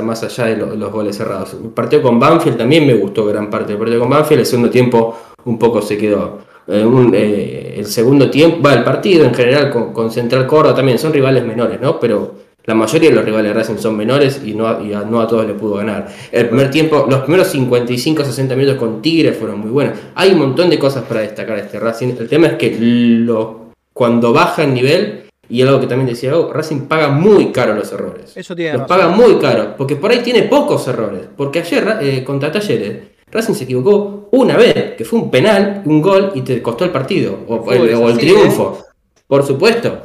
más 0.03 0.23
allá 0.23 0.45
de 0.47 0.57
los 0.57 0.91
goles 0.91 1.15
cerrados. 1.15 1.53
El 1.53 1.69
partido 1.69 2.01
con 2.01 2.19
Banfield 2.19 2.57
también 2.57 2.85
me 2.85 2.95
gustó 2.95 3.25
gran 3.25 3.49
parte 3.49 3.69
del 3.69 3.77
partido 3.77 4.01
con 4.01 4.09
Banfield, 4.09 4.41
el 4.41 4.45
segundo 4.45 4.69
tiempo 4.69 5.15
un 5.45 5.57
poco 5.57 5.81
se 5.81 5.97
quedó. 5.97 6.39
Eh, 6.67 6.85
eh, 7.13 7.75
el 7.77 7.85
segundo 7.85 8.29
tiempo, 8.29 8.61
va, 8.61 8.73
el 8.73 8.83
partido 8.83 9.23
en 9.23 9.33
general 9.33 9.71
con, 9.71 10.11
Central 10.11 10.45
Córdoba 10.45 10.75
también 10.75 10.99
son 10.99 11.13
rivales 11.13 11.45
menores, 11.45 11.79
¿no? 11.79 11.97
Pero 11.97 12.35
la 12.65 12.75
mayoría 12.75 13.09
de 13.09 13.15
los 13.15 13.23
rivales 13.23 13.53
de 13.53 13.53
Racing 13.53 13.77
son 13.77 13.95
menores 13.95 14.41
y 14.43 14.53
no, 14.53 14.67
a, 14.67 15.27
todos 15.29 15.47
le 15.47 15.53
pudo 15.53 15.75
ganar. 15.75 16.09
El 16.29 16.49
primer 16.49 16.69
tiempo, 16.69 17.07
los 17.09 17.21
primeros 17.21 17.55
55-60 17.55 18.53
minutos 18.57 18.75
con 18.75 19.01
Tigre 19.01 19.31
fueron 19.31 19.61
muy 19.61 19.71
buenos. 19.71 19.97
Hay 20.13 20.33
un 20.33 20.39
montón 20.39 20.69
de 20.69 20.77
cosas 20.77 21.05
para 21.05 21.21
destacar 21.21 21.55
de 21.55 21.61
este 21.61 21.79
Racing. 21.79 22.15
El 22.19 22.27
tema 22.27 22.47
es 22.47 22.53
que 22.55 22.75
lo, 22.77 23.60
cuando 24.01 24.33
baja 24.33 24.63
el 24.63 24.73
nivel, 24.73 25.25
y 25.47 25.61
algo 25.61 25.79
que 25.79 25.85
también 25.85 26.07
decía 26.07 26.33
Racing 26.51 26.87
paga 26.87 27.09
muy 27.09 27.51
caro 27.51 27.75
los 27.75 27.93
errores. 27.93 28.35
Eso 28.35 28.55
tiene 28.55 28.75
Los 28.75 28.87
paga 28.87 29.09
muy 29.09 29.35
caro, 29.37 29.75
porque 29.77 29.95
por 29.95 30.09
ahí 30.09 30.23
tiene 30.23 30.41
pocos 30.41 30.87
errores. 30.87 31.27
Porque 31.37 31.59
ayer, 31.59 31.99
eh, 32.01 32.23
contra 32.23 32.51
Talleres, 32.51 33.09
Racing 33.31 33.53
se 33.53 33.65
equivocó 33.65 34.27
una 34.31 34.57
vez, 34.57 34.95
que 34.97 35.05
fue 35.05 35.19
un 35.19 35.29
penal, 35.29 35.83
un 35.85 36.01
gol 36.01 36.31
y 36.33 36.41
te 36.41 36.63
costó 36.63 36.83
el 36.83 36.89
partido, 36.89 37.41
o, 37.47 37.71
el, 37.71 38.17
triunfo. 38.17 38.79
¿eh? 38.79 38.85
Por 39.27 39.45
supuesto. 39.45 40.01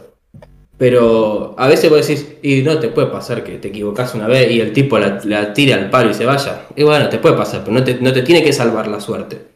Pero 0.76 1.54
a 1.56 1.66
veces 1.66 1.88
vos 1.88 2.06
decís, 2.06 2.34
y 2.42 2.60
no 2.60 2.78
te 2.78 2.88
puede 2.88 3.06
pasar 3.06 3.42
que 3.42 3.56
te 3.56 3.68
equivocas 3.68 4.14
una 4.14 4.26
vez 4.26 4.50
y 4.50 4.60
el 4.60 4.74
tipo 4.74 4.98
la, 4.98 5.22
la 5.24 5.54
tire 5.54 5.72
al 5.72 5.88
palo 5.88 6.10
y 6.10 6.14
se 6.14 6.26
vaya. 6.26 6.66
Y 6.76 6.82
bueno, 6.82 7.08
te 7.08 7.16
puede 7.16 7.34
pasar, 7.34 7.62
pero 7.64 7.72
no 7.72 7.82
te, 7.82 7.94
no 7.94 8.12
te 8.12 8.20
tiene 8.20 8.44
que 8.44 8.52
salvar 8.52 8.88
la 8.88 9.00
suerte. 9.00 9.55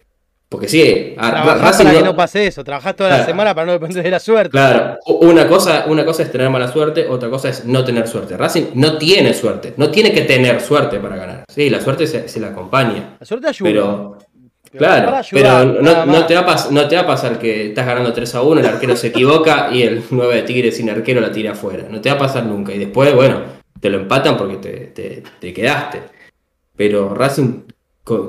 Porque 0.50 0.68
sí, 0.68 1.14
Trabajás 1.14 1.76
para 1.76 1.92
que 1.92 2.02
no 2.02 2.16
pase 2.16 2.48
eso, 2.48 2.64
trabajás 2.64 2.96
toda 2.96 3.10
la 3.10 3.24
semana 3.24 3.54
para 3.54 3.66
no 3.66 3.72
depender 3.72 4.02
de 4.02 4.10
la 4.10 4.18
suerte. 4.18 4.50
Claro, 4.50 4.98
una 5.06 5.46
cosa, 5.46 5.84
una 5.86 6.04
cosa 6.04 6.24
es 6.24 6.32
tener 6.32 6.50
mala 6.50 6.66
suerte, 6.66 7.06
otra 7.06 7.30
cosa 7.30 7.50
es 7.50 7.64
no 7.66 7.84
tener 7.84 8.08
suerte. 8.08 8.36
Racing 8.36 8.64
no 8.74 8.98
tiene 8.98 9.32
suerte, 9.32 9.74
no 9.76 9.92
tiene 9.92 10.10
que 10.10 10.22
tener 10.22 10.60
suerte 10.60 10.98
para 10.98 11.14
ganar. 11.14 11.44
Sí, 11.46 11.70
la 11.70 11.80
suerte 11.80 12.04
se, 12.08 12.40
la 12.40 12.48
acompaña. 12.48 13.16
La 13.20 13.24
suerte 13.24 13.46
ayuda. 13.46 13.70
Pero, 13.70 14.18
claro, 14.76 15.20
pero 15.30 15.64
no, 15.66 16.26
te 16.26 16.34
va 16.34 16.40
a 16.40 16.70
no 16.72 16.88
te 16.88 16.96
va 16.96 17.02
a 17.02 17.06
pasar 17.06 17.38
que 17.38 17.68
estás 17.68 17.86
ganando 17.86 18.12
3 18.12 18.34
a 18.34 18.42
1, 18.42 18.60
el 18.60 18.66
arquero 18.66 18.96
se 18.96 19.06
equivoca 19.06 19.68
y 19.72 19.84
el 19.84 20.02
9 20.10 20.34
de 20.34 20.42
Tigre 20.42 20.72
sin 20.72 20.90
arquero 20.90 21.20
la 21.20 21.30
tira 21.30 21.52
afuera. 21.52 21.86
No 21.88 22.00
te 22.00 22.10
va 22.10 22.16
a 22.16 22.18
pasar 22.18 22.44
nunca. 22.44 22.74
Y 22.74 22.78
después, 22.78 23.14
bueno, 23.14 23.40
te 23.78 23.88
lo 23.88 23.98
empatan 23.98 24.36
porque 24.36 24.56
te, 24.56 25.22
te 25.38 25.52
quedaste. 25.54 26.02
Pero 26.74 27.14
Racing 27.14 27.66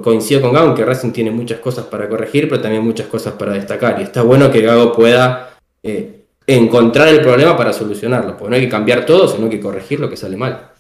coincido 0.02 0.42
con 0.42 0.54
Gago 0.54 0.76
que 0.76 0.86
Racing 0.86 1.12
tiene 1.12 1.32
muchas 1.32 1.60
cosas 1.60 1.86
para 1.86 2.08
corregir, 2.08 2.48
pero 2.48 2.62
también 2.62 2.84
muchas 2.84 3.08
cosas 3.08 3.34
para 3.34 3.54
destacar. 3.54 4.00
Y 4.00 4.04
está 4.04 4.22
bueno 4.22 4.52
que 4.52 4.62
Gago 4.62 4.94
pueda 4.94 5.58
eh, 5.84 6.26
encontrar 6.46 7.08
el 7.08 7.22
problema 7.22 7.56
para 7.58 7.74
solucionarlo, 7.74 8.38
porque 8.38 8.50
no 8.50 8.56
hay 8.56 8.64
que 8.64 8.70
cambiar 8.70 9.06
todo, 9.06 9.28
sino 9.28 9.50
que 9.50 9.60
corregir 9.60 10.00
lo 10.00 10.10
que 10.10 10.18
sale 10.18 10.38
mal. 10.38 10.72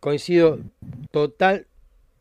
Coincido 0.00 0.58
total 1.10 1.66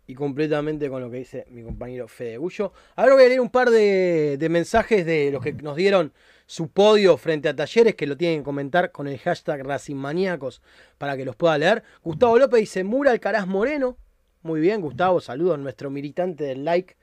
y 0.07 0.15
completamente 0.15 0.89
con 0.89 1.01
lo 1.01 1.09
que 1.09 1.17
dice 1.17 1.45
mi 1.49 1.63
compañero 1.63 2.07
Fede 2.07 2.37
Gullo. 2.37 2.73
Ahora 2.95 3.13
voy 3.13 3.23
a 3.23 3.27
leer 3.27 3.41
un 3.41 3.49
par 3.49 3.69
de, 3.69 4.45
mensajes 4.49 5.05
de 5.05 5.31
los 5.31 5.41
que 5.41 5.53
nos 5.53 5.75
dieron 5.75 6.13
su 6.45 6.69
podio 6.69 7.17
frente 7.17 7.49
a 7.49 7.55
Talleres, 7.55 7.95
que 7.95 8.05
lo 8.05 8.15
tienen 8.15 8.39
que 8.39 8.45
comentar 8.45 8.91
con 8.91 9.07
el 9.07 9.17
hashtag 9.17 9.65
RacingManíacos 9.65 10.61
para 10.97 11.17
que 11.17 11.25
los 11.25 11.35
pueda 11.35 11.57
leer. 11.57 11.83
Gustavo 12.03 12.37
López 12.37 12.59
dice 12.59 12.83
Mura 12.83 13.11
Alcaraz 13.11 13.47
Moreno, 13.47 13.97
muy 14.45 14.61
bien, 14.61 14.79
Gustavo, 14.79 15.19
saludos 15.21 15.55
a 15.55 15.57
nuestro 15.57 15.89
militante 15.89 16.43
del 16.43 16.65
like 16.65 16.95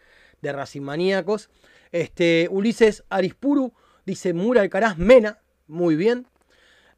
de 0.42 0.52
Racing 0.52 0.82
Maníacos. 0.82 1.50
Este, 1.90 2.46
Ulises 2.52 3.02
Arispuru 3.10 3.72
dice 4.06 4.32
Mura 4.32 4.62
Alcaraz 4.62 4.96
Mena. 4.96 5.40
Muy 5.66 5.96
bien. 5.96 6.28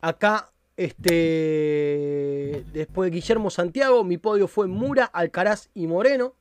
Acá, 0.03 0.53
este, 0.76 2.62
después 2.74 3.11
de 3.11 3.14
Guillermo 3.16 3.49
Santiago, 3.49 4.05
mi 4.05 4.18
podio 4.18 4.47
fue 4.47 4.66
Mura, 4.66 5.07
Alcaraz 5.07 5.70
y 5.72 5.86
Moreno. 5.86 6.34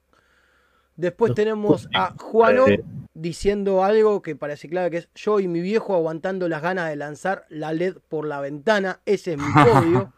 Después 0.97 1.33
tenemos 1.33 1.87
a 1.95 2.13
Juano 2.19 2.65
diciendo 3.13 3.85
algo 3.85 4.21
que 4.21 4.35
parece 4.35 4.67
claro 4.67 4.91
que 4.91 4.97
es 4.97 5.09
yo 5.15 5.39
y 5.39 5.47
mi 5.47 5.61
viejo 5.61 5.95
aguantando 5.95 6.49
las 6.49 6.61
ganas 6.61 6.89
de 6.89 6.97
lanzar 6.97 7.45
la 7.47 7.71
LED 7.71 7.99
por 8.09 8.25
la 8.25 8.41
ventana. 8.41 8.99
Ese 9.05 9.31
es 9.31 9.37
mi 9.37 9.45
podio. 9.63 10.11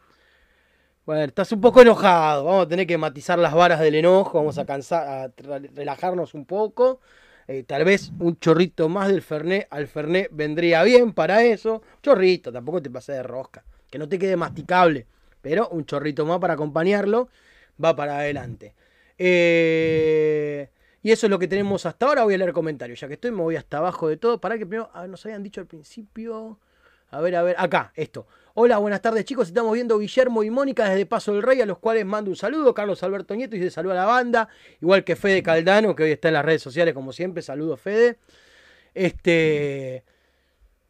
Bueno, 1.06 1.22
estás 1.24 1.52
un 1.52 1.62
poco 1.62 1.82
enojado. 1.82 2.46
Vamos 2.46 2.66
a 2.66 2.68
tener 2.68 2.88
que 2.88 2.98
matizar 2.98 3.38
las 3.38 3.54
varas 3.54 3.80
del 3.80 3.94
enojo. 3.94 4.40
Vamos 4.40 4.58
a 4.58 4.66
cansar, 4.66 5.08
a 5.08 5.32
relajarnos 5.76 6.34
un 6.34 6.46
poco. 6.46 7.00
Eh, 7.48 7.62
tal 7.62 7.84
vez 7.86 8.12
un 8.20 8.40
chorrito 8.40 8.90
más 8.90 9.10
del 9.10 9.22
Fernet 9.22 9.68
al 9.70 9.88
Fernet 9.88 10.30
vendría 10.32 10.82
bien 10.82 11.14
para 11.14 11.44
eso. 11.44 11.84
Chorrito, 12.02 12.52
tampoco 12.52 12.82
te 12.82 12.90
pases 12.90 13.18
de 13.18 13.24
rosca. 13.24 13.64
Que 13.92 14.00
no 14.00 14.10
te 14.10 14.18
quede 14.18 14.36
masticable. 14.36 15.06
Pero 15.42 15.70
un 15.70 15.86
chorrito 15.86 16.26
más 16.26 16.40
para 16.40 16.56
acompañarlo 16.56 17.30
va 17.84 17.96
para 17.96 18.18
adelante. 18.18 18.74
Eh, 19.20 20.70
y 21.04 21.12
eso 21.12 21.28
es 21.28 21.30
lo 21.30 21.38
que 21.38 21.48
tenemos 21.48 21.86
hasta 21.86 22.08
ahora. 22.08 22.24
Voy 22.24 22.34
a 22.34 22.40
leer 22.40 22.52
comentarios. 22.52 23.00
Ya 23.00 23.08
que 23.08 23.14
estoy, 23.14 23.30
me 23.30 23.44
voy 23.44 23.58
hasta 23.58 23.78
abajo 23.78 24.08
de 24.08 24.18
todo. 24.18 24.42
Para 24.42 24.58
que 24.58 24.66
primero 24.66 24.90
ah, 24.92 25.06
nos 25.06 25.24
habían 25.24 25.44
dicho 25.44 25.62
al 25.62 25.68
principio. 25.68 26.58
A 27.12 27.22
ver, 27.22 27.36
a 27.36 27.44
ver, 27.44 27.56
acá, 27.60 27.94
esto. 27.96 28.26
Hola, 28.58 28.78
buenas 28.78 29.02
tardes 29.02 29.26
chicos, 29.26 29.50
estamos 29.50 29.74
viendo 29.74 30.00
Guillermo 30.00 30.42
y 30.42 30.50
Mónica 30.50 30.88
desde 30.88 31.06
Paso 31.06 31.34
del 31.34 31.44
Rey, 31.44 31.60
a 31.60 31.66
los 31.66 31.78
cuales 31.78 32.06
mando 32.06 32.30
un 32.30 32.38
saludo. 32.38 32.74
Carlos 32.74 33.04
Alberto 33.04 33.36
Nieto 33.36 33.58
dice 33.58 33.70
saludo 33.70 33.92
a 33.92 33.96
la 33.96 34.06
banda, 34.06 34.48
igual 34.82 35.04
que 35.04 35.18
Fede 35.18 35.44
Caldano, 35.44 35.94
que 35.94 36.04
hoy 36.04 36.12
está 36.12 36.30
en 36.30 36.36
las 36.36 36.46
redes 36.46 36.62
sociales 36.62 36.94
como 36.94 37.12
siempre. 37.12 37.44
Saludos 37.44 37.82
Fede. 37.82 38.18
Este... 38.94 40.06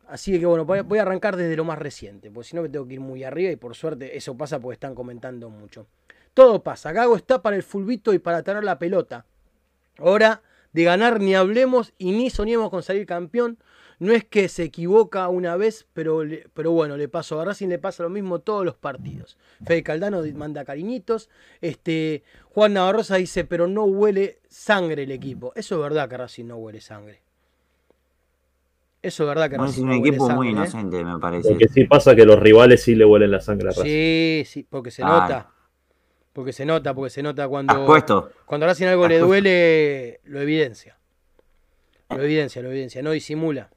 Así 0.08 0.40
que 0.40 0.46
bueno, 0.46 0.64
voy 0.64 1.00
a 1.00 1.02
arrancar 1.02 1.38
desde 1.38 1.56
lo 1.56 1.64
más 1.64 1.80
reciente, 1.80 2.30
porque 2.30 2.50
si 2.50 2.56
no 2.56 2.62
me 2.62 2.70
tengo 2.70 2.88
que 2.88 2.94
ir 2.94 3.00
muy 3.00 3.24
arriba 3.24 3.52
y 3.52 3.56
por 3.56 3.74
suerte 3.74 4.16
eso 4.16 4.38
pasa 4.38 4.60
porque 4.60 4.76
están 4.76 4.94
comentando 4.94 5.50
mucho. 5.50 5.88
Todo 6.36 6.62
pasa, 6.62 6.92
Gago 6.92 7.16
está 7.16 7.42
para 7.42 7.56
el 7.56 7.64
fulbito 7.64 8.14
y 8.14 8.20
para 8.20 8.44
tener 8.44 8.64
la 8.64 8.78
pelota. 8.78 9.26
Ahora 9.98 10.44
de 10.72 10.84
ganar 10.84 11.20
ni 11.20 11.34
hablemos 11.34 11.94
y 11.98 12.12
ni 12.12 12.30
soñemos 12.30 12.70
con 12.70 12.84
salir 12.84 13.08
campeón. 13.08 13.58
No 14.00 14.12
es 14.12 14.26
que 14.26 14.50
se 14.50 14.64
equivoca 14.64 15.28
una 15.30 15.56
vez, 15.56 15.88
pero, 15.94 16.22
pero 16.54 16.72
bueno, 16.72 16.98
le 16.98 17.08
pasó 17.08 17.40
a 17.40 17.46
Racing, 17.46 17.70
le 17.70 17.80
pasa 17.80 18.04
lo 18.04 18.10
mismo 18.10 18.40
todos 18.40 18.66
los 18.66 18.76
partidos. 18.76 19.38
Fede 19.66 19.84
Caldano 19.84 20.22
manda 20.34 20.66
cariñitos. 20.66 21.30
Este, 21.62 22.24
Juan 22.50 22.74
Navarrosa 22.74 23.16
dice, 23.16 23.46
pero 23.46 23.68
no 23.68 23.86
huele 23.86 24.40
sangre 24.50 25.04
el 25.04 25.12
equipo. 25.12 25.54
Eso 25.56 25.76
es 25.76 25.82
verdad 25.82 26.10
que 26.10 26.18
Racing 26.18 26.46
no 26.46 26.58
huele 26.58 26.82
sangre. 26.82 27.22
Eso 29.02 29.24
es 29.24 29.30
verdad 29.30 29.50
que 29.50 29.58
no, 29.58 29.66
es 29.66 29.78
un 29.78 29.92
equipo 29.92 30.28
muy 30.30 30.48
¿eh? 30.48 30.52
inocente, 30.52 31.04
me 31.04 31.20
parece. 31.20 31.50
Porque 31.50 31.68
sí 31.68 31.86
pasa 31.86 32.16
que 32.16 32.26
los 32.26 32.40
rivales 32.40 32.82
sí 32.84 32.96
le 32.96 33.06
huelen 33.06 33.32
la 33.32 33.40
sangre 33.40 33.68
a 33.68 33.72
Racing. 33.72 33.84
Sí, 33.84 34.44
sí, 34.46 34.68
porque 34.68 34.92
se 34.92 35.04
nota. 35.04 35.52
Porque 36.34 36.52
se 36.52 36.66
nota, 36.66 36.94
porque 36.94 37.12
se 37.12 37.24
nota 37.24 37.48
cuando, 37.48 37.88
cuando 38.46 38.66
Racing 38.66 38.88
algo 38.88 39.08
le 39.08 39.20
duele, 39.20 40.20
lo 40.26 40.42
evidencia. 40.42 40.98
Lo 42.10 42.22
evidencia, 42.22 42.62
lo 42.62 42.70
evidencia, 42.70 43.02
no 43.02 43.12
disimula. 43.12 43.70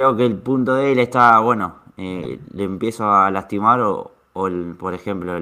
Creo 0.00 0.16
que 0.16 0.24
el 0.24 0.38
punto 0.38 0.76
de 0.76 0.92
él 0.92 0.98
está, 0.98 1.40
bueno, 1.40 1.80
eh, 1.98 2.40
le 2.54 2.64
empiezo 2.64 3.12
a 3.12 3.30
lastimar 3.30 3.82
o, 3.82 4.12
por 4.32 4.94
ejemplo, 4.94 5.38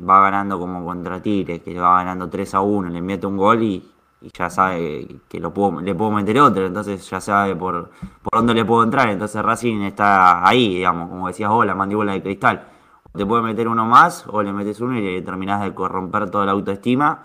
va 0.00 0.22
ganando 0.22 0.58
como 0.58 0.82
contra 0.82 1.20
Tigre, 1.20 1.60
que 1.60 1.78
va 1.78 1.98
ganando 1.98 2.30
3 2.30 2.54
a 2.54 2.62
1, 2.62 2.88
le 2.88 3.02
mete 3.02 3.26
un 3.26 3.36
gol 3.36 3.62
y, 3.62 3.92
ya 4.32 4.48
sabe 4.48 5.20
que 5.28 5.38
lo 5.38 5.52
puedo, 5.52 5.82
le 5.82 5.94
puedo 5.94 6.10
meter 6.10 6.40
otro, 6.40 6.64
entonces 6.64 7.06
ya 7.10 7.20
sabe 7.20 7.54
por, 7.54 7.90
por 8.22 8.32
dónde 8.32 8.54
le 8.54 8.64
puedo 8.64 8.82
entrar. 8.82 9.10
Entonces 9.10 9.42
Racing 9.42 9.82
está 9.82 10.48
ahí, 10.48 10.76
digamos, 10.76 11.10
como 11.10 11.28
decías 11.28 11.50
vos, 11.50 11.66
la 11.66 11.74
mandíbula 11.74 12.12
de 12.12 12.22
cristal. 12.22 12.68
Te 13.12 13.26
puede 13.26 13.42
meter 13.42 13.68
uno 13.68 13.84
más 13.84 14.26
o 14.26 14.42
le 14.42 14.54
metes 14.54 14.80
uno 14.80 14.98
y 14.98 15.02
le 15.02 15.20
terminás 15.20 15.60
de 15.60 15.74
corromper 15.74 16.30
toda 16.30 16.46
la 16.46 16.52
autoestima, 16.52 17.24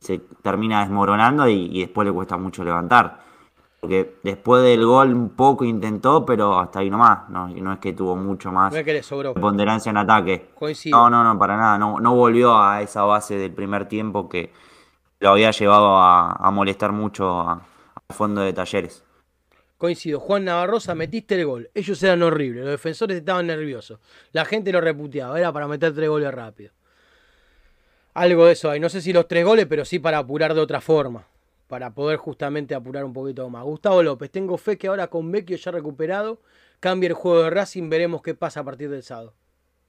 se 0.00 0.18
termina 0.42 0.80
desmoronando 0.80 1.48
y 1.48 1.80
después 1.80 2.06
le 2.06 2.12
cuesta 2.12 2.36
mucho 2.36 2.62
levantar. 2.62 3.23
Porque 3.84 4.16
después 4.22 4.62
del 4.62 4.86
gol 4.86 5.12
un 5.12 5.36
poco 5.36 5.62
intentó, 5.62 6.24
pero 6.24 6.58
hasta 6.58 6.78
ahí 6.78 6.88
nomás. 6.88 7.28
No, 7.28 7.48
no 7.48 7.74
es 7.74 7.78
que 7.80 7.92
tuvo 7.92 8.16
mucho 8.16 8.50
más 8.50 8.72
ponderancia 9.38 9.90
en 9.90 9.98
ataque. 9.98 10.48
No, 10.86 11.10
no, 11.10 11.22
no, 11.22 11.38
para 11.38 11.58
nada. 11.58 11.76
No, 11.76 12.00
no 12.00 12.14
volvió 12.14 12.58
a 12.58 12.80
esa 12.80 13.02
base 13.02 13.36
del 13.36 13.52
primer 13.52 13.86
tiempo 13.86 14.26
que 14.26 14.54
lo 15.20 15.32
había 15.32 15.50
llevado 15.50 15.98
a, 15.98 16.50
molestar 16.50 16.92
mucho 16.92 17.46
al 17.46 17.60
fondo 18.08 18.40
de 18.40 18.54
talleres. 18.54 19.04
Coincido, 19.76 20.18
Juan 20.18 20.46
Navarrosa, 20.46 20.94
metiste 20.94 21.34
el 21.34 21.44
gol. 21.44 21.70
Ellos 21.74 22.02
eran 22.02 22.22
horribles, 22.22 22.62
los 22.62 22.70
defensores 22.70 23.18
estaban 23.18 23.46
nerviosos. 23.46 24.00
La 24.32 24.46
gente 24.46 24.72
lo 24.72 24.80
reputeaba, 24.80 25.38
era 25.38 25.52
para 25.52 25.68
meter 25.68 25.94
tres 25.94 26.08
goles 26.08 26.32
rápido. 26.32 26.72
Algo 28.14 28.46
de 28.46 28.52
eso 28.52 28.70
hay. 28.70 28.80
No 28.80 28.88
sé 28.88 29.02
si 29.02 29.12
los 29.12 29.28
tres 29.28 29.44
goles, 29.44 29.66
pero 29.68 29.84
sí 29.84 29.98
para 29.98 30.16
apurar 30.16 30.54
de 30.54 30.60
otra 30.62 30.80
forma 30.80 31.26
para 31.66 31.94
poder 31.94 32.18
justamente 32.18 32.74
apurar 32.74 33.04
un 33.04 33.12
poquito 33.12 33.48
más. 33.48 33.64
Gustavo 33.64 34.02
López, 34.02 34.30
tengo 34.30 34.56
fe 34.58 34.76
que 34.76 34.88
ahora 34.88 35.08
con 35.08 35.30
Vecchio 35.30 35.56
ya 35.56 35.70
recuperado, 35.70 36.40
cambie 36.80 37.08
el 37.08 37.14
juego 37.14 37.44
de 37.44 37.50
Racing, 37.50 37.88
veremos 37.88 38.22
qué 38.22 38.34
pasa 38.34 38.60
a 38.60 38.64
partir 38.64 38.90
del 38.90 39.02
sábado. 39.02 39.34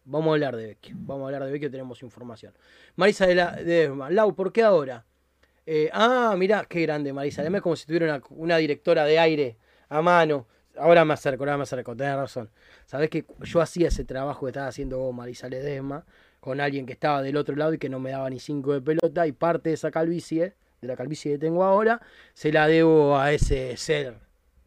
Vamos 0.05 0.29
a 0.29 0.33
hablar 0.33 0.55
de 0.55 0.67
Vecchio, 0.67 0.95
vamos 0.99 1.23
a 1.23 1.25
hablar 1.25 1.45
de 1.45 1.51
Vecchio, 1.51 1.71
tenemos 1.71 2.01
información. 2.03 2.53
Marisa 2.95 3.25
de, 3.25 3.35
la, 3.35 3.51
de 3.51 3.93
Lau, 4.09 4.35
¿por 4.35 4.53
qué 4.53 4.63
ahora? 4.63 5.05
Eh, 5.65 5.89
ah, 5.93 6.35
mirá, 6.37 6.65
qué 6.65 6.81
grande 6.81 7.11
Marisa, 7.11 7.41
además 7.41 7.61
como 7.61 7.75
si 7.75 7.87
tuviera 7.87 8.21
una, 8.29 8.57
directora 8.57 9.03
de 9.03 9.17
aire 9.17 9.57
a 9.89 10.01
mano. 10.01 10.47
ahora 10.77 11.03
me 11.05 11.13
acerco, 11.13 11.43
ahora 11.43 11.57
me 11.57 11.63
acerco, 11.63 11.95
tenés 11.95 12.15
razón. 12.15 12.51
Sabés 12.85 13.09
que 13.09 13.25
yo 13.41 13.61
hacía 13.61 13.87
ese 13.87 14.05
trabajo 14.05 14.45
que 14.45 14.51
estaba 14.51 14.67
haciendo 14.67 15.11
Marisa 15.11 15.49
Ledesma 15.49 16.05
con 16.39 16.61
alguien 16.61 16.85
que 16.85 16.93
estaba 16.93 17.23
del 17.23 17.37
otro 17.37 17.55
lado 17.55 17.73
y 17.73 17.79
que 17.79 17.89
no 17.89 17.99
me 17.99 18.11
daba 18.11 18.29
ni 18.29 18.39
cinco 18.39 18.73
de 18.73 18.81
pelota 18.81 19.25
y 19.25 19.31
parte 19.31 19.69
de 19.69 19.75
esa 19.75 19.89
calvicie, 19.89 20.53
de 20.85 20.93
la 20.93 20.97
calvicie 20.97 21.33
que 21.33 21.37
tengo 21.37 21.63
ahora, 21.63 22.01
se 22.33 22.51
la 22.51 22.67
debo 22.67 23.17
a 23.17 23.31
ese 23.31 23.75
ser. 23.77 24.15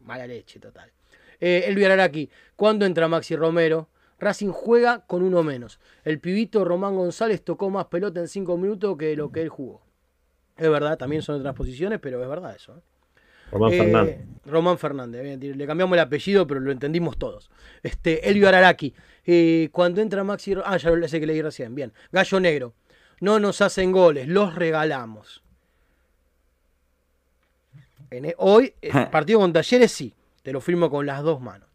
Mala 0.01 0.27
leche 0.27 0.59
total. 0.59 0.91
Eh, 1.39 1.63
Elvio 1.67 1.89
aquí. 2.01 2.29
¿cuándo 2.55 2.85
entra 2.85 3.07
Maxi 3.07 3.35
Romero? 3.35 3.89
Racing 4.19 4.49
juega 4.51 5.05
con 5.07 5.23
uno 5.23 5.43
menos. 5.43 5.79
El 6.03 6.19
pibito 6.19 6.65
Román 6.65 6.95
González 6.95 7.41
tocó 7.43 7.69
más 7.69 7.85
pelota 7.85 8.19
en 8.19 8.27
cinco 8.27 8.57
minutos 8.57 8.97
que 8.97 9.15
lo 9.15 9.31
que 9.31 9.41
él 9.41 9.49
jugó. 9.49 9.81
Es 10.57 10.69
verdad, 10.69 10.97
también 10.97 11.21
son 11.21 11.39
otras 11.39 11.55
posiciones, 11.55 11.99
pero 12.01 12.21
es 12.21 12.27
verdad 12.27 12.53
eso. 12.53 12.75
¿eh? 12.77 12.81
Román 13.51 13.71
Eh, 13.73 13.77
Fernández. 13.77 14.17
Román 14.45 14.77
Fernández, 14.77 15.23
bien, 15.23 15.57
le 15.57 15.65
cambiamos 15.65 15.95
el 15.95 16.01
apellido, 16.01 16.45
pero 16.45 16.59
lo 16.59 16.71
entendimos 16.71 17.17
todos. 17.17 17.49
Este, 17.81 18.29
Elvio 18.29 18.47
Araraki. 18.49 18.93
eh, 19.25 19.69
cuando 19.71 20.01
entra 20.01 20.23
Maxi. 20.25 20.55
Ah, 20.65 20.75
ya 20.77 20.89
lo 20.91 21.05
ese 21.05 21.19
que 21.19 21.25
leí 21.25 21.41
recién. 21.41 21.73
Bien. 21.73 21.93
Gallo 22.11 22.39
Negro. 22.41 22.73
No 23.21 23.39
nos 23.39 23.61
hacen 23.61 23.91
goles, 23.91 24.27
los 24.27 24.55
regalamos. 24.55 25.43
En 28.11 28.25
e- 28.25 28.35
hoy, 28.37 28.73
el 28.81 29.09
partido 29.09 29.39
con 29.39 29.53
Talleres 29.53 29.91
sí, 29.91 30.13
te 30.41 30.51
lo 30.51 30.61
firmo 30.61 30.89
con 30.89 31.05
las 31.05 31.21
dos 31.23 31.41
manos. 31.41 31.67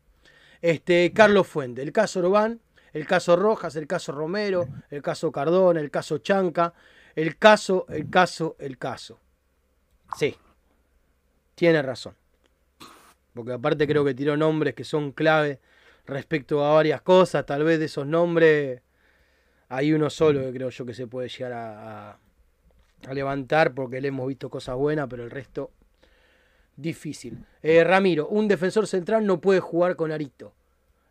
Este, 0.61 1.13
Carlos 1.13 1.47
Fuente, 1.47 1.83
el 1.83 1.93
caso 1.93 2.21
Orbán, 2.21 2.61
el 2.93 3.07
caso 3.07 3.37
Rojas, 3.37 3.77
el 3.77 3.87
caso 3.87 4.13
Romero, 4.13 4.69
el 4.91 5.03
caso 5.03 5.31
Cardona, 5.31 5.81
el 5.81 5.91
caso 5.91 6.19
Chanca, 6.19 6.73
el 7.15 7.37
caso, 7.39 7.87
el 7.89 8.09
caso, 8.09 8.57
el 8.59 8.79
caso. 8.79 9.21
Sí, 10.17 10.37
tiene 11.55 11.83
razón. 11.83 12.15
Porque 13.35 13.53
aparte 13.53 13.87
creo 13.87 14.05
que 14.05 14.15
tiró 14.15 14.37
nombres 14.37 14.75
que 14.75 14.85
son 14.85 15.13
clave 15.13 15.61
respecto 16.07 16.65
a 16.65 16.75
varias 16.75 17.03
cosas. 17.03 17.45
Tal 17.47 17.65
vez 17.65 17.79
de 17.79 17.87
esos 17.87 18.07
nombres 18.07 18.81
hay 19.69 19.93
uno 19.93 20.09
solo 20.09 20.41
que 20.41 20.53
creo 20.53 20.71
yo 20.71 20.87
que 20.87 20.95
se 20.95 21.07
puede 21.07 21.29
llegar 21.29 21.53
a, 21.53 22.11
a- 22.13 22.19
a 23.09 23.13
levantar 23.15 23.75
porque 23.75 24.01
le 24.01 24.09
hemos 24.09 24.27
visto 24.29 24.49
cosas 24.49 24.77
buenas, 24.77 25.09
pero 25.11 25.25
el 25.25 25.31
resto 25.31 25.73
difícil. 26.77 27.45
Eh, 27.63 27.85
Ramiro, 27.85 28.29
un 28.29 28.49
defensor 28.49 28.87
central 28.87 29.27
no 29.27 29.41
puede 29.41 29.61
jugar 29.61 29.97
con 29.97 30.13
Arito. 30.13 30.53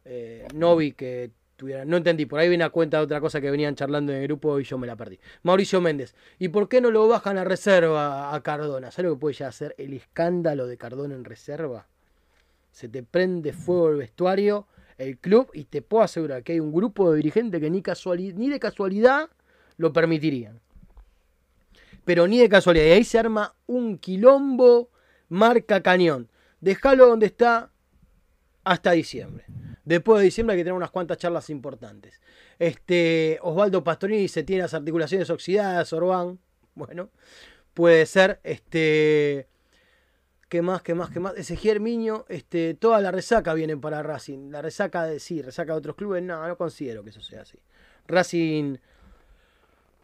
Eh, 0.06 0.48
no 0.54 0.76
vi 0.76 0.92
que 0.92 1.32
tuviera, 1.56 1.86
no 1.86 1.98
entendí, 1.98 2.26
por 2.26 2.40
ahí 2.40 2.50
viene 2.50 2.64
a 2.64 2.70
cuenta 2.70 2.98
de 2.98 3.04
otra 3.04 3.22
cosa 3.22 3.40
que 3.40 3.50
venían 3.50 3.76
charlando 3.76 4.12
en 4.12 4.20
el 4.20 4.28
grupo 4.28 4.60
y 4.60 4.64
yo 4.64 4.78
me 4.78 4.88
la 4.88 4.96
perdí. 4.96 5.20
Mauricio 5.44 5.80
Méndez, 5.82 6.16
¿y 6.40 6.50
por 6.50 6.68
qué 6.68 6.82
no 6.82 6.92
lo 6.92 7.08
bajan 7.08 7.38
a 7.38 7.44
reserva 7.44 8.34
a 8.34 8.42
Cardona? 8.42 8.92
¿Sabes 8.92 9.10
lo 9.10 9.16
que 9.16 9.20
puede 9.20 9.34
llegar 9.36 9.50
a 9.50 9.54
ser 9.54 9.76
el 9.78 9.94
escándalo 9.94 10.68
de 10.68 10.78
Cardona 10.78 11.16
en 11.16 11.24
reserva? 11.24 11.88
Se 12.72 12.90
te 12.90 13.04
prende 13.04 13.54
fuego 13.54 13.90
el 13.90 13.98
vestuario, 13.98 14.68
el 14.98 15.18
club, 15.18 15.50
y 15.54 15.66
te 15.66 15.82
puedo 15.82 16.04
asegurar 16.04 16.44
que 16.44 16.54
hay 16.54 16.60
un 16.60 16.74
grupo 16.74 17.12
de 17.12 17.18
dirigentes 17.18 17.62
que 17.62 17.70
ni, 17.70 17.82
ni 18.34 18.50
de 18.50 18.60
casualidad 18.60 19.30
lo 19.78 19.94
permitirían. 19.94 20.60
Pero 22.04 22.28
ni 22.28 22.40
de 22.40 22.50
casualidad. 22.50 22.86
Y 22.86 22.92
ahí 22.92 23.04
se 23.04 23.20
arma 23.20 23.54
un 23.68 23.98
quilombo 23.98 24.90
marca 25.34 25.82
cañón. 25.82 26.30
Déjalo 26.62 27.08
donde 27.08 27.26
está 27.26 27.72
hasta 28.64 28.92
diciembre. 28.92 29.46
Después 29.84 30.20
de 30.20 30.26
diciembre 30.26 30.54
hay 30.54 30.60
que 30.60 30.64
tener 30.64 30.78
unas 30.78 30.92
cuantas 30.92 31.18
charlas 31.18 31.50
importantes. 31.50 32.22
Este, 32.58 33.38
Osvaldo 33.42 33.84
Pastorini 33.84 34.22
dice, 34.22 34.44
tiene 34.44 34.62
las 34.62 34.74
articulaciones 34.74 35.30
oxidadas, 35.30 35.92
Orbán. 35.92 36.40
Bueno, 36.76 37.10
puede 37.74 38.06
ser. 38.06 38.40
Este, 38.44 39.48
¿Qué 40.48 40.62
más, 40.62 40.84
qué 40.84 40.94
más, 40.94 41.10
qué 41.10 41.20
más? 41.20 41.34
Ese 41.36 41.80
Miño, 41.80 42.26
este, 42.30 42.76
toda 42.76 43.02
la 43.02 43.12
resaca 43.12 43.54
viene 43.56 43.76
para 43.76 44.04
Racing. 44.04 44.52
La 44.52 44.62
resaca 44.62 45.04
de 45.04 45.20
sí, 45.20 45.42
resaca 45.42 45.74
de 45.74 45.80
otros 45.80 45.96
clubes, 45.96 46.22
no, 46.24 46.48
no 46.48 46.58
considero 46.58 47.04
que 47.04 47.10
eso 47.10 47.22
sea 47.22 47.42
así. 47.42 47.58
Racing, 48.08 48.78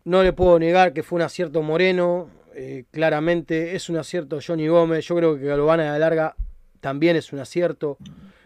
no 0.06 0.24
le 0.24 0.34
puedo 0.34 0.58
negar 0.58 0.92
que 0.92 1.04
fue 1.04 1.18
un 1.18 1.22
acierto 1.22 1.62
Moreno, 1.62 2.30
eh, 2.62 2.84
claramente 2.92 3.74
es 3.74 3.88
un 3.88 3.96
acierto 3.96 4.38
Johnny 4.46 4.68
Gómez, 4.68 5.06
yo 5.08 5.16
creo 5.16 5.40
que 5.40 5.46
Galvana 5.46 5.84
de 5.84 5.90
la 5.92 6.00
larga 6.00 6.36
también 6.82 7.16
es 7.16 7.32
un 7.32 7.40
acierto. 7.40 7.98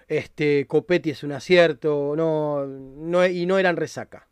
Este, 0.07 0.67
Copetti 0.67 1.09
es 1.09 1.23
un 1.23 1.31
acierto, 1.31 2.13
no, 2.15 2.63
no, 2.63 3.25
y 3.25 3.47
no 3.47 3.57
eran 3.57 3.75
resaca. 3.75 4.27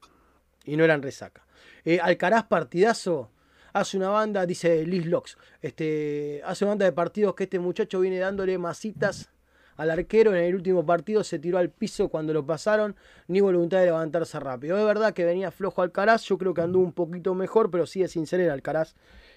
Y 0.66 0.78
no 0.78 0.84
eran 0.84 1.02
resaca. 1.02 1.48
Eh, 1.84 2.00
Alcaraz 2.00 2.44
partidazo, 2.44 3.32
hace 3.74 3.98
una 3.98 4.10
banda, 4.10 4.46
dice 4.46 4.86
Liz 4.86 5.08
Locks, 5.08 5.36
este, 5.64 6.44
hace 6.46 6.64
una 6.64 6.74
banda 6.74 6.86
de 6.86 6.92
partidos 6.92 7.34
que 7.34 7.46
este 7.46 7.58
muchacho 7.58 8.02
viene 8.02 8.20
dándole 8.20 8.60
masitas 8.60 9.32
al 9.78 9.90
arquero. 9.90 10.36
En 10.36 10.44
el 10.44 10.54
último 10.54 10.86
partido 10.86 11.24
se 11.24 11.40
tiró 11.40 11.58
al 11.58 11.72
piso 11.72 12.10
cuando 12.10 12.34
lo 12.34 12.46
pasaron, 12.46 12.96
ni 13.28 13.42
voluntad 13.42 13.80
de 13.80 13.86
levantarse 13.86 14.40
rápido. 14.40 14.78
Es 14.78 14.86
verdad 14.86 15.16
que 15.16 15.26
venía 15.26 15.50
flojo 15.50 15.82
Alcaraz, 15.82 16.22
yo 16.26 16.38
creo 16.38 16.54
que 16.54 16.62
anduvo 16.62 16.84
un 16.84 16.94
poquito 16.94 17.34
mejor, 17.34 17.72
pero 17.72 17.88
sigue 17.88 18.08
sin 18.08 18.28
ser 18.28 18.42
el 18.42 18.52
Alcaraz 18.52 18.94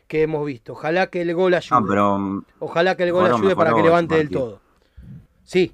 que 0.06 0.22
hemos 0.22 0.44
visto. 0.46 0.72
Ojalá 0.72 1.06
que 1.08 1.22
el 1.22 1.34
gol 1.34 1.54
ayude. 1.54 1.80
Pero 1.88 2.18
mm, 2.18 2.44
Ojalá 2.60 2.96
que 2.96 3.02
el 3.04 3.12
gol 3.12 3.26
ayude 3.26 3.56
para 3.56 3.74
que 3.74 3.82
levante 3.82 4.14
este 4.14 4.26
del 4.28 4.36
todo. 4.36 4.60
Sí, 5.44 5.72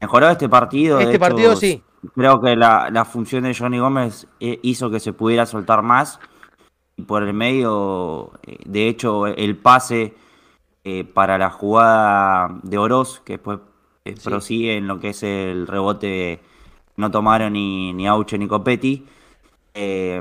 mejoró 0.00 0.28
este 0.30 0.48
partido. 0.48 0.98
de 0.98 1.04
Este 1.04 1.16
hecho, 1.16 1.20
partido 1.20 1.56
sí. 1.56 1.82
Creo 2.14 2.40
que 2.40 2.56
la, 2.56 2.90
la 2.90 3.04
función 3.04 3.44
de 3.44 3.54
Johnny 3.54 3.78
Gómez 3.78 4.26
eh, 4.40 4.58
hizo 4.62 4.90
que 4.90 4.98
se 5.00 5.12
pudiera 5.12 5.46
soltar 5.46 5.82
más. 5.82 6.18
Y 6.96 7.02
por 7.02 7.22
el 7.22 7.32
medio, 7.32 8.32
eh, 8.46 8.58
de 8.66 8.88
hecho, 8.88 9.26
el 9.28 9.56
pase 9.56 10.14
eh, 10.84 11.04
para 11.04 11.38
la 11.38 11.50
jugada 11.50 12.58
de 12.64 12.76
Oroz, 12.78 13.20
que 13.20 13.34
después 13.34 13.60
eh, 14.04 14.14
Sí. 14.16 14.28
prosigue 14.28 14.76
en 14.76 14.88
lo 14.88 14.98
que 14.98 15.10
es 15.10 15.22
el 15.22 15.66
rebote, 15.68 16.40
no 16.96 17.10
tomaron 17.12 17.52
ni, 17.52 17.92
ni 17.92 18.08
Auche 18.08 18.36
ni 18.36 18.48
Copetti. 18.48 19.06
Eh, 19.74 20.20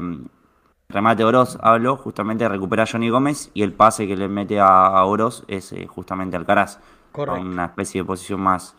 remate 0.91 1.23
Oroz 1.23 1.57
habló, 1.61 1.97
justamente 1.97 2.47
recupera 2.47 2.83
a 2.83 2.87
Johnny 2.87 3.09
Gómez 3.09 3.51
y 3.53 3.63
el 3.63 3.73
pase 3.73 4.07
que 4.07 4.15
le 4.15 4.27
mete 4.27 4.59
a, 4.59 5.03
Oroz 5.05 5.43
es 5.47 5.71
eh, 5.73 5.87
justamente 5.87 6.37
Alcaraz. 6.37 6.79
Correcto. 7.11 7.41
Una 7.41 7.65
especie 7.65 8.01
de 8.01 8.05
posición 8.05 8.39
más, 8.39 8.75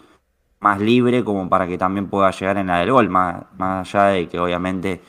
más 0.61 0.81
libre 0.81 1.23
como 1.25 1.49
para 1.49 1.67
que 1.67 1.77
también 1.77 2.09
pueda 2.09 2.31
llegar 2.31 2.57
en 2.57 2.69
la 2.69 2.79
del 2.79 2.93
gol, 2.93 3.09
más, 3.09 3.45
más 3.59 3.95
allá 3.95 4.07
de 4.07 4.29
que 4.29 4.39
obviamente 4.39 5.03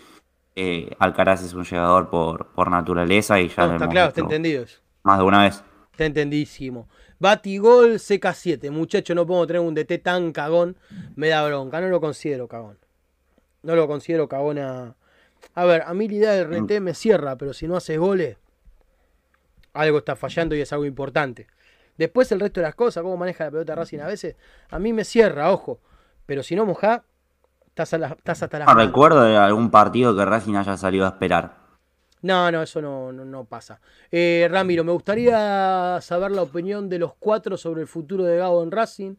eh, 0.56 0.96
Alcaraz 1.00 1.44
es 1.44 1.54
un 1.54 1.64
llegador 1.64 2.10
por, 2.10 2.48
por 2.48 2.70
naturaleza 2.70 3.40
y 3.40 3.50
ya 3.50 3.68
No, 3.68 3.74
está 3.74 3.88
claro, 3.88 4.10
está 4.10 4.22
entendido 4.22 4.66
más 5.04 5.18
de 5.20 5.24
una 5.24 5.44
vez. 5.44 5.64
Está 5.92 6.06
entendísimo. 6.06 6.88
Batigol 7.20 7.96
CK7. 7.96 8.72
Muchacho, 8.72 9.14
no 9.14 9.28
podemos 9.28 9.48
tener 9.48 9.62
un 9.62 9.76
DT 9.76 10.02
tan 10.02 10.32
cagón. 10.32 10.76
Me 11.16 11.30
da 11.30 11.46
bronca. 11.46 11.80
No 11.80 11.88
lo 11.90 12.02
considero 12.02 12.48
cagón. 12.48 12.80
No 13.62 13.76
lo 13.76 13.88
considero 13.88 14.28
cagón 14.28 14.58
a. 14.60 14.96
A 15.56 15.66
ver, 15.66 15.84
a 15.86 15.94
mí 15.94 16.08
la 16.08 16.14
idea 16.16 16.32
del 16.32 16.54
RT 16.54 16.80
me 16.82 16.94
cierra, 16.94 17.36
pero 17.38 17.54
si 17.54 17.68
no 17.68 17.76
haces 17.76 17.98
goles, 18.00 18.38
algo 19.74 20.00
está 20.00 20.16
fallando 20.16 20.56
y 20.56 20.62
es 20.62 20.72
algo 20.74 20.86
importante. 20.86 21.48
Después 21.98 22.32
el 22.32 22.40
resto 22.40 22.60
de 22.60 22.66
las 22.68 22.76
cosas, 22.76 23.04
cómo 23.04 23.18
maneja 23.18 23.46
la 23.46 23.52
pelota 23.52 23.76
Racing 23.76 24.00
a 24.00 24.08
veces, 24.08 24.36
a 24.70 24.80
mí 24.80 24.94
me 24.94 25.04
cierra, 25.04 25.52
ojo. 25.52 25.80
Pero 26.26 26.42
si 26.42 26.56
no 26.56 26.66
moja, 26.66 27.04
estás, 27.68 27.94
a 27.94 27.98
la- 28.00 28.08
estás 28.10 28.42
hasta 28.42 28.60
las 28.60 28.68
No 28.68 28.74
manos. 28.74 28.88
recuerdo 28.88 29.24
de 29.24 29.38
algún 29.38 29.70
partido 29.70 30.16
que 30.16 30.26
Racing 30.26 30.56
haya 30.56 30.76
salido 30.78 31.06
a 31.06 31.10
esperar. 31.10 31.62
No, 32.24 32.50
no, 32.52 32.64
eso 32.64 32.82
no, 32.82 33.12
no, 33.12 33.26
no 33.26 33.44
pasa. 33.44 33.80
Eh, 34.10 34.48
Ramiro, 34.50 34.84
me 34.84 34.94
gustaría 34.94 36.00
saber 36.02 36.32
la 36.32 36.42
opinión 36.44 36.88
de 36.90 36.98
los 36.98 37.14
cuatro 37.20 37.58
sobre 37.58 37.82
el 37.82 37.88
futuro 37.88 38.24
de 38.24 38.38
Gago 38.38 38.64
en 38.64 38.72
Racing. 38.72 39.16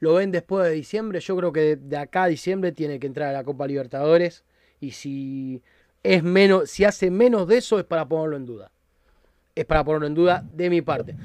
¿Lo 0.00 0.14
ven 0.14 0.30
después 0.32 0.66
de 0.66 0.72
diciembre? 0.72 1.20
Yo 1.20 1.36
creo 1.36 1.52
que 1.52 1.60
de, 1.60 1.76
de 1.76 1.96
acá 1.96 2.24
a 2.24 2.26
diciembre 2.26 2.72
tiene 2.72 2.98
que 2.98 3.06
entrar 3.06 3.28
a 3.30 3.32
la 3.32 3.44
Copa 3.44 3.66
Libertadores. 3.66 4.44
Y 4.84 4.90
si 4.90 5.62
es 6.02 6.22
menos, 6.22 6.70
si 6.70 6.84
hace 6.84 7.10
menos 7.10 7.48
de 7.48 7.56
eso, 7.56 7.78
es 7.78 7.86
para 7.86 8.06
ponerlo 8.06 8.36
en 8.36 8.44
duda. 8.44 8.70
Es 9.54 9.64
para 9.64 9.82
ponerlo 9.82 10.06
en 10.06 10.14
duda 10.14 10.44
de 10.52 10.68
mi 10.68 10.82
parte. 10.82 11.16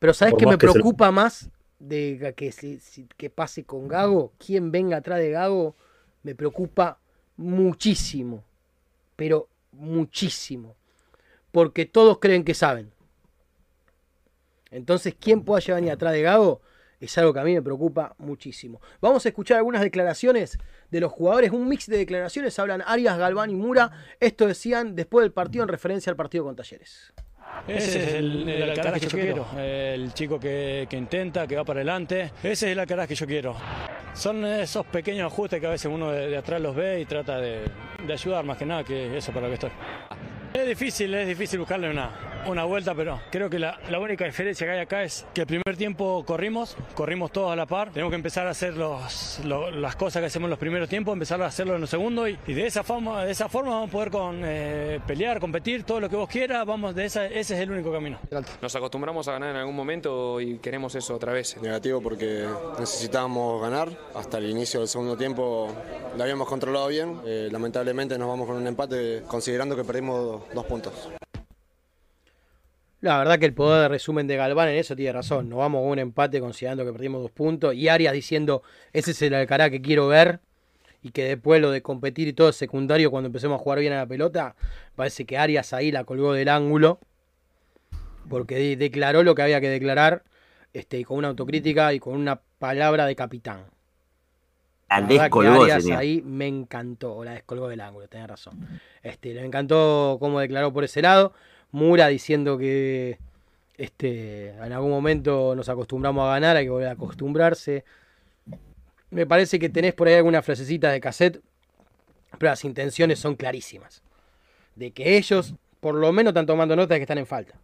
Pero 0.00 0.12
¿sabes 0.12 0.34
qué 0.36 0.46
me 0.46 0.58
que 0.58 0.66
se- 0.66 0.72
preocupa 0.72 1.12
más 1.12 1.48
de 1.78 2.34
que, 2.36 2.50
si- 2.50 2.80
si- 2.80 3.06
que 3.16 3.30
pase 3.30 3.62
con 3.62 3.86
Gago? 3.86 4.32
¿Quién 4.44 4.72
venga 4.72 4.96
atrás 4.96 5.20
de 5.20 5.30
Gago? 5.30 5.76
Me 6.24 6.34
preocupa 6.34 6.98
muchísimo. 7.36 8.42
Pero 9.14 9.48
muchísimo. 9.70 10.74
Porque 11.52 11.86
todos 11.86 12.18
creen 12.18 12.42
que 12.42 12.54
saben. 12.54 12.90
Entonces, 14.72 15.14
¿quién 15.18 15.42
pueda 15.44 15.60
llegar 15.60 15.80
ni 15.82 15.90
atrás 15.90 16.12
de 16.14 16.22
Gago? 16.22 16.60
Es 17.04 17.18
algo 17.18 17.32
que 17.32 17.40
a 17.40 17.44
mí 17.44 17.54
me 17.54 17.62
preocupa 17.62 18.14
muchísimo. 18.18 18.80
Vamos 19.00 19.24
a 19.26 19.28
escuchar 19.28 19.58
algunas 19.58 19.82
declaraciones 19.82 20.58
de 20.90 21.00
los 21.00 21.12
jugadores. 21.12 21.50
Un 21.50 21.68
mix 21.68 21.86
de 21.86 21.98
declaraciones. 21.98 22.58
Hablan 22.58 22.82
Arias, 22.86 23.18
Galván 23.18 23.50
y 23.50 23.54
Mura. 23.54 23.90
Esto 24.20 24.46
decían 24.46 24.94
después 24.96 25.24
del 25.24 25.32
partido 25.32 25.62
en 25.64 25.68
referencia 25.68 26.10
al 26.10 26.16
partido 26.16 26.44
con 26.44 26.56
Talleres. 26.56 27.12
Ese 27.68 28.02
es 28.02 28.14
el, 28.14 28.48
el 28.48 28.70
Alcaraz 28.70 29.00
que 29.00 29.06
yo 29.06 29.18
quiero, 29.18 29.46
el 29.56 30.12
chico 30.12 30.40
que, 30.40 30.86
que 30.90 30.96
intenta, 30.96 31.46
que 31.46 31.54
va 31.56 31.64
para 31.64 31.80
adelante. 31.80 32.32
Ese 32.42 32.50
es 32.66 32.72
el 32.72 32.78
Alcaraz 32.80 33.06
que 33.06 33.14
yo 33.14 33.26
quiero. 33.26 33.54
Son 34.12 34.44
esos 34.44 34.84
pequeños 34.86 35.32
ajustes 35.32 35.60
que 35.60 35.66
a 35.66 35.70
veces 35.70 35.90
uno 35.92 36.10
de, 36.10 36.28
de 36.30 36.36
atrás 36.36 36.60
los 36.60 36.74
ve 36.74 37.00
y 37.00 37.04
trata 37.04 37.38
de, 37.38 37.60
de 38.06 38.12
ayudar 38.12 38.44
más 38.44 38.58
que 38.58 38.66
nada, 38.66 38.82
que 38.82 39.16
eso 39.16 39.32
para 39.32 39.46
lo 39.46 39.50
que 39.50 39.54
estoy. 39.54 39.70
Es 40.52 40.66
difícil, 40.66 41.14
es 41.14 41.28
difícil 41.28 41.58
buscarle 41.58 41.90
una, 41.90 42.10
una 42.46 42.64
vuelta, 42.64 42.94
pero 42.94 43.20
creo 43.30 43.48
que 43.50 43.58
la, 43.58 43.78
la, 43.90 43.98
única 43.98 44.24
diferencia 44.24 44.66
que 44.66 44.72
hay 44.72 44.80
acá 44.80 45.02
es 45.02 45.26
que 45.34 45.42
el 45.42 45.46
primer 45.46 45.76
tiempo 45.76 46.24
corrimos, 46.26 46.76
corrimos 46.94 47.32
todos 47.32 47.52
a 47.52 47.56
la 47.56 47.66
par. 47.66 47.90
Tenemos 47.90 48.10
que 48.10 48.16
empezar 48.16 48.46
a 48.46 48.50
hacer 48.50 48.76
los, 48.76 49.40
las 49.44 49.96
cosas 49.96 50.20
que 50.20 50.26
hacemos 50.26 50.46
en 50.46 50.50
los 50.50 50.58
primeros 50.58 50.88
tiempos, 50.88 51.12
empezar 51.12 51.40
a 51.42 51.46
hacerlo 51.46 51.74
en 51.74 51.80
los 51.80 51.90
segundos 51.90 52.28
y, 52.28 52.38
y 52.46 52.54
de, 52.54 52.66
esa 52.66 52.82
forma, 52.82 53.24
de 53.24 53.32
esa 53.32 53.48
forma 53.48 53.72
vamos 53.72 53.88
a 53.88 53.92
poder 53.92 54.10
con, 54.10 54.40
eh, 54.44 55.00
pelear, 55.06 55.40
competir, 55.40 55.84
todo 55.84 56.00
lo 56.00 56.08
que 56.08 56.16
vos 56.16 56.28
quieras. 56.28 56.66
Vamos 56.66 56.94
de 56.94 57.06
esa, 57.06 57.26
ese 57.26 57.54
es 57.54 57.60
el 57.60 57.70
único 57.70 57.92
camino. 57.92 58.18
Nos 58.60 58.76
acostumbramos 58.76 59.26
a 59.28 59.32
ganar 59.32 59.50
en 59.50 59.56
algún 59.56 59.76
momento 59.76 60.40
y 60.40 60.58
queremos 60.58 60.94
eso 60.94 61.14
otra 61.14 61.32
vez. 61.32 61.56
Negativo 61.60 62.00
porque 62.00 62.46
necesitábamos 62.78 63.60
ganar. 63.62 63.88
Hasta 64.14 64.38
el 64.38 64.50
inicio 64.50 64.80
del 64.80 64.88
segundo 64.88 65.16
tiempo 65.16 65.68
lo 66.16 66.22
habíamos 66.22 66.48
controlado 66.48 66.88
bien. 66.88 67.20
Eh, 67.26 67.48
lamentablemente 67.50 68.18
nos 68.18 68.28
vamos 68.28 68.46
con 68.46 68.56
un 68.56 68.66
empate 68.66 69.22
considerando 69.26 69.76
que 69.76 69.84
perdimos 69.84 70.42
dos 70.52 70.66
puntos. 70.66 71.08
La 73.04 73.18
verdad 73.18 73.38
que 73.38 73.44
el 73.44 73.52
poder 73.52 73.82
de 73.82 73.88
resumen 73.88 74.26
de 74.26 74.36
Galván 74.36 74.70
en 74.70 74.76
eso 74.76 74.96
tiene 74.96 75.12
razón. 75.12 75.50
Nos 75.50 75.58
vamos 75.58 75.82
con 75.82 75.90
un 75.90 75.98
empate 75.98 76.40
considerando 76.40 76.86
que 76.86 76.92
perdimos 76.92 77.20
dos 77.20 77.30
puntos. 77.30 77.74
Y 77.74 77.88
Arias 77.88 78.14
diciendo, 78.14 78.62
ese 78.94 79.10
es 79.10 79.20
el 79.20 79.34
Alcará 79.34 79.68
que 79.68 79.82
quiero 79.82 80.08
ver. 80.08 80.40
Y 81.02 81.10
que 81.10 81.24
después 81.24 81.60
lo 81.60 81.70
de 81.70 81.82
competir 81.82 82.28
y 82.28 82.32
todo 82.32 82.48
es 82.48 82.56
secundario 82.56 83.10
cuando 83.10 83.26
empecemos 83.26 83.60
a 83.60 83.62
jugar 83.62 83.80
bien 83.80 83.92
a 83.92 83.96
la 83.96 84.06
pelota. 84.06 84.56
Parece 84.96 85.26
que 85.26 85.36
Arias 85.36 85.74
ahí 85.74 85.92
la 85.92 86.04
colgó 86.04 86.32
del 86.32 86.48
ángulo. 86.48 86.98
Porque 88.30 88.74
declaró 88.74 89.22
lo 89.22 89.34
que 89.34 89.42
había 89.42 89.60
que 89.60 89.68
declarar. 89.68 90.22
Este, 90.72 90.98
y 90.98 91.04
con 91.04 91.18
una 91.18 91.28
autocrítica 91.28 91.92
y 91.92 92.00
con 92.00 92.14
una 92.14 92.40
palabra 92.58 93.04
de 93.04 93.14
capitán. 93.14 93.66
La, 94.88 95.00
la 95.00 95.06
descolgó, 95.06 95.64
Arias 95.64 95.90
ahí 95.90 96.22
me 96.22 96.46
encantó. 96.46 97.22
La 97.22 97.32
descolgó 97.32 97.68
del 97.68 97.82
ángulo, 97.82 98.08
tenés 98.08 98.28
razón. 98.28 98.66
Este, 99.02 99.34
me 99.34 99.44
encantó 99.44 100.16
cómo 100.18 100.40
declaró 100.40 100.72
por 100.72 100.84
ese 100.84 101.02
lado. 101.02 101.34
Mura 101.74 102.06
diciendo 102.06 102.56
que 102.56 103.18
este, 103.76 104.50
en 104.50 104.72
algún 104.72 104.90
momento 104.90 105.56
nos 105.56 105.68
acostumbramos 105.68 106.24
a 106.24 106.34
ganar, 106.34 106.56
hay 106.56 106.66
que 106.66 106.70
volver 106.70 106.86
a 106.86 106.92
acostumbrarse. 106.92 107.84
Me 109.10 109.26
parece 109.26 109.58
que 109.58 109.68
tenés 109.68 109.92
por 109.92 110.06
ahí 110.06 110.14
alguna 110.14 110.40
frasecita 110.40 110.92
de 110.92 111.00
cassette, 111.00 111.42
pero 112.38 112.52
las 112.52 112.64
intenciones 112.64 113.18
son 113.18 113.34
clarísimas. 113.34 114.04
De 114.76 114.92
que 114.92 115.16
ellos, 115.16 115.56
por 115.80 115.96
lo 115.96 116.12
menos, 116.12 116.30
están 116.30 116.46
tomando 116.46 116.76
nota 116.76 116.94
de 116.94 117.00
que 117.00 117.04
están 117.04 117.18
en 117.18 117.26
falta. 117.26 117.58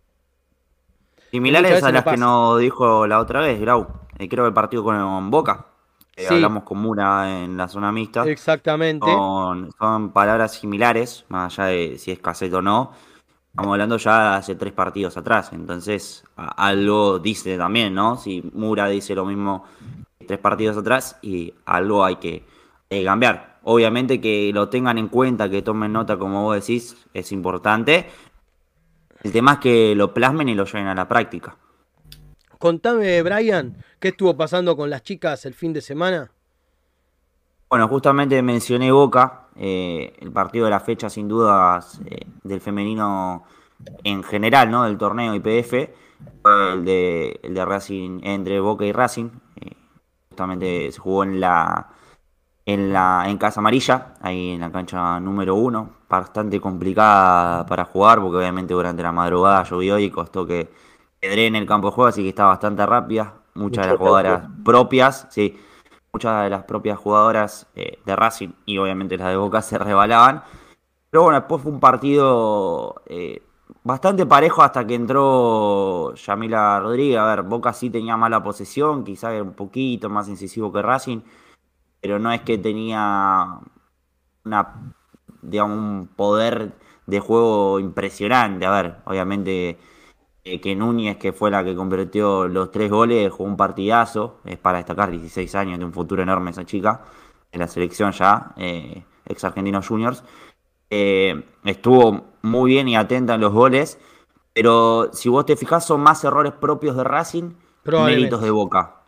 Similares 1.30 1.80
a 1.80 1.92
las 1.92 2.02
que 2.02 2.16
nos 2.16 2.58
dijo 2.58 3.06
la 3.06 3.20
otra 3.20 3.42
vez, 3.42 3.60
Grau. 3.60 3.86
Eh, 4.18 4.28
creo 4.28 4.42
que 4.42 4.48
el 4.48 4.54
partido 4.54 4.82
con 4.82 5.30
Boca. 5.30 5.66
Eh, 6.16 6.26
sí. 6.26 6.34
Hablamos 6.34 6.64
con 6.64 6.78
Mura 6.78 7.44
en 7.44 7.56
la 7.56 7.68
zona 7.68 7.92
mixta. 7.92 8.28
Exactamente. 8.28 9.06
Son, 9.06 9.70
son 9.78 10.12
palabras 10.12 10.54
similares, 10.54 11.24
más 11.28 11.56
allá 11.60 11.68
de 11.68 11.96
si 11.96 12.10
es 12.10 12.18
cassette 12.18 12.54
o 12.54 12.60
no 12.60 12.92
Estamos 13.50 13.72
hablando 13.72 13.96
ya 13.96 14.36
hace 14.36 14.54
tres 14.54 14.72
partidos 14.72 15.16
atrás, 15.16 15.50
entonces 15.52 16.24
algo 16.36 17.18
dice 17.18 17.58
también, 17.58 17.94
¿no? 17.94 18.16
Si 18.16 18.48
Mura 18.54 18.86
dice 18.88 19.14
lo 19.14 19.24
mismo 19.26 19.64
tres 20.24 20.38
partidos 20.38 20.76
atrás 20.76 21.18
y 21.20 21.52
algo 21.64 22.04
hay 22.04 22.16
que 22.16 22.44
eh, 22.88 23.04
cambiar. 23.04 23.58
Obviamente 23.64 24.20
que 24.20 24.52
lo 24.54 24.68
tengan 24.68 24.98
en 24.98 25.08
cuenta, 25.08 25.50
que 25.50 25.62
tomen 25.62 25.92
nota, 25.92 26.16
como 26.16 26.44
vos 26.44 26.54
decís, 26.54 26.96
es 27.12 27.32
importante. 27.32 28.06
El 29.22 29.32
tema 29.32 29.54
es 29.54 29.58
que 29.58 29.94
lo 29.96 30.14
plasmen 30.14 30.48
y 30.48 30.54
lo 30.54 30.64
lleven 30.64 30.86
a 30.86 30.94
la 30.94 31.08
práctica. 31.08 31.56
Contame, 32.58 33.22
Brian, 33.22 33.76
¿qué 33.98 34.08
estuvo 34.08 34.36
pasando 34.36 34.76
con 34.76 34.90
las 34.90 35.02
chicas 35.02 35.44
el 35.44 35.54
fin 35.54 35.72
de 35.72 35.80
semana? 35.80 36.30
Bueno, 37.68 37.88
justamente 37.88 38.42
mencioné 38.42 38.92
Boca, 38.92 39.48
eh, 39.62 40.14
el 40.20 40.32
partido 40.32 40.64
de 40.64 40.70
la 40.70 40.80
fecha 40.80 41.10
sin 41.10 41.28
dudas 41.28 42.00
eh, 42.06 42.26
del 42.44 42.62
femenino 42.62 43.44
en 44.02 44.22
general, 44.22 44.70
¿no? 44.70 44.84
Del 44.84 44.96
torneo 44.96 45.34
IPF, 45.34 45.74
el 45.74 46.84
de, 46.86 47.38
el 47.42 47.52
de 47.52 47.64
Racing, 47.66 48.20
entre 48.22 48.58
Boca 48.58 48.86
y 48.86 48.92
Racing. 48.92 49.28
Eh, 49.56 49.76
justamente 50.30 50.90
se 50.90 50.98
jugó 50.98 51.24
en 51.24 51.40
la, 51.40 51.88
en 52.64 52.90
la 52.90 53.24
en 53.26 53.36
Casa 53.36 53.60
Amarilla, 53.60 54.14
ahí 54.22 54.52
en 54.52 54.60
la 54.60 54.72
cancha 54.72 55.20
número 55.20 55.54
uno, 55.56 55.90
bastante 56.08 56.58
complicada 56.58 57.66
para 57.66 57.84
jugar, 57.84 58.18
porque 58.22 58.38
obviamente 58.38 58.72
durante 58.72 59.02
la 59.02 59.12
madrugada 59.12 59.64
llovió 59.64 59.98
y 59.98 60.08
costó 60.08 60.46
que 60.46 60.70
en 61.20 61.54
el 61.54 61.66
campo 61.66 61.88
de 61.88 61.94
juego, 61.96 62.08
así 62.08 62.22
que 62.22 62.30
está 62.30 62.46
bastante 62.46 62.86
rápida. 62.86 63.34
Muchas 63.52 63.84
de 63.84 63.90
las 63.92 63.98
jugadoras 63.98 64.48
propias, 64.64 65.26
sí 65.28 65.54
muchas 66.12 66.44
de 66.44 66.50
las 66.50 66.64
propias 66.64 66.98
jugadoras 66.98 67.66
eh, 67.74 67.98
de 68.04 68.16
Racing 68.16 68.50
y 68.66 68.78
obviamente 68.78 69.16
las 69.16 69.28
de 69.28 69.36
Boca 69.36 69.62
se 69.62 69.78
rebalaban. 69.78 70.42
Pero 71.10 71.24
bueno, 71.24 71.40
después 71.40 71.62
fue 71.62 71.72
un 71.72 71.80
partido 71.80 73.02
eh, 73.06 73.42
bastante 73.82 74.26
parejo 74.26 74.62
hasta 74.62 74.86
que 74.86 74.94
entró 74.94 76.14
Yamila 76.14 76.80
Rodríguez. 76.80 77.18
A 77.18 77.26
ver, 77.26 77.42
Boca 77.42 77.72
sí 77.72 77.90
tenía 77.90 78.16
mala 78.16 78.42
posesión, 78.42 79.04
quizás 79.04 79.32
era 79.32 79.42
un 79.42 79.54
poquito 79.54 80.08
más 80.08 80.28
incisivo 80.28 80.72
que 80.72 80.82
Racing, 80.82 81.20
pero 82.00 82.18
no 82.18 82.32
es 82.32 82.42
que 82.42 82.58
tenía 82.58 83.58
una, 84.44 84.92
digamos, 85.42 85.78
un 85.78 86.08
poder 86.16 86.72
de 87.06 87.20
juego 87.20 87.80
impresionante. 87.80 88.66
A 88.66 88.70
ver, 88.70 88.96
obviamente 89.04 89.78
que 90.42 90.74
Núñez, 90.74 91.18
que 91.18 91.32
fue 91.32 91.50
la 91.50 91.62
que 91.62 91.74
convirtió 91.74 92.48
los 92.48 92.70
tres 92.70 92.90
goles, 92.90 93.30
jugó 93.30 93.48
un 93.48 93.56
partidazo, 93.56 94.38
es 94.44 94.58
para 94.58 94.78
destacar 94.78 95.10
16 95.10 95.54
años 95.54 95.78
de 95.78 95.84
un 95.84 95.92
futuro 95.92 96.22
enorme 96.22 96.50
esa 96.50 96.64
chica, 96.64 97.02
en 97.52 97.60
la 97.60 97.68
selección 97.68 98.12
ya, 98.12 98.52
eh, 98.56 99.04
ex 99.26 99.44
Argentinos 99.44 99.86
Juniors. 99.86 100.24
Eh, 100.88 101.44
estuvo 101.64 102.24
muy 102.42 102.72
bien 102.72 102.88
y 102.88 102.96
atenta 102.96 103.34
en 103.34 103.40
los 103.40 103.52
goles, 103.52 103.98
pero 104.54 105.10
si 105.12 105.28
vos 105.28 105.46
te 105.46 105.56
fijas 105.56 105.86
son 105.86 106.00
más 106.00 106.24
errores 106.24 106.52
propios 106.52 106.96
de 106.96 107.04
Racing, 107.04 107.52
méritos 107.84 108.42
de 108.42 108.50
Boca. 108.50 108.99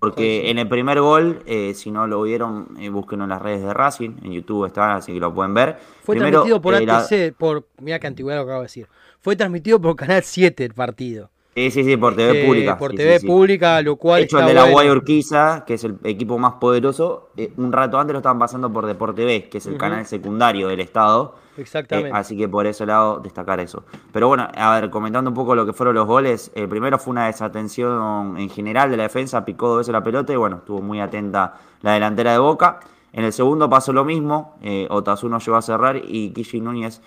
Porque 0.00 0.48
en 0.50 0.58
el 0.58 0.68
primer 0.68 1.00
gol, 1.00 1.42
eh, 1.44 1.74
si 1.74 1.90
no 1.90 2.06
lo 2.06 2.22
vieron, 2.22 2.68
eh, 2.78 2.88
búsquenlo 2.88 3.24
en 3.24 3.30
las 3.30 3.42
redes 3.42 3.62
de 3.62 3.74
Racing, 3.74 4.10
en 4.22 4.32
YouTube 4.32 4.66
está, 4.66 4.94
así 4.94 5.12
que 5.12 5.18
lo 5.20 5.34
pueden 5.34 5.54
ver. 5.54 5.76
Fue 6.02 6.14
Primero, 6.14 6.42
transmitido 6.42 6.62
por 6.62 6.74
eh, 6.74 6.86
la- 6.86 7.34
por, 7.36 7.66
mira 7.80 7.98
qué 7.98 8.06
antigüedad 8.06 8.38
lo 8.38 8.44
acabo 8.44 8.60
de 8.60 8.64
decir. 8.66 8.86
Fue 9.20 9.34
transmitido 9.34 9.80
por 9.80 9.96
Canal 9.96 10.22
7 10.22 10.64
el 10.64 10.74
partido. 10.74 11.30
Sí, 11.58 11.72
sí, 11.72 11.84
sí, 11.84 11.96
por 11.96 12.14
TV 12.14 12.42
Eh, 12.42 12.46
pública. 12.46 12.78
Por 12.78 12.92
sí, 12.92 12.96
TV 12.96 13.14
sí, 13.14 13.20
sí. 13.22 13.26
pública, 13.26 13.82
lo 13.82 13.96
cual 13.96 14.20
De 14.20 14.24
hecho, 14.26 14.38
el 14.38 14.46
de 14.46 14.54
la 14.54 14.60
bueno. 14.62 14.74
Guay 14.74 14.90
Urquiza, 14.90 15.64
que 15.66 15.74
es 15.74 15.82
el 15.82 15.96
equipo 16.04 16.38
más 16.38 16.54
poderoso, 16.54 17.30
eh, 17.36 17.52
un 17.56 17.72
rato 17.72 17.98
antes 17.98 18.12
lo 18.12 18.18
estaban 18.20 18.38
pasando 18.38 18.72
por 18.72 18.86
Deporte 18.86 19.24
B, 19.24 19.48
que 19.48 19.58
es 19.58 19.66
el 19.66 19.76
canal 19.76 20.06
secundario 20.06 20.68
del 20.68 20.78
Estado. 20.78 21.34
Exactamente. 21.56 22.10
Eh, 22.10 22.12
así 22.14 22.36
que 22.36 22.48
por 22.48 22.68
ese 22.68 22.86
lado 22.86 23.18
destacar 23.18 23.58
eso. 23.58 23.82
Pero 24.12 24.28
bueno, 24.28 24.46
a 24.56 24.78
ver, 24.78 24.88
comentando 24.88 25.30
un 25.30 25.34
poco 25.34 25.56
lo 25.56 25.66
que 25.66 25.72
fueron 25.72 25.96
los 25.96 26.06
goles. 26.06 26.52
El 26.54 26.68
primero 26.68 26.96
fue 26.96 27.10
una 27.10 27.26
desatención 27.26 28.38
en 28.38 28.50
general 28.50 28.92
de 28.92 28.96
la 28.96 29.02
defensa, 29.02 29.44
picó 29.44 29.66
dos 29.68 29.78
veces 29.78 29.92
la 29.92 30.04
pelota 30.04 30.32
y 30.32 30.36
bueno, 30.36 30.58
estuvo 30.58 30.80
muy 30.80 31.00
atenta 31.00 31.54
la 31.82 31.94
delantera 31.94 32.30
de 32.30 32.38
Boca. 32.38 32.78
En 33.12 33.24
el 33.24 33.32
segundo 33.32 33.68
pasó 33.68 33.92
lo 33.92 34.04
mismo, 34.04 34.54
eh, 34.62 34.86
Otasuno 34.90 35.40
llegó 35.40 35.56
a 35.56 35.62
cerrar 35.62 35.96
y 35.96 36.30
Kishi 36.30 36.60
Núñez 36.60 37.00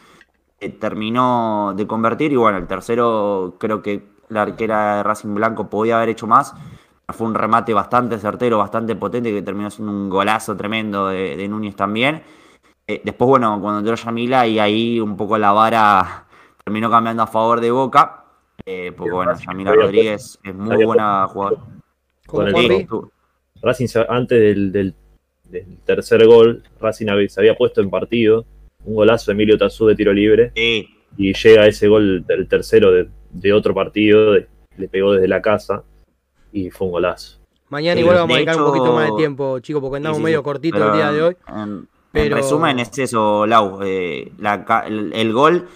eh, 0.60 0.68
terminó 0.70 1.74
de 1.78 1.88
convertir 1.88 2.34
y 2.34 2.36
bueno, 2.36 2.58
el 2.58 2.68
tercero 2.68 3.56
creo 3.58 3.82
que 3.82 4.12
la 4.32 4.44
arquera 4.44 4.98
de 4.98 5.04
Racing 5.04 5.34
Blanco 5.34 5.70
podía 5.70 5.98
haber 5.98 6.10
hecho 6.10 6.28
más. 6.28 6.54
Fue 7.10 7.28
un 7.28 7.36
remate 7.36 7.74
bastante 7.74 8.18
certero, 8.18 8.58
bastante 8.58 8.96
potente 8.96 9.32
que 9.32 9.42
terminó 9.42 9.70
siendo 9.70 9.92
un 9.92 10.10
golazo 10.10 10.56
tremendo 10.56 11.10
de, 11.10 11.36
de 11.36 11.48
Núñez 11.48 11.76
también. 11.76 12.24
Eh, 12.88 13.02
después, 13.04 13.28
bueno, 13.28 13.60
cuando 13.62 13.80
entró 13.80 13.96
Yamila 13.96 14.48
y 14.48 14.60
ahí 14.60 15.00
un 15.00 15.18
poco 15.18 15.38
la 15.38 15.52
vara 15.52 16.26
terminó 16.64 16.90
cambiando 16.90 17.24
a 17.24 17.28
favor 17.28 17.60
de 17.60 17.72
Boca. 17.72 18.18
eh, 18.66 18.94
porque 18.96 19.12
bueno, 19.12 19.34
Yamila 19.36 19.74
Rodríguez 19.74 20.40
es 20.44 20.56
muy 20.56 20.86
buena 20.86 21.28
jugadora. 21.28 21.62
Con 22.28 22.48
el 22.48 22.88
Racing 23.62 23.88
antes 24.08 24.40
del, 24.40 24.72
del- 24.72 24.96
del 25.50 25.78
tercer 25.86 26.26
gol, 26.26 26.64
Racing 26.80 27.08
había- 27.10 27.28
se 27.28 27.42
había 27.42 27.56
puesto 27.58 27.82
en 27.82 27.90
partido. 27.90 28.46
Un 28.86 28.96
golazo 28.96 29.32
de 29.32 29.34
Emilio 29.34 29.58
Tazú 29.58 29.88
de 29.88 29.96
tiro 29.96 30.14
libre. 30.14 30.52
sí, 30.56 30.88
Y 31.18 31.34
llega 31.34 31.68
ese 31.68 31.88
gol 31.90 32.26
del 32.26 32.48
tercero 32.48 32.92
de, 32.92 33.10
de 33.34 33.54
otro 33.54 33.74
partido. 33.74 34.34
de- 34.34 34.48
le 34.78 34.88
pegó 34.88 35.14
desde 35.14 35.28
la 35.28 35.42
casa. 35.42 35.84
Y 36.54 36.70
fue 36.70 36.88
un 36.88 36.94
golazo. 36.94 37.40
Mañana 37.70 38.00
igual 38.00 38.18
vamos 38.18 38.34
a 38.34 38.38
dedicar 38.38 38.58
un 38.58 38.66
poquito 38.68 38.94
más 38.94 39.06
de 39.10 39.16
tiempo, 39.18 39.60
chicos, 39.60 39.82
porque 39.82 39.98
andamos 39.98 40.18
Sí, 40.18 40.22
sí, 40.22 40.26
medio 40.26 40.44
cortito 40.44 40.78
Pero 40.78 40.90
el 40.92 40.96
día 40.98 41.12
de 41.12 41.22
hoy. 41.24 41.38
En, 41.48 41.56
en 41.60 41.88
pero- 42.12 42.36
resumen, 42.36 42.80
es 42.80 42.98
eso, 42.98 43.46
Lau. 43.48 43.80
eh, 43.84 44.32
la 44.40 44.84
el, 44.88 45.14
el 45.14 45.32
gol, 45.34 45.68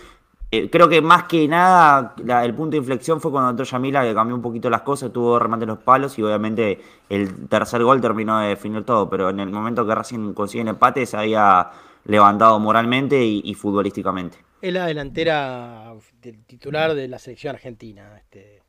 eh, 0.52 0.70
creo 0.70 0.90
que 0.90 1.02
más 1.02 1.24
que 1.24 1.48
nada, 1.48 2.14
la- 2.26 2.44
el 2.44 2.54
punto 2.54 2.72
de 2.72 2.78
inflexión 2.78 3.22
fue 3.22 3.32
cuando 3.32 3.50
entró 3.52 3.64
Yamila, 3.66 4.04
que 4.04 4.14
cambió 4.14 4.36
un 4.36 4.42
poquito 4.42 4.70
las 4.70 4.82
cosas, 4.82 5.12
tuvo 5.14 5.40
remate 5.40 5.64
en 5.64 5.70
los 5.70 5.80
palos 5.80 6.18
y 6.20 6.24
obviamente 6.24 6.80
el 7.10 7.48
tercer 7.48 7.84
gol 7.84 8.02
terminó 8.02 8.40
de 8.40 8.50
definir 8.50 8.84
todo. 8.84 9.10
Pero 9.10 9.30
en 9.30 9.40
el 9.40 9.50
momento 9.50 9.86
que 9.88 9.96
recién 9.96 10.34
consigue 10.34 10.64
el 10.64 10.68
empate, 10.70 11.06
se 11.06 11.16
había 11.16 11.70
levantado 12.06 12.60
moralmente 12.60 13.24
y, 13.24 13.42
y 13.46 13.54
futbolísticamente. 13.54 14.38
Es 14.62 14.74
la 14.74 14.86
delantera 14.88 15.94
del 16.26 16.44
titular 16.46 16.94
de 16.94 17.08
la 17.08 17.20
selección 17.20 17.56
argentina. 17.56 18.18
Este, 18.18 18.64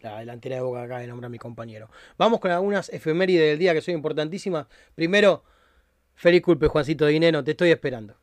la 0.00 0.18
delantera 0.18 0.56
de 0.56 0.62
Boca 0.62 0.82
acaba 0.82 1.00
de 1.00 1.06
nombrar 1.06 1.30
mi 1.30 1.38
compañero. 1.38 1.88
Vamos 2.18 2.40
con 2.40 2.50
algunas 2.50 2.88
efemérides 2.88 3.50
del 3.50 3.58
día 3.58 3.74
que 3.74 3.80
son 3.80 3.94
importantísimas. 3.94 4.66
Primero, 4.94 5.44
feliz 6.14 6.42
culpe, 6.42 6.66
Juancito 6.66 7.06
Dineno, 7.06 7.44
te 7.44 7.52
estoy 7.52 7.70
esperando. 7.70 8.16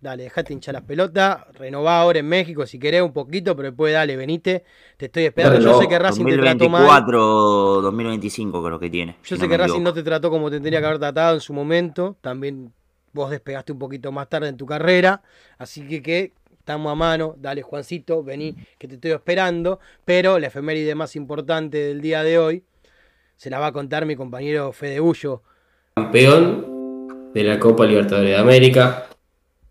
dale, 0.00 0.24
dejate 0.24 0.52
hinchar 0.52 0.74
las 0.74 0.84
pelotas, 0.84 1.46
renová 1.54 2.00
ahora 2.00 2.18
en 2.18 2.28
México 2.28 2.66
si 2.66 2.78
querés 2.78 3.02
un 3.02 3.12
poquito, 3.12 3.56
pero 3.56 3.70
después 3.70 3.92
dale, 3.92 4.16
venite, 4.16 4.64
te 4.96 5.06
estoy 5.06 5.24
esperando. 5.24 5.60
Yo 5.60 5.80
sé 5.80 5.88
que 5.88 5.98
Racing 5.98 6.24
te 6.24 6.36
trató 6.36 6.68
mal. 6.68 6.82
2024 6.82 7.80
2025 7.82 8.64
creo 8.64 8.78
que 8.78 8.90
tiene. 8.90 9.16
Yo 9.24 9.36
si 9.36 9.40
sé 9.40 9.42
no 9.42 9.48
que 9.48 9.56
Racing 9.56 9.82
no 9.82 9.94
te 9.94 10.02
trató 10.02 10.30
como 10.30 10.50
te 10.50 10.56
tendría 10.56 10.80
que 10.80 10.86
haber 10.86 10.98
tratado 10.98 11.34
en 11.34 11.40
su 11.40 11.52
momento. 11.52 12.16
También 12.20 12.72
vos 13.12 13.30
despegaste 13.30 13.72
un 13.72 13.78
poquito 13.78 14.12
más 14.12 14.28
tarde 14.28 14.48
en 14.48 14.56
tu 14.56 14.66
carrera. 14.66 15.22
Así 15.58 15.86
que, 15.88 16.02
que 16.02 16.32
estamos 16.68 16.92
a 16.92 16.94
mano. 16.94 17.34
Dale, 17.38 17.62
Juancito, 17.62 18.22
vení, 18.22 18.54
que 18.76 18.86
te 18.86 18.96
estoy 18.96 19.12
esperando. 19.12 19.80
Pero 20.04 20.38
la 20.38 20.48
efeméride 20.48 20.94
más 20.94 21.16
importante 21.16 21.78
del 21.78 22.02
día 22.02 22.22
de 22.22 22.38
hoy 22.38 22.62
se 23.36 23.48
la 23.48 23.58
va 23.58 23.68
a 23.68 23.72
contar 23.72 24.04
mi 24.04 24.16
compañero 24.16 24.70
Fede 24.72 25.00
Bullo. 25.00 25.42
campeón 25.94 27.32
de 27.32 27.42
la 27.42 27.58
Copa 27.58 27.86
Libertadores 27.86 28.30
de 28.30 28.36
América. 28.36 29.06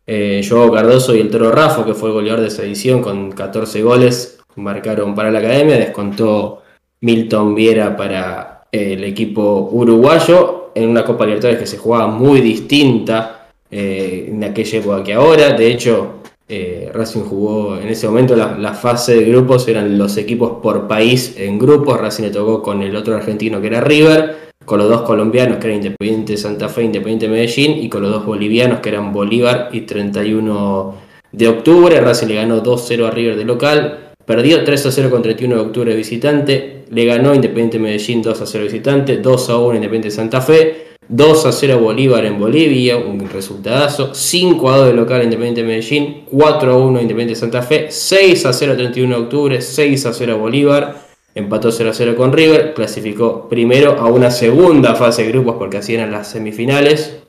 Eh, 0.08 0.42
Joao 0.48 0.72
Cardoso 0.72 1.16
y 1.16 1.20
el 1.20 1.30
Toro 1.30 1.52
Rafa, 1.52 1.86
que 1.86 1.94
fue 1.94 2.10
el 2.10 2.16
goleador 2.16 2.42
de 2.42 2.48
esa 2.48 2.64
edición 2.64 3.04
con 3.04 3.32
14 3.32 3.84
goles, 3.84 4.40
marcaron 4.56 5.14
para 5.14 5.30
la 5.30 5.38
academia. 5.38 5.78
Descontó 5.78 6.64
Milton 7.02 7.54
Viera 7.54 7.96
para 7.96 8.66
eh, 8.72 8.94
el 8.94 9.04
equipo 9.04 9.70
uruguayo 9.72 10.72
en 10.74 10.90
una 10.90 11.06
Copa 11.06 11.26
Libertadores 11.26 11.60
que 11.60 11.68
se 11.68 11.78
jugaba 11.78 12.08
muy 12.08 12.42
distinta 12.42 13.50
eh, 13.70 14.30
en 14.30 14.44
aquella 14.44 14.80
época 14.80 15.04
que 15.04 15.14
ahora. 15.14 15.54
De 15.54 15.68
hecho, 15.68 16.17
eh, 16.50 16.90
Racing 16.94 17.22
jugó 17.22 17.78
en 17.78 17.90
ese 17.90 18.08
momento 18.08 18.36
la, 18.36 18.58
la 18.58 18.74
fase 18.74 19.16
de 19.16 19.26
grupos, 19.26 19.68
eran 19.68 19.98
los 19.98 20.18
equipos 20.18 20.60
por 20.62 20.88
país 20.88 21.36
en 21.38 21.60
grupos. 21.60 22.00
Racing 22.00 22.24
le 22.24 22.30
tocó 22.32 22.62
con 22.62 22.82
el 22.82 22.96
otro 22.96 23.16
argentino 23.16 23.60
que 23.62 23.68
era 23.68 23.82
River 23.82 24.48
con 24.68 24.80
los 24.80 24.90
dos 24.90 25.04
colombianos 25.04 25.60
que 25.60 25.68
eran 25.68 25.78
Independiente 25.78 26.36
Santa 26.36 26.68
Fe, 26.68 26.84
Independiente 26.84 27.30
Medellín, 27.30 27.82
y 27.82 27.88
con 27.88 28.02
los 28.02 28.12
dos 28.12 28.26
bolivianos 28.26 28.82
que 28.82 28.90
eran 28.90 29.14
Bolívar 29.14 29.70
y 29.72 29.82
31 29.82 30.94
de 31.32 31.48
octubre. 31.48 32.02
Racing 32.02 32.28
le 32.28 32.36
ganó 32.36 32.62
2-0 32.62 33.08
a 33.08 33.12
River 33.12 33.38
de 33.38 33.46
local, 33.46 34.12
perdió 34.26 34.66
3-0 34.66 35.10
con 35.10 35.22
31 35.22 35.56
de 35.56 35.62
octubre 35.62 35.96
visitante, 35.96 36.84
le 36.92 37.06
ganó 37.06 37.34
Independiente 37.34 37.80
Medellín 37.80 38.22
2-0 38.22 38.64
visitante, 38.64 39.24
2-1 39.24 39.76
Independiente 39.76 40.12
Santa 40.12 40.42
Fe, 40.42 40.97
2-0 41.10 41.80
Bolívar 41.80 42.26
en 42.26 42.40
Bolivia, 42.40 42.98
un 42.98 43.30
resultadazo, 43.30 44.12
5-2 44.12 44.86
de 44.86 44.94
local 44.94 45.24
Independiente 45.24 45.64
Medellín, 45.64 46.26
4-1 46.32 47.02
Independiente 47.02 47.36
Santa 47.36 47.62
Fe, 47.62 47.88
6-0 47.88 48.76
31 48.76 49.16
de 49.16 49.22
octubre, 49.22 49.58
6-0 49.60 50.38
Bolívar 50.38 51.08
empató 51.38 51.72
0 51.72 51.92
a 51.92 51.94
0 51.94 52.16
con 52.16 52.34
River, 52.34 52.74
clasificó 52.74 53.48
primero 53.48 53.92
a 54.00 54.08
una 54.08 54.32
segunda 54.32 54.96
fase 54.96 55.24
de 55.24 55.32
grupos 55.32 55.56
porque 55.58 55.78
así 55.78 55.94
eran 55.94 56.12
las 56.12 56.30
semifinales. 56.30 57.24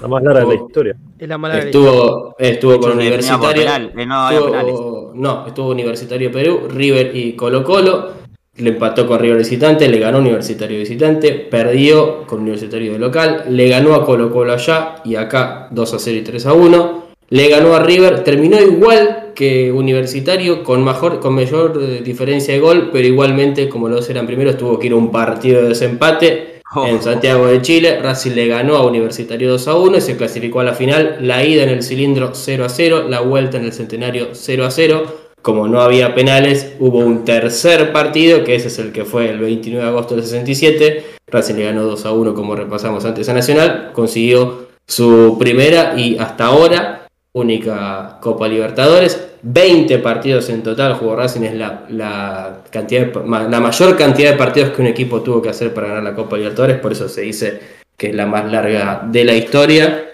La 0.00 0.08
más 0.08 0.22
larga 0.22 0.42
de 0.42 0.46
la 0.46 0.54
historia. 0.54 0.96
Es 1.18 1.28
la 1.28 1.36
mala 1.36 1.58
Estuvo, 1.58 2.36
estuvo 2.38 2.78
con 2.78 2.92
Universitario. 2.92 3.62
penal, 3.62 3.92
no 4.06 4.30
estuvo, 4.30 5.12
no, 5.14 5.46
estuvo 5.46 5.70
Universitario 5.70 6.30
Perú, 6.30 6.68
River 6.68 7.14
y 7.14 7.34
Colo 7.34 7.64
Colo. 7.64 8.20
Le 8.56 8.70
empató 8.70 9.06
con 9.06 9.18
River 9.18 9.38
visitante, 9.38 9.88
le 9.88 9.98
ganó 9.98 10.18
Universitario 10.18 10.78
visitante, 10.78 11.32
perdió 11.32 12.26
con 12.26 12.40
Universitario 12.40 12.92
de 12.92 12.98
local, 12.98 13.44
le 13.48 13.68
ganó 13.68 13.94
a 13.94 14.04
Colo 14.04 14.30
Colo 14.30 14.52
allá 14.52 14.96
y 15.04 15.14
acá 15.14 15.68
2 15.70 15.94
a 15.94 15.98
0 15.98 16.18
y 16.18 16.22
3 16.22 16.46
a 16.46 16.52
1. 16.52 17.10
Le 17.30 17.48
ganó 17.48 17.74
a 17.74 17.82
River, 17.82 18.24
terminó 18.24 18.60
igual 18.60 19.32
que 19.34 19.70
Universitario 19.70 20.64
con, 20.64 20.84
mejor, 20.84 21.20
con 21.20 21.34
mayor 21.34 21.80
eh, 21.80 22.02
diferencia 22.04 22.52
de 22.52 22.60
gol, 22.60 22.90
pero 22.92 23.06
igualmente, 23.06 23.68
como 23.68 23.88
los 23.88 24.10
eran 24.10 24.26
primeros, 24.26 24.58
tuvo 24.58 24.78
que 24.78 24.88
ir 24.88 24.92
a 24.92 24.96
un 24.96 25.12
partido 25.12 25.62
de 25.62 25.68
desempate 25.68 26.60
Oh. 26.72 26.86
en 26.86 27.02
Santiago 27.02 27.48
de 27.48 27.60
Chile. 27.62 28.00
Racing 28.00 28.32
le 28.32 28.46
ganó 28.46 28.76
a 28.76 28.86
Universitario 28.86 29.50
2 29.50 29.68
a 29.68 29.76
1 29.76 29.96
y 29.96 30.00
se 30.00 30.16
clasificó 30.16 30.60
a 30.60 30.64
la 30.64 30.74
final. 30.74 31.18
La 31.20 31.44
ida 31.44 31.64
en 31.64 31.70
el 31.70 31.82
cilindro 31.82 32.30
0 32.32 32.64
a 32.64 32.68
0, 32.68 33.06
la 33.08 33.20
vuelta 33.20 33.56
en 33.56 33.64
el 33.64 33.72
centenario 33.72 34.28
0 34.32 34.64
a 34.64 34.70
0. 34.70 35.19
Como 35.42 35.68
no 35.68 35.80
había 35.80 36.14
penales, 36.14 36.74
hubo 36.80 36.98
un 36.98 37.24
tercer 37.24 37.92
partido, 37.92 38.44
que 38.44 38.54
ese 38.56 38.68
es 38.68 38.78
el 38.78 38.92
que 38.92 39.04
fue 39.04 39.30
el 39.30 39.38
29 39.38 39.82
de 39.84 39.90
agosto 39.90 40.14
del 40.14 40.24
67. 40.24 41.04
Racing 41.28 41.54
le 41.54 41.64
ganó 41.64 41.84
2 41.84 42.06
a 42.06 42.12
1, 42.12 42.34
como 42.34 42.54
repasamos 42.56 43.04
antes 43.04 43.28
a 43.28 43.32
Nacional. 43.34 43.90
Consiguió 43.94 44.68
su 44.86 45.36
primera 45.38 45.94
y 45.96 46.18
hasta 46.18 46.46
ahora 46.46 47.06
única 47.32 48.18
Copa 48.20 48.48
Libertadores. 48.48 49.28
20 49.42 49.98
partidos 50.00 50.50
en 50.50 50.62
total 50.62 50.94
jugó 50.94 51.16
Racing, 51.16 51.42
es 51.44 51.54
la, 51.54 51.84
la, 51.88 52.58
cantidad 52.70 53.06
de- 53.06 53.48
la 53.48 53.60
mayor 53.60 53.96
cantidad 53.96 54.32
de 54.32 54.36
partidos 54.36 54.70
que 54.70 54.82
un 54.82 54.88
equipo 54.88 55.22
tuvo 55.22 55.40
que 55.40 55.48
hacer 55.48 55.72
para 55.72 55.86
ganar 55.88 56.02
la 56.02 56.14
Copa 56.14 56.36
Libertadores, 56.36 56.78
por 56.78 56.92
eso 56.92 57.08
se 57.08 57.22
dice 57.22 57.60
que 57.96 58.08
es 58.08 58.14
la 58.14 58.26
más 58.26 58.50
larga 58.52 59.02
de 59.10 59.24
la 59.24 59.32
historia. 59.32 60.09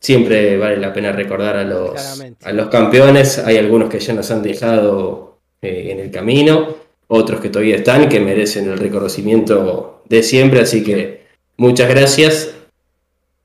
Siempre 0.00 0.56
vale 0.56 0.76
la 0.76 0.92
pena 0.92 1.12
recordar 1.12 1.56
a 1.56 1.64
los, 1.64 1.90
Claramente. 1.90 2.48
a 2.48 2.52
los 2.52 2.68
campeones, 2.68 3.38
hay 3.38 3.56
algunos 3.56 3.90
que 3.90 3.98
ya 3.98 4.14
nos 4.14 4.30
han 4.30 4.42
dejado 4.42 5.40
eh, 5.60 5.88
en 5.90 5.98
el 5.98 6.10
camino, 6.10 6.76
otros 7.08 7.40
que 7.40 7.48
todavía 7.48 7.76
están, 7.76 8.08
que 8.08 8.20
merecen 8.20 8.68
el 8.70 8.78
reconocimiento 8.78 10.02
de 10.08 10.22
siempre, 10.22 10.60
así 10.60 10.84
que 10.84 11.26
muchas 11.56 11.88
gracias 11.88 12.54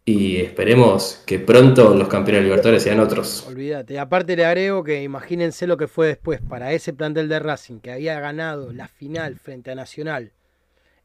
y 0.05 0.37
esperemos 0.37 1.23
que 1.25 1.39
pronto 1.39 1.95
los 1.95 2.07
campeones 2.07 2.43
libertadores 2.43 2.83
sean 2.83 2.99
otros. 2.99 3.45
Olvídate. 3.47 3.99
Aparte 3.99 4.35
le 4.35 4.45
agrego 4.45 4.83
que 4.83 5.01
imagínense 5.01 5.65
lo 5.65 5.77
que 5.77 5.87
fue 5.87 6.07
después 6.07 6.41
para 6.41 6.73
ese 6.73 6.93
plantel 6.93 7.29
de 7.29 7.39
Racing 7.39 7.79
que 7.79 7.91
había 7.91 8.19
ganado 8.19 8.73
la 8.73 8.87
final 8.87 9.37
frente 9.37 9.71
a 9.71 9.75
Nacional. 9.75 10.33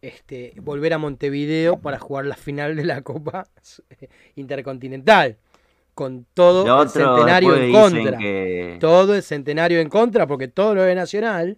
Este, 0.00 0.52
volver 0.56 0.92
a 0.92 0.98
Montevideo 0.98 1.78
para 1.78 1.98
jugar 1.98 2.26
la 2.26 2.36
final 2.36 2.76
de 2.76 2.84
la 2.84 3.02
Copa 3.02 3.46
Intercontinental. 4.36 5.36
Con 5.94 6.26
todo 6.32 6.64
Lo 6.64 6.74
el 6.82 6.86
otro, 6.86 7.02
centenario 7.16 7.56
en 7.56 7.72
contra. 7.72 8.18
que- 8.18 8.76
Todo 8.80 9.16
el 9.16 9.22
centenario 9.24 9.80
en 9.80 9.88
contra, 9.88 10.28
porque 10.28 10.46
todo 10.46 10.76
lo 10.76 10.82
de 10.82 10.94
Nacional, 10.94 11.56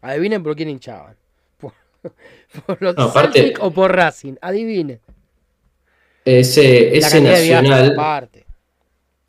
adivinen 0.00 0.42
por 0.42 0.56
quién 0.56 0.68
hinchaban. 0.70 1.14
Por, 1.60 1.72
por 2.66 2.82
los 2.82 2.96
No, 2.96 3.04
aparte- 3.04 3.54
o 3.60 3.70
por 3.70 3.94
Racing. 3.94 4.34
Adivinen. 4.40 5.00
Ese, 6.24 6.96
ese 6.96 7.20
nacional, 7.20 7.92
aparte. 7.92 8.46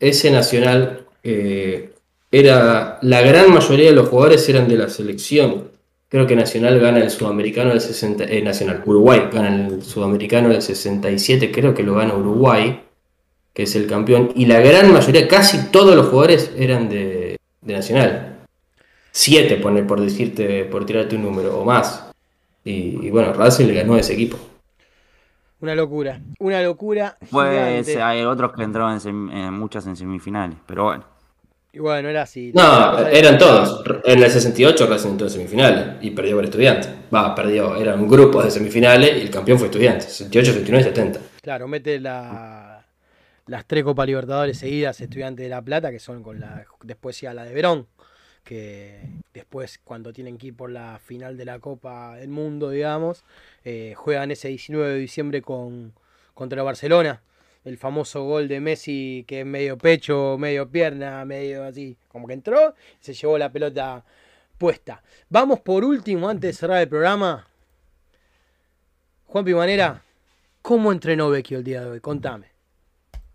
ese 0.00 0.30
nacional 0.32 1.06
eh, 1.22 1.92
era 2.32 2.98
la 3.02 3.20
gran 3.20 3.52
mayoría 3.52 3.90
de 3.90 3.92
los 3.96 4.08
jugadores 4.08 4.48
eran 4.48 4.66
de 4.68 4.76
la 4.76 4.88
selección. 4.88 5.70
Creo 6.10 6.26
que 6.26 6.34
Nacional 6.34 6.80
gana 6.80 7.00
el 7.00 7.10
sudamericano 7.10 7.70
del 7.70 7.82
60, 7.82 8.24
eh, 8.24 8.40
Nacional, 8.40 8.82
Uruguay 8.86 9.28
gana 9.30 9.54
el 9.54 9.82
sudamericano 9.82 10.48
del 10.48 10.62
67, 10.62 11.52
creo 11.52 11.74
que 11.74 11.82
lo 11.82 11.94
gana 11.96 12.14
Uruguay, 12.14 12.80
que 13.52 13.64
es 13.64 13.76
el 13.76 13.86
campeón, 13.86 14.32
y 14.34 14.46
la 14.46 14.60
gran 14.60 14.90
mayoría, 14.90 15.28
casi 15.28 15.70
todos 15.70 15.94
los 15.94 16.06
jugadores 16.06 16.52
eran 16.56 16.88
de, 16.88 17.36
de 17.60 17.74
Nacional. 17.74 18.38
Siete, 19.10 19.56
poner 19.56 19.86
por 19.86 20.00
decirte, 20.00 20.64
por 20.64 20.86
tirarte 20.86 21.16
un 21.16 21.22
número, 21.24 21.58
o 21.58 21.64
más. 21.66 22.10
Y, 22.64 23.06
y 23.06 23.10
bueno, 23.10 23.34
Racing 23.34 23.66
le 23.66 23.74
ganó 23.74 23.94
a 23.94 24.00
ese 24.00 24.14
equipo. 24.14 24.38
Una 25.60 25.74
locura. 25.74 26.20
Una 26.38 26.62
locura. 26.62 27.16
Pues 27.30 27.84
gigante. 27.84 28.02
hay 28.02 28.22
otros 28.22 28.52
que 28.52 28.62
entraron 28.62 28.98
en, 29.04 29.36
en 29.36 29.54
muchas 29.54 29.86
en 29.86 29.96
semifinales, 29.96 30.56
pero 30.66 30.84
bueno. 30.84 31.17
Y 31.78 31.80
bueno, 31.80 32.08
era 32.08 32.22
así. 32.22 32.50
No, 32.52 32.90
cosa 32.90 33.10
eran 33.12 33.38
todos. 33.38 33.84
En 34.04 34.20
el 34.20 34.28
68 34.28 34.86
Racing 34.88 35.10
entró 35.10 35.28
en 35.28 35.32
semifinales 35.32 35.86
y 36.00 36.10
perdió 36.10 36.34
por 36.34 36.44
estudiantes. 36.44 36.90
Va, 37.14 37.32
perdió. 37.36 37.76
Eran 37.76 38.08
grupos 38.08 38.44
de 38.44 38.50
semifinales 38.50 39.16
y 39.16 39.20
el 39.20 39.30
campeón 39.30 39.58
fue 39.58 39.68
estudiantes. 39.68 40.06
68, 40.06 40.46
69 40.54 40.80
y 40.80 40.88
70. 40.88 41.20
Claro, 41.40 41.68
mete 41.68 42.00
la, 42.00 42.84
las 43.46 43.64
tres 43.64 43.84
Copas 43.84 44.08
Libertadores 44.08 44.58
seguidas 44.58 45.00
Estudiantes 45.00 45.44
de 45.44 45.50
La 45.50 45.62
Plata, 45.62 45.92
que 45.92 46.00
son 46.00 46.24
con 46.24 46.40
la. 46.40 46.66
Después 46.82 47.20
ya 47.20 47.32
la 47.32 47.44
de 47.44 47.54
Verón, 47.54 47.86
que 48.42 49.00
después, 49.32 49.78
cuando 49.84 50.12
tienen 50.12 50.36
que 50.36 50.48
ir 50.48 50.56
por 50.56 50.70
la 50.70 50.98
final 50.98 51.36
de 51.36 51.44
la 51.44 51.60
Copa 51.60 52.16
del 52.16 52.30
Mundo, 52.30 52.70
digamos, 52.70 53.22
eh, 53.64 53.94
juegan 53.96 54.32
ese 54.32 54.48
19 54.48 54.94
de 54.94 54.98
diciembre 54.98 55.42
con, 55.42 55.92
contra 56.34 56.60
Barcelona. 56.64 57.22
El 57.64 57.76
famoso 57.76 58.24
gol 58.24 58.48
de 58.48 58.60
Messi, 58.60 59.24
que 59.26 59.40
es 59.40 59.46
medio 59.46 59.76
pecho, 59.76 60.36
medio 60.38 60.68
pierna, 60.70 61.24
medio 61.24 61.64
así, 61.64 61.96
como 62.08 62.26
que 62.26 62.34
entró, 62.34 62.74
se 63.00 63.12
llevó 63.12 63.36
la 63.36 63.52
pelota 63.52 64.04
puesta. 64.56 65.02
Vamos 65.28 65.60
por 65.60 65.84
último, 65.84 66.28
antes 66.28 66.50
de 66.50 66.52
cerrar 66.52 66.80
el 66.82 66.88
programa. 66.88 67.46
Juan 69.26 69.44
Pimanera, 69.44 70.02
¿cómo 70.62 70.92
entrenó 70.92 71.30
Vecchio 71.30 71.58
el 71.58 71.64
día 71.64 71.82
de 71.82 71.90
hoy? 71.90 72.00
Contame. 72.00 72.46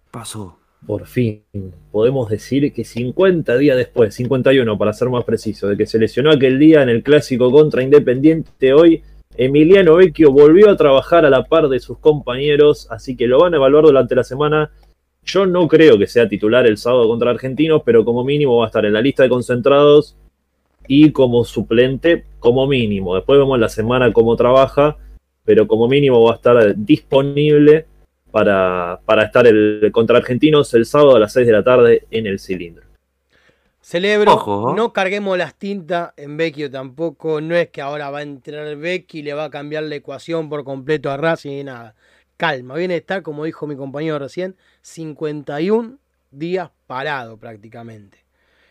Pasó. 0.09 0.59
Por 0.85 1.05
fin, 1.07 1.43
podemos 1.91 2.29
decir 2.29 2.73
que 2.73 2.83
50 2.83 3.57
días 3.57 3.77
después, 3.77 4.13
51 4.15 4.77
para 4.77 4.91
ser 4.91 5.09
más 5.09 5.23
preciso, 5.23 5.69
de 5.69 5.77
que 5.77 5.85
se 5.85 5.97
lesionó 5.97 6.29
aquel 6.29 6.59
día 6.59 6.83
en 6.83 6.89
el 6.89 7.03
clásico 7.03 7.49
contra 7.51 7.81
Independiente, 7.81 8.73
hoy 8.73 9.01
Emiliano 9.35 9.95
Vecchio 9.95 10.31
volvió 10.31 10.69
a 10.69 10.77
trabajar 10.77 11.26
a 11.26 11.30
la 11.30 11.43
par 11.43 11.68
de 11.68 11.80
sus 11.80 11.97
compañeros, 11.97 12.88
así 12.91 13.15
que 13.15 13.27
lo 13.27 13.39
van 13.39 13.53
a 13.53 13.57
evaluar 13.57 13.85
durante 13.85 14.15
la 14.15 14.23
semana. 14.23 14.72
Yo 15.23 15.45
no 15.45 15.68
creo 15.68 15.97
que 15.97 16.07
sea 16.07 16.27
titular 16.27 16.68
el 16.68 16.77
sábado 16.77 17.07
contra 17.07 17.31
Argentinos, 17.31 17.81
pero 17.84 18.05
como 18.05 18.23
mínimo 18.23 18.57
va 18.57 18.65
a 18.65 18.68
estar 18.68 18.85
en 18.85 18.93
la 18.93 19.01
lista 19.01 19.23
de 19.23 19.30
concentrados 19.30 20.18
y 20.88 21.11
como 21.11 21.45
suplente, 21.45 22.26
como 22.39 22.68
mínimo. 22.68 23.15
Después 23.15 23.39
vemos 23.39 23.57
la 23.57 23.69
semana 23.69 24.14
cómo 24.14 24.35
trabaja, 24.35 24.97
pero 25.45 25.65
como 25.68 25.88
mínimo 25.88 26.23
va 26.23 26.34
a 26.34 26.35
estar 26.35 26.76
disponible 26.76 27.85
para, 28.31 28.99
para 29.05 29.23
estar 29.23 29.47
el, 29.47 29.89
contra 29.91 30.18
Argentinos 30.18 30.73
el 30.73 30.85
sábado 30.85 31.15
a 31.15 31.19
las 31.19 31.34
6 31.34 31.47
de 31.47 31.53
la 31.53 31.64
tarde 31.64 32.05
en 32.11 32.27
el 32.27 32.39
cilindro. 32.39 32.92
Celebro, 33.84 34.35
Ojo. 34.35 34.73
no 34.73 34.93
carguemos 34.93 35.38
las 35.38 35.55
tintas 35.55 36.14
en 36.15 36.38
Vecchio 36.38 36.72
tampoco. 36.72 37.41
No 37.41 37.53
es 37.53 37.69
que 37.69 37.81
ahora 37.81 38.10
va 38.10 38.19
a 38.19 38.22
entrar 38.22 38.77
Vecchio 38.77 39.19
y 39.19 39.23
le 39.23 39.34
va 39.34 39.43
a 39.43 39.49
cambiar 39.49 39.84
la 39.84 39.95
ecuación 39.95 40.47
por 40.47 40.64
completo 40.64 41.11
a 41.11 41.18
Racing 41.18 41.51
y 41.51 41.64
nada. 41.65 41.93
Calma, 42.38 42.76
viene 42.76 42.93
a 42.93 42.97
estar, 42.97 43.22
como 43.23 43.43
dijo 43.43 43.68
mi 43.68 43.76
compañero 43.76 44.18
recién, 44.19 44.55
51 44.84 45.97
días 46.31 46.72
parado 46.88 47.35
prácticamente. 47.35 48.23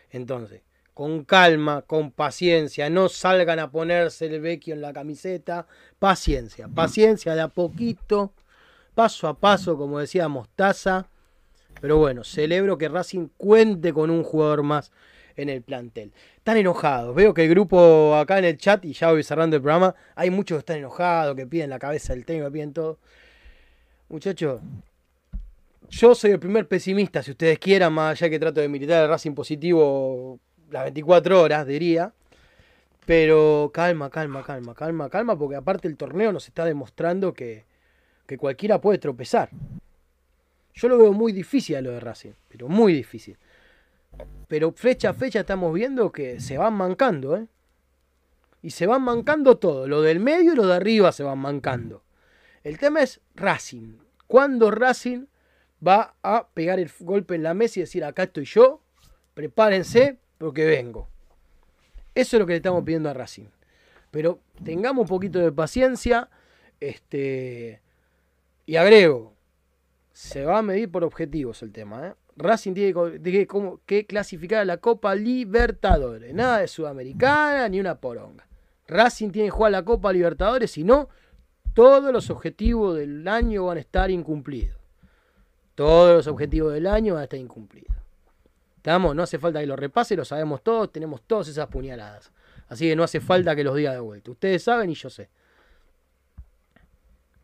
Entonces, 0.09 0.63
con 0.95 1.23
calma, 1.25 1.83
con 1.83 2.11
paciencia, 2.11 2.89
no 2.89 3.07
salgan 3.07 3.59
a 3.59 3.69
ponerse 3.69 4.25
el 4.25 4.41
Vecchio 4.41 4.73
en 4.73 4.81
la 4.81 4.93
camiseta. 4.93 5.67
Paciencia, 5.99 6.67
paciencia 6.67 7.35
de 7.35 7.41
a 7.41 7.49
poquito, 7.49 8.33
paso 8.95 9.27
a 9.27 9.35
paso, 9.35 9.77
como 9.77 9.99
decía 9.99 10.27
Mostaza. 10.27 11.07
Pero 11.81 11.97
bueno, 11.97 12.23
celebro 12.23 12.77
que 12.77 12.89
Racing 12.89 13.27
cuente 13.37 13.93
con 13.93 14.09
un 14.09 14.23
jugador 14.23 14.63
más 14.63 14.91
en 15.35 15.49
el 15.49 15.61
plantel. 15.61 16.13
Están 16.37 16.57
enojados. 16.57 17.15
Veo 17.15 17.33
que 17.33 17.43
el 17.43 17.49
grupo 17.49 18.15
acá 18.15 18.39
en 18.39 18.45
el 18.45 18.57
chat, 18.57 18.83
y 18.85 18.93
ya 18.93 19.11
voy 19.11 19.23
cerrando 19.23 19.55
el 19.55 19.61
programa, 19.61 19.95
hay 20.15 20.29
muchos 20.29 20.57
que 20.57 20.59
están 20.59 20.77
enojados, 20.77 21.35
que 21.35 21.47
piden 21.47 21.69
la 21.69 21.79
cabeza 21.79 22.13
del 22.13 22.25
técnico, 22.25 22.51
piden 22.51 22.73
todo. 22.73 22.99
Muchachos, 24.09 24.61
yo 25.89 26.15
soy 26.15 26.31
el 26.31 26.39
primer 26.39 26.67
pesimista, 26.67 27.23
si 27.23 27.31
ustedes 27.31 27.59
quieran, 27.59 27.93
más 27.93 28.11
allá 28.13 28.29
que 28.29 28.39
trato 28.39 28.61
de 28.61 28.67
militar 28.67 29.03
el 29.03 29.09
Racing 29.09 29.33
positivo 29.33 30.39
las 30.69 30.83
24 30.83 31.41
horas, 31.41 31.67
diría. 31.67 32.13
Pero 33.05 33.69
calma, 33.73 34.09
calma, 34.09 34.43
calma, 34.43 34.73
calma, 34.73 35.09
calma, 35.09 35.37
porque 35.37 35.57
aparte 35.57 35.87
el 35.87 35.97
torneo 35.97 36.31
nos 36.31 36.47
está 36.47 36.63
demostrando 36.63 37.33
que, 37.33 37.65
que 38.25 38.37
cualquiera 38.37 38.79
puede 38.79 38.97
tropezar. 38.97 39.49
Yo 40.73 40.87
lo 40.87 40.97
veo 40.97 41.13
muy 41.13 41.31
difícil 41.31 41.75
a 41.75 41.81
lo 41.81 41.91
de 41.91 41.99
Racing, 41.99 42.31
pero 42.49 42.67
muy 42.67 42.93
difícil. 42.93 43.37
Pero 44.47 44.71
fecha 44.71 45.09
a 45.09 45.13
fecha 45.13 45.41
estamos 45.41 45.73
viendo 45.73 46.11
que 46.11 46.39
se 46.39 46.57
van 46.57 46.73
mancando, 46.73 47.37
¿eh? 47.37 47.47
Y 48.61 48.71
se 48.71 48.87
van 48.87 49.01
mancando 49.01 49.57
todo. 49.57 49.87
Lo 49.87 50.01
del 50.01 50.19
medio 50.19 50.53
y 50.53 50.55
lo 50.55 50.65
de 50.65 50.75
arriba 50.75 51.11
se 51.11 51.23
van 51.23 51.39
mancando. 51.39 52.03
El 52.63 52.77
tema 52.77 53.01
es 53.01 53.19
Racing. 53.35 53.97
¿Cuándo 54.25 54.71
Racing 54.71 55.25
va 55.85 56.15
a 56.23 56.47
pegar 56.47 56.79
el 56.79 56.89
golpe 56.99 57.35
en 57.35 57.43
la 57.43 57.53
mesa 57.53 57.79
y 57.79 57.83
decir, 57.83 58.03
acá 58.05 58.23
estoy 58.23 58.45
yo? 58.45 58.81
Prepárense 59.33 60.17
porque 60.37 60.65
vengo. 60.65 61.09
Eso 62.15 62.37
es 62.37 62.39
lo 62.39 62.45
que 62.45 62.53
le 62.53 62.57
estamos 62.57 62.83
pidiendo 62.83 63.09
a 63.09 63.13
Racing. 63.13 63.47
Pero 64.11 64.39
tengamos 64.63 65.03
un 65.03 65.07
poquito 65.07 65.39
de 65.39 65.51
paciencia. 65.51 66.29
Este. 66.79 67.81
Y 68.65 68.77
agrego, 68.77 69.32
se 70.13 70.45
va 70.45 70.59
a 70.59 70.61
medir 70.61 70.89
por 70.89 71.03
objetivos 71.03 71.61
el 71.63 71.71
tema. 71.71 72.07
¿eh? 72.07 72.13
Racing 72.37 72.73
tiene 72.73 72.93
que, 73.85 74.05
clasificar 74.05 74.61
a 74.61 74.65
la 74.65 74.77
Copa 74.77 75.15
Libertadores. 75.15 76.33
Nada 76.33 76.59
de 76.59 76.67
Sudamericana 76.67 77.67
ni 77.67 77.79
una 77.79 77.95
poronga. 77.95 78.47
Racing 78.87 79.31
tiene 79.31 79.47
que 79.47 79.51
jugar 79.51 79.71
la 79.71 79.83
Copa 79.83 80.13
Libertadores, 80.13 80.71
si 80.71 80.83
no, 80.83 81.09
todos 81.73 82.11
los 82.13 82.29
objetivos 82.29 82.95
del 82.97 83.27
año 83.27 83.65
van 83.65 83.77
a 83.77 83.81
estar 83.81 84.11
incumplidos. 84.11 84.77
Todos 85.75 86.15
los 86.15 86.27
objetivos 86.27 86.73
del 86.73 86.85
año 86.85 87.15
van 87.15 87.21
a 87.21 87.23
estar 87.23 87.39
incumplidos. 87.39 87.95
¿Estamos? 88.77 89.15
No 89.15 89.23
hace 89.23 89.39
falta 89.39 89.59
que 89.59 89.65
lo 89.65 89.75
repase, 89.75 90.15
lo 90.15 90.25
sabemos 90.25 90.61
todos, 90.61 90.91
tenemos 90.91 91.21
todas 91.23 91.47
esas 91.47 91.67
puñaladas. 91.67 92.31
Así 92.67 92.87
que 92.87 92.95
no 92.95 93.03
hace 93.03 93.19
falta 93.19 93.55
que 93.55 93.63
los 93.63 93.75
diga 93.75 93.93
de 93.93 93.99
vuelta. 93.99 94.31
Ustedes 94.31 94.63
saben 94.63 94.89
y 94.89 94.93
yo 94.93 95.09
sé. 95.09 95.29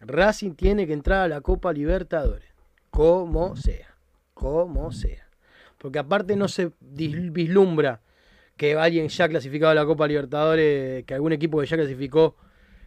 Racing 0.01 0.51
tiene 0.51 0.85
que 0.85 0.93
entrar 0.93 1.21
a 1.21 1.27
la 1.27 1.41
Copa 1.41 1.73
Libertadores. 1.73 2.49
Como 2.89 3.55
sea. 3.55 3.95
Como 4.33 4.91
sea. 4.91 5.27
Porque 5.77 5.99
aparte 5.99 6.35
no 6.35 6.47
se 6.47 6.71
vislumbra 6.79 8.01
que 8.57 8.75
alguien 8.75 9.07
ya 9.07 9.29
clasificado 9.29 9.71
a 9.71 9.75
la 9.75 9.85
Copa 9.85 10.07
Libertadores, 10.07 11.05
que 11.05 11.13
algún 11.13 11.31
equipo 11.31 11.59
que 11.59 11.65
ya 11.65 11.77
clasificó, 11.77 12.35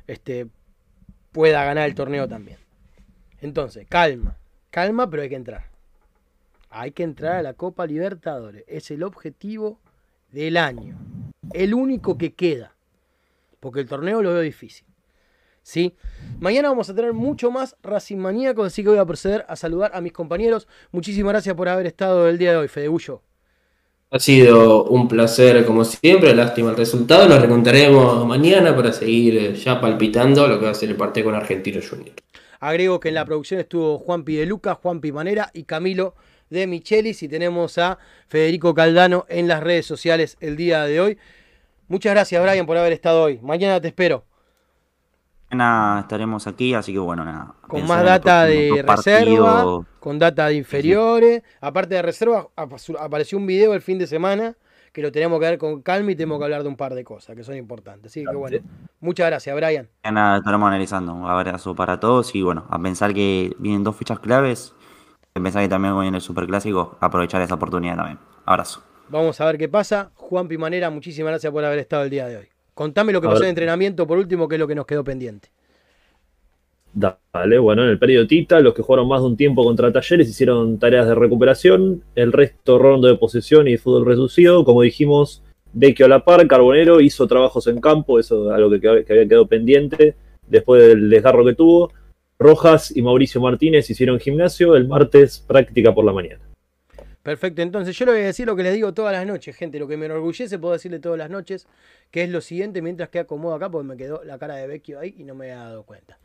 este, 0.07 0.47
pueda 1.33 1.65
ganar 1.65 1.89
el 1.89 1.95
torneo 1.95 2.29
también. 2.29 2.59
Entonces, 3.41 3.87
calma. 3.89 4.37
Calma, 4.71 5.09
pero 5.09 5.23
hay 5.23 5.31
que 5.31 5.37
entrar. 5.37 5.71
Hay 6.69 6.93
que 6.93 7.03
entrar 7.03 7.37
a 7.37 7.43
la 7.43 7.55
Copa 7.55 7.87
Libertadores. 7.87 8.65
Es 8.67 8.91
el 8.91 9.03
objetivo 9.03 9.81
del 10.31 10.59
año. 10.59 10.97
El 11.53 11.75
único 11.75 12.19
que 12.19 12.35
queda. 12.35 12.75
Porque 13.61 13.81
el 13.81 13.89
torneo 13.89 14.23
lo 14.23 14.33
veo 14.33 14.43
difícil. 14.43 14.87
¿Sí? 15.63 15.95
Mañana 16.41 16.69
vamos 16.69 16.91
a 16.91 16.95
tener 16.95 17.13
mucho 17.13 17.51
más 17.51 17.77
Racing 17.83 18.17
Maníacos, 18.17 18.67
así 18.67 18.83
que 18.83 18.89
voy 18.89 18.99
a 18.99 19.07
proceder 19.07 19.45
a 19.49 19.57
saludar 19.57 19.93
a 19.95 20.01
mis 20.01 20.13
compañeros. 20.13 20.67
Muchísimas 20.91 21.33
gracias 21.33 21.55
por 21.55 21.69
haber 21.69 21.87
estado 21.87 22.29
el 22.29 22.39
día 22.39 22.51
de 22.51 22.57
hoy, 22.57 22.69
Fedegullo. 22.69 23.23
Ha 24.11 24.19
sido 24.19 24.85
un 24.85 25.09
placer 25.09 25.65
como 25.65 25.87
siempre, 25.87 26.35
lástima 26.35 26.71
el 26.71 26.77
resultado. 26.77 27.27
Nos 27.27 27.41
recontaremos 27.41 28.27
mañana 28.27 28.77
para 28.77 28.93
seguir 28.93 29.39
eh, 29.39 29.55
ya 29.55 29.81
palpitando 29.81 30.47
lo 30.47 30.59
que 30.59 30.67
va 30.67 30.73
a 30.73 30.75
ser 30.75 30.91
el 30.91 30.97
partido 30.97 31.27
con 31.27 31.35
Argentino 31.35 31.81
Junior. 31.81 32.15
Agrego 32.61 33.01
que 33.01 33.09
en 33.09 33.15
la 33.15 33.25
producción 33.25 33.59
estuvo 33.59 33.99
Juanpi 33.99 34.37
de 34.37 34.45
Lucas, 34.45 34.77
Juanpi 34.83 35.13
Manera 35.13 35.51
y 35.55 35.65
Camilo 35.65 36.15
de 36.51 36.67
Michelis. 36.67 37.23
Y 37.23 37.29
tenemos 37.29 37.79
a 37.79 37.99
Federico 38.29 38.75
Caldano 38.75 39.25
en 39.31 39.49
las 39.49 39.63
redes 39.63 39.87
sociales 39.87 40.37
el 40.41 40.57
día 40.57 40.85
de 40.85 41.01
hoy. 41.01 41.19
Muchas 41.89 42.13
gracias, 42.13 42.43
Brian, 42.43 42.67
por 42.67 42.77
haber 42.77 42.93
estado 42.93 43.23
hoy. 43.23 43.39
Mañana 43.41 43.81
te 43.81 43.89
espero. 43.89 44.27
Mañana 45.57 46.01
estaremos 46.01 46.47
aquí, 46.47 46.73
así 46.73 46.95
que 46.95 46.99
bueno, 46.99 47.27
nada. 47.27 47.55
Con 47.69 47.87
más 47.87 48.03
data 48.03 48.45
de 48.47 48.83
reserva, 48.87 48.87
partidos. 48.87 49.87
con 50.01 50.19
data 50.19 50.47
de 50.47 50.55
inferiores. 50.55 51.43
Aparte 51.61 51.95
de 51.95 52.01
reserva, 52.01 52.49
ap- 52.57 52.73
apareció 52.99 53.37
un 53.37 53.47
video 53.47 53.75
el 53.75 53.83
fin 53.83 53.99
de 53.99 54.07
semana 54.07 54.57
que 54.95 55.03
lo 55.03 55.13
tenemos 55.13 55.39
que 55.41 55.45
ver 55.47 55.59
con 55.59 55.83
calma 55.83 56.11
y 56.13 56.17
tenemos 56.17 56.39
que 56.39 56.45
hablar 56.45 56.63
de 56.63 56.69
un 56.71 56.77
par 56.77 56.95
de 56.95 57.05
cosas 57.05 57.37
que 57.37 57.45
son 57.45 57.55
importantes. 57.57 58.11
Así 58.13 58.25
que 58.25 58.35
bueno, 58.35 58.59
muchas 59.01 59.27
gracias, 59.27 59.55
Brian. 59.55 59.91
Mañana 60.05 60.39
estaremos 60.39 60.69
analizando. 60.69 61.13
Un 61.13 61.27
abrazo 61.29 61.75
para 61.75 62.01
todos 62.01 62.35
y 62.35 62.41
bueno, 62.41 62.65
a 62.71 62.79
pensar 62.79 63.13
que 63.13 63.53
vienen 63.59 63.85
dos 63.85 63.95
fichas 63.97 64.21
claves. 64.21 64.75
A 65.35 65.41
pensar 65.41 65.63
que 65.63 65.69
también 65.69 65.99
viene 66.01 66.17
el 66.17 66.23
superclásico, 66.23 66.97
aprovechar 66.99 67.43
esa 67.43 67.55
oportunidad 67.57 67.97
también. 67.97 68.19
Abrazo. 68.47 68.83
Vamos 69.11 69.39
a 69.39 69.45
ver 69.45 69.59
qué 69.59 69.69
pasa. 69.69 70.13
Juan 70.15 70.49
Pimanera, 70.49 70.89
muchísimas 70.89 71.33
gracias 71.33 71.53
por 71.53 71.63
haber 71.63 71.79
estado 71.79 72.05
el 72.05 72.11
día 72.11 72.27
de 72.27 72.37
hoy. 72.39 72.49
Contame 72.75 73.13
lo 73.13 73.21
que 73.21 73.27
A 73.27 73.31
pasó 73.31 73.41
ver. 73.41 73.49
en 73.49 73.51
entrenamiento 73.51 74.07
por 74.07 74.19
último, 74.19 74.49
que 74.49 74.57
es 74.57 74.59
lo 74.61 74.67
que 74.69 74.75
nos 74.75 74.87
quedó 74.87 75.05
pendiente. 75.05 75.49
Dale, 76.95 77.59
bueno, 77.59 77.85
en 77.85 77.89
el 77.89 77.99
periodo 77.99 78.27
Tita, 78.27 78.61
los 78.61 78.75
que 78.75 78.83
jugaron 78.83 79.09
más 79.09 79.23
de 79.23 79.29
un 79.29 79.37
tiempo 79.37 79.65
contra 79.65 79.91
Talleres 79.91 80.29
hicieron 80.29 80.79
tareas 80.79 81.07
de 81.07 81.15
recuperación, 81.15 82.03
el 82.15 82.33
resto 82.33 82.79
rondo 82.79 83.09
de 83.09 83.17
posesión 83.17 83.67
y 83.67 83.79
fútbol 83.79 84.05
reducido. 84.05 84.65
Como 84.65 84.83
dijimos, 84.83 85.43
Vecchio 85.73 86.05
a 86.05 86.09
la 86.11 86.23
par, 86.23 86.47
Carbonero 86.47 87.01
hizo 87.01 87.27
trabajos 87.27 87.67
en 87.67 87.81
campo, 87.81 88.19
eso 88.19 88.51
es 88.51 88.55
algo 88.55 88.71
que, 88.71 88.81
que 88.81 89.13
había 89.13 89.27
quedado 89.27 89.47
pendiente 89.47 90.15
después 90.47 90.87
del 90.87 91.09
desgarro 91.09 91.47
que 91.47 91.55
tuvo. 91.55 91.91
Rojas 92.39 92.95
y 92.95 93.01
Mauricio 93.01 93.41
Martínez 93.41 93.89
hicieron 93.89 94.21
gimnasio, 94.21 94.77
el 94.77 94.87
martes 94.87 95.43
práctica 95.47 95.95
por 95.95 96.05
la 96.05 96.13
mañana. 96.13 96.41
Perfecto, 97.23 97.63
entonces 97.63 97.97
yo 97.97 98.05
le 98.07 98.13
voy 98.13 98.21
a 98.23 98.25
decir 98.25 98.47
lo 98.47 98.57
que 98.57 98.65
les 98.65 98.75
digo 98.75 98.93
todas 98.93 99.13
las 99.13 99.25
noches, 99.25 99.55
gente. 99.55 99.79
Lo 99.79 99.87
que 99.87 99.97
me 99.97 100.07
enorgullece, 100.07 100.59
puedo 100.59 100.73
decirle 100.73 100.99
todas 100.99 101.19
las 101.19 101.31
noches, 101.31 101.67
que 102.11 102.25
es 102.25 102.31
lo 102.31 102.41
siguiente, 102.41 102.83
mientras 102.83 103.11
que 103.11 103.21
acomodo 103.21 103.55
acá, 103.55 103.71
porque 103.71 103.87
me 103.87 103.97
quedó 103.97 104.25
la 104.25 104.39
cara 104.39 104.57
de 104.57 104.67
Vecchio 104.67 104.99
ahí 104.99 105.15
y 105.17 105.25
no 105.25 105.35
me 105.35 105.53
había 105.53 105.65
dado 105.65 105.85
cuenta. 105.85 106.19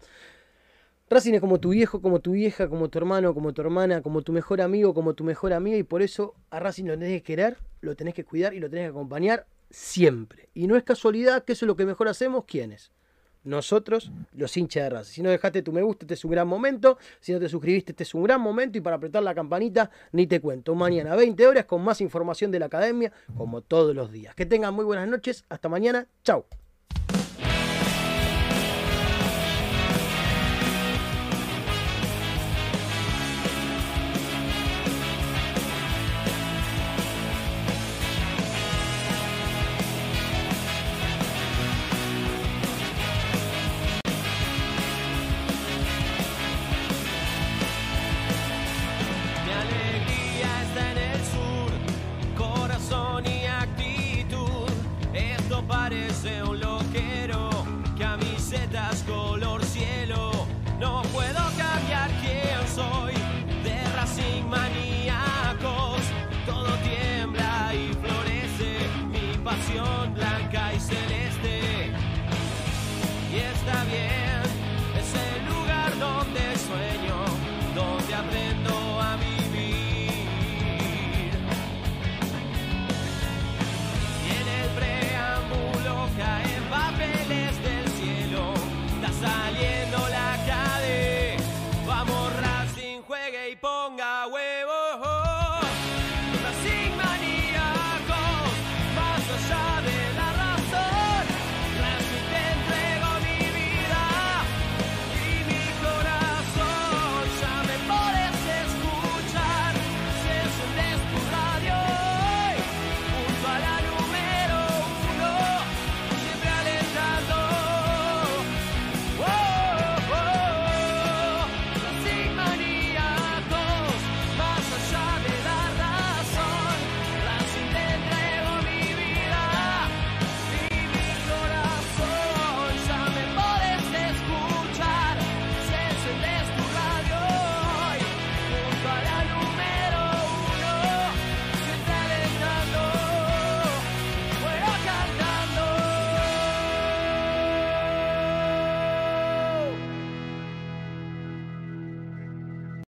Racing 1.09 1.35
es 1.35 1.39
como 1.39 1.59
tu 1.59 1.69
viejo, 1.69 2.01
como 2.01 2.19
tu 2.19 2.31
vieja, 2.31 2.67
como 2.67 2.89
tu 2.89 2.97
hermano, 2.97 3.33
como 3.33 3.53
tu 3.53 3.61
hermana, 3.61 4.01
como 4.01 4.23
tu 4.23 4.33
mejor 4.33 4.59
amigo, 4.59 4.93
como 4.93 5.13
tu 5.13 5.23
mejor 5.23 5.53
amiga, 5.53 5.77
y 5.77 5.83
por 5.83 6.01
eso 6.01 6.33
a 6.49 6.59
Racing 6.59 6.85
lo 6.85 6.97
tenés 6.97 7.21
que 7.21 7.23
querer, 7.23 7.57
lo 7.79 7.95
tenés 7.95 8.13
que 8.13 8.25
cuidar 8.25 8.53
y 8.53 8.59
lo 8.59 8.69
tenés 8.69 8.85
que 8.85 8.89
acompañar 8.89 9.45
siempre. 9.69 10.49
Y 10.53 10.67
no 10.67 10.75
es 10.75 10.83
casualidad 10.83 11.45
que 11.45 11.53
eso 11.53 11.65
es 11.65 11.67
lo 11.67 11.77
que 11.77 11.85
mejor 11.85 12.09
hacemos, 12.09 12.43
¿quiénes? 12.45 12.91
Nosotros, 13.43 14.11
los 14.33 14.55
hinchas 14.57 14.83
de 14.83 14.89
Racing. 14.89 15.13
Si 15.13 15.21
no 15.21 15.29
dejaste 15.29 15.61
tu 15.61 15.71
me 15.71 15.81
gusta, 15.81 16.05
este 16.05 16.15
es 16.15 16.25
un 16.25 16.31
gran 16.31 16.47
momento. 16.47 16.97
Si 17.19 17.31
no 17.31 17.39
te 17.39 17.49
suscribiste, 17.49 17.93
este 17.93 18.03
es 18.03 18.13
un 18.13 18.23
gran 18.23 18.41
momento. 18.41 18.77
Y 18.77 18.81
para 18.81 18.97
apretar 18.97 19.23
la 19.23 19.33
campanita, 19.33 19.89
ni 20.11 20.27
te 20.27 20.41
cuento. 20.41 20.75
Mañana, 20.75 21.15
20 21.15 21.47
horas, 21.47 21.65
con 21.65 21.83
más 21.83 22.01
información 22.01 22.51
de 22.51 22.59
la 22.59 22.65
academia, 22.67 23.11
como 23.35 23.61
todos 23.61 23.95
los 23.95 24.11
días. 24.11 24.35
Que 24.35 24.45
tengan 24.45 24.73
muy 24.73 24.85
buenas 24.85 25.07
noches. 25.07 25.45
Hasta 25.49 25.69
mañana. 25.69 26.07
Chau. 26.23 26.45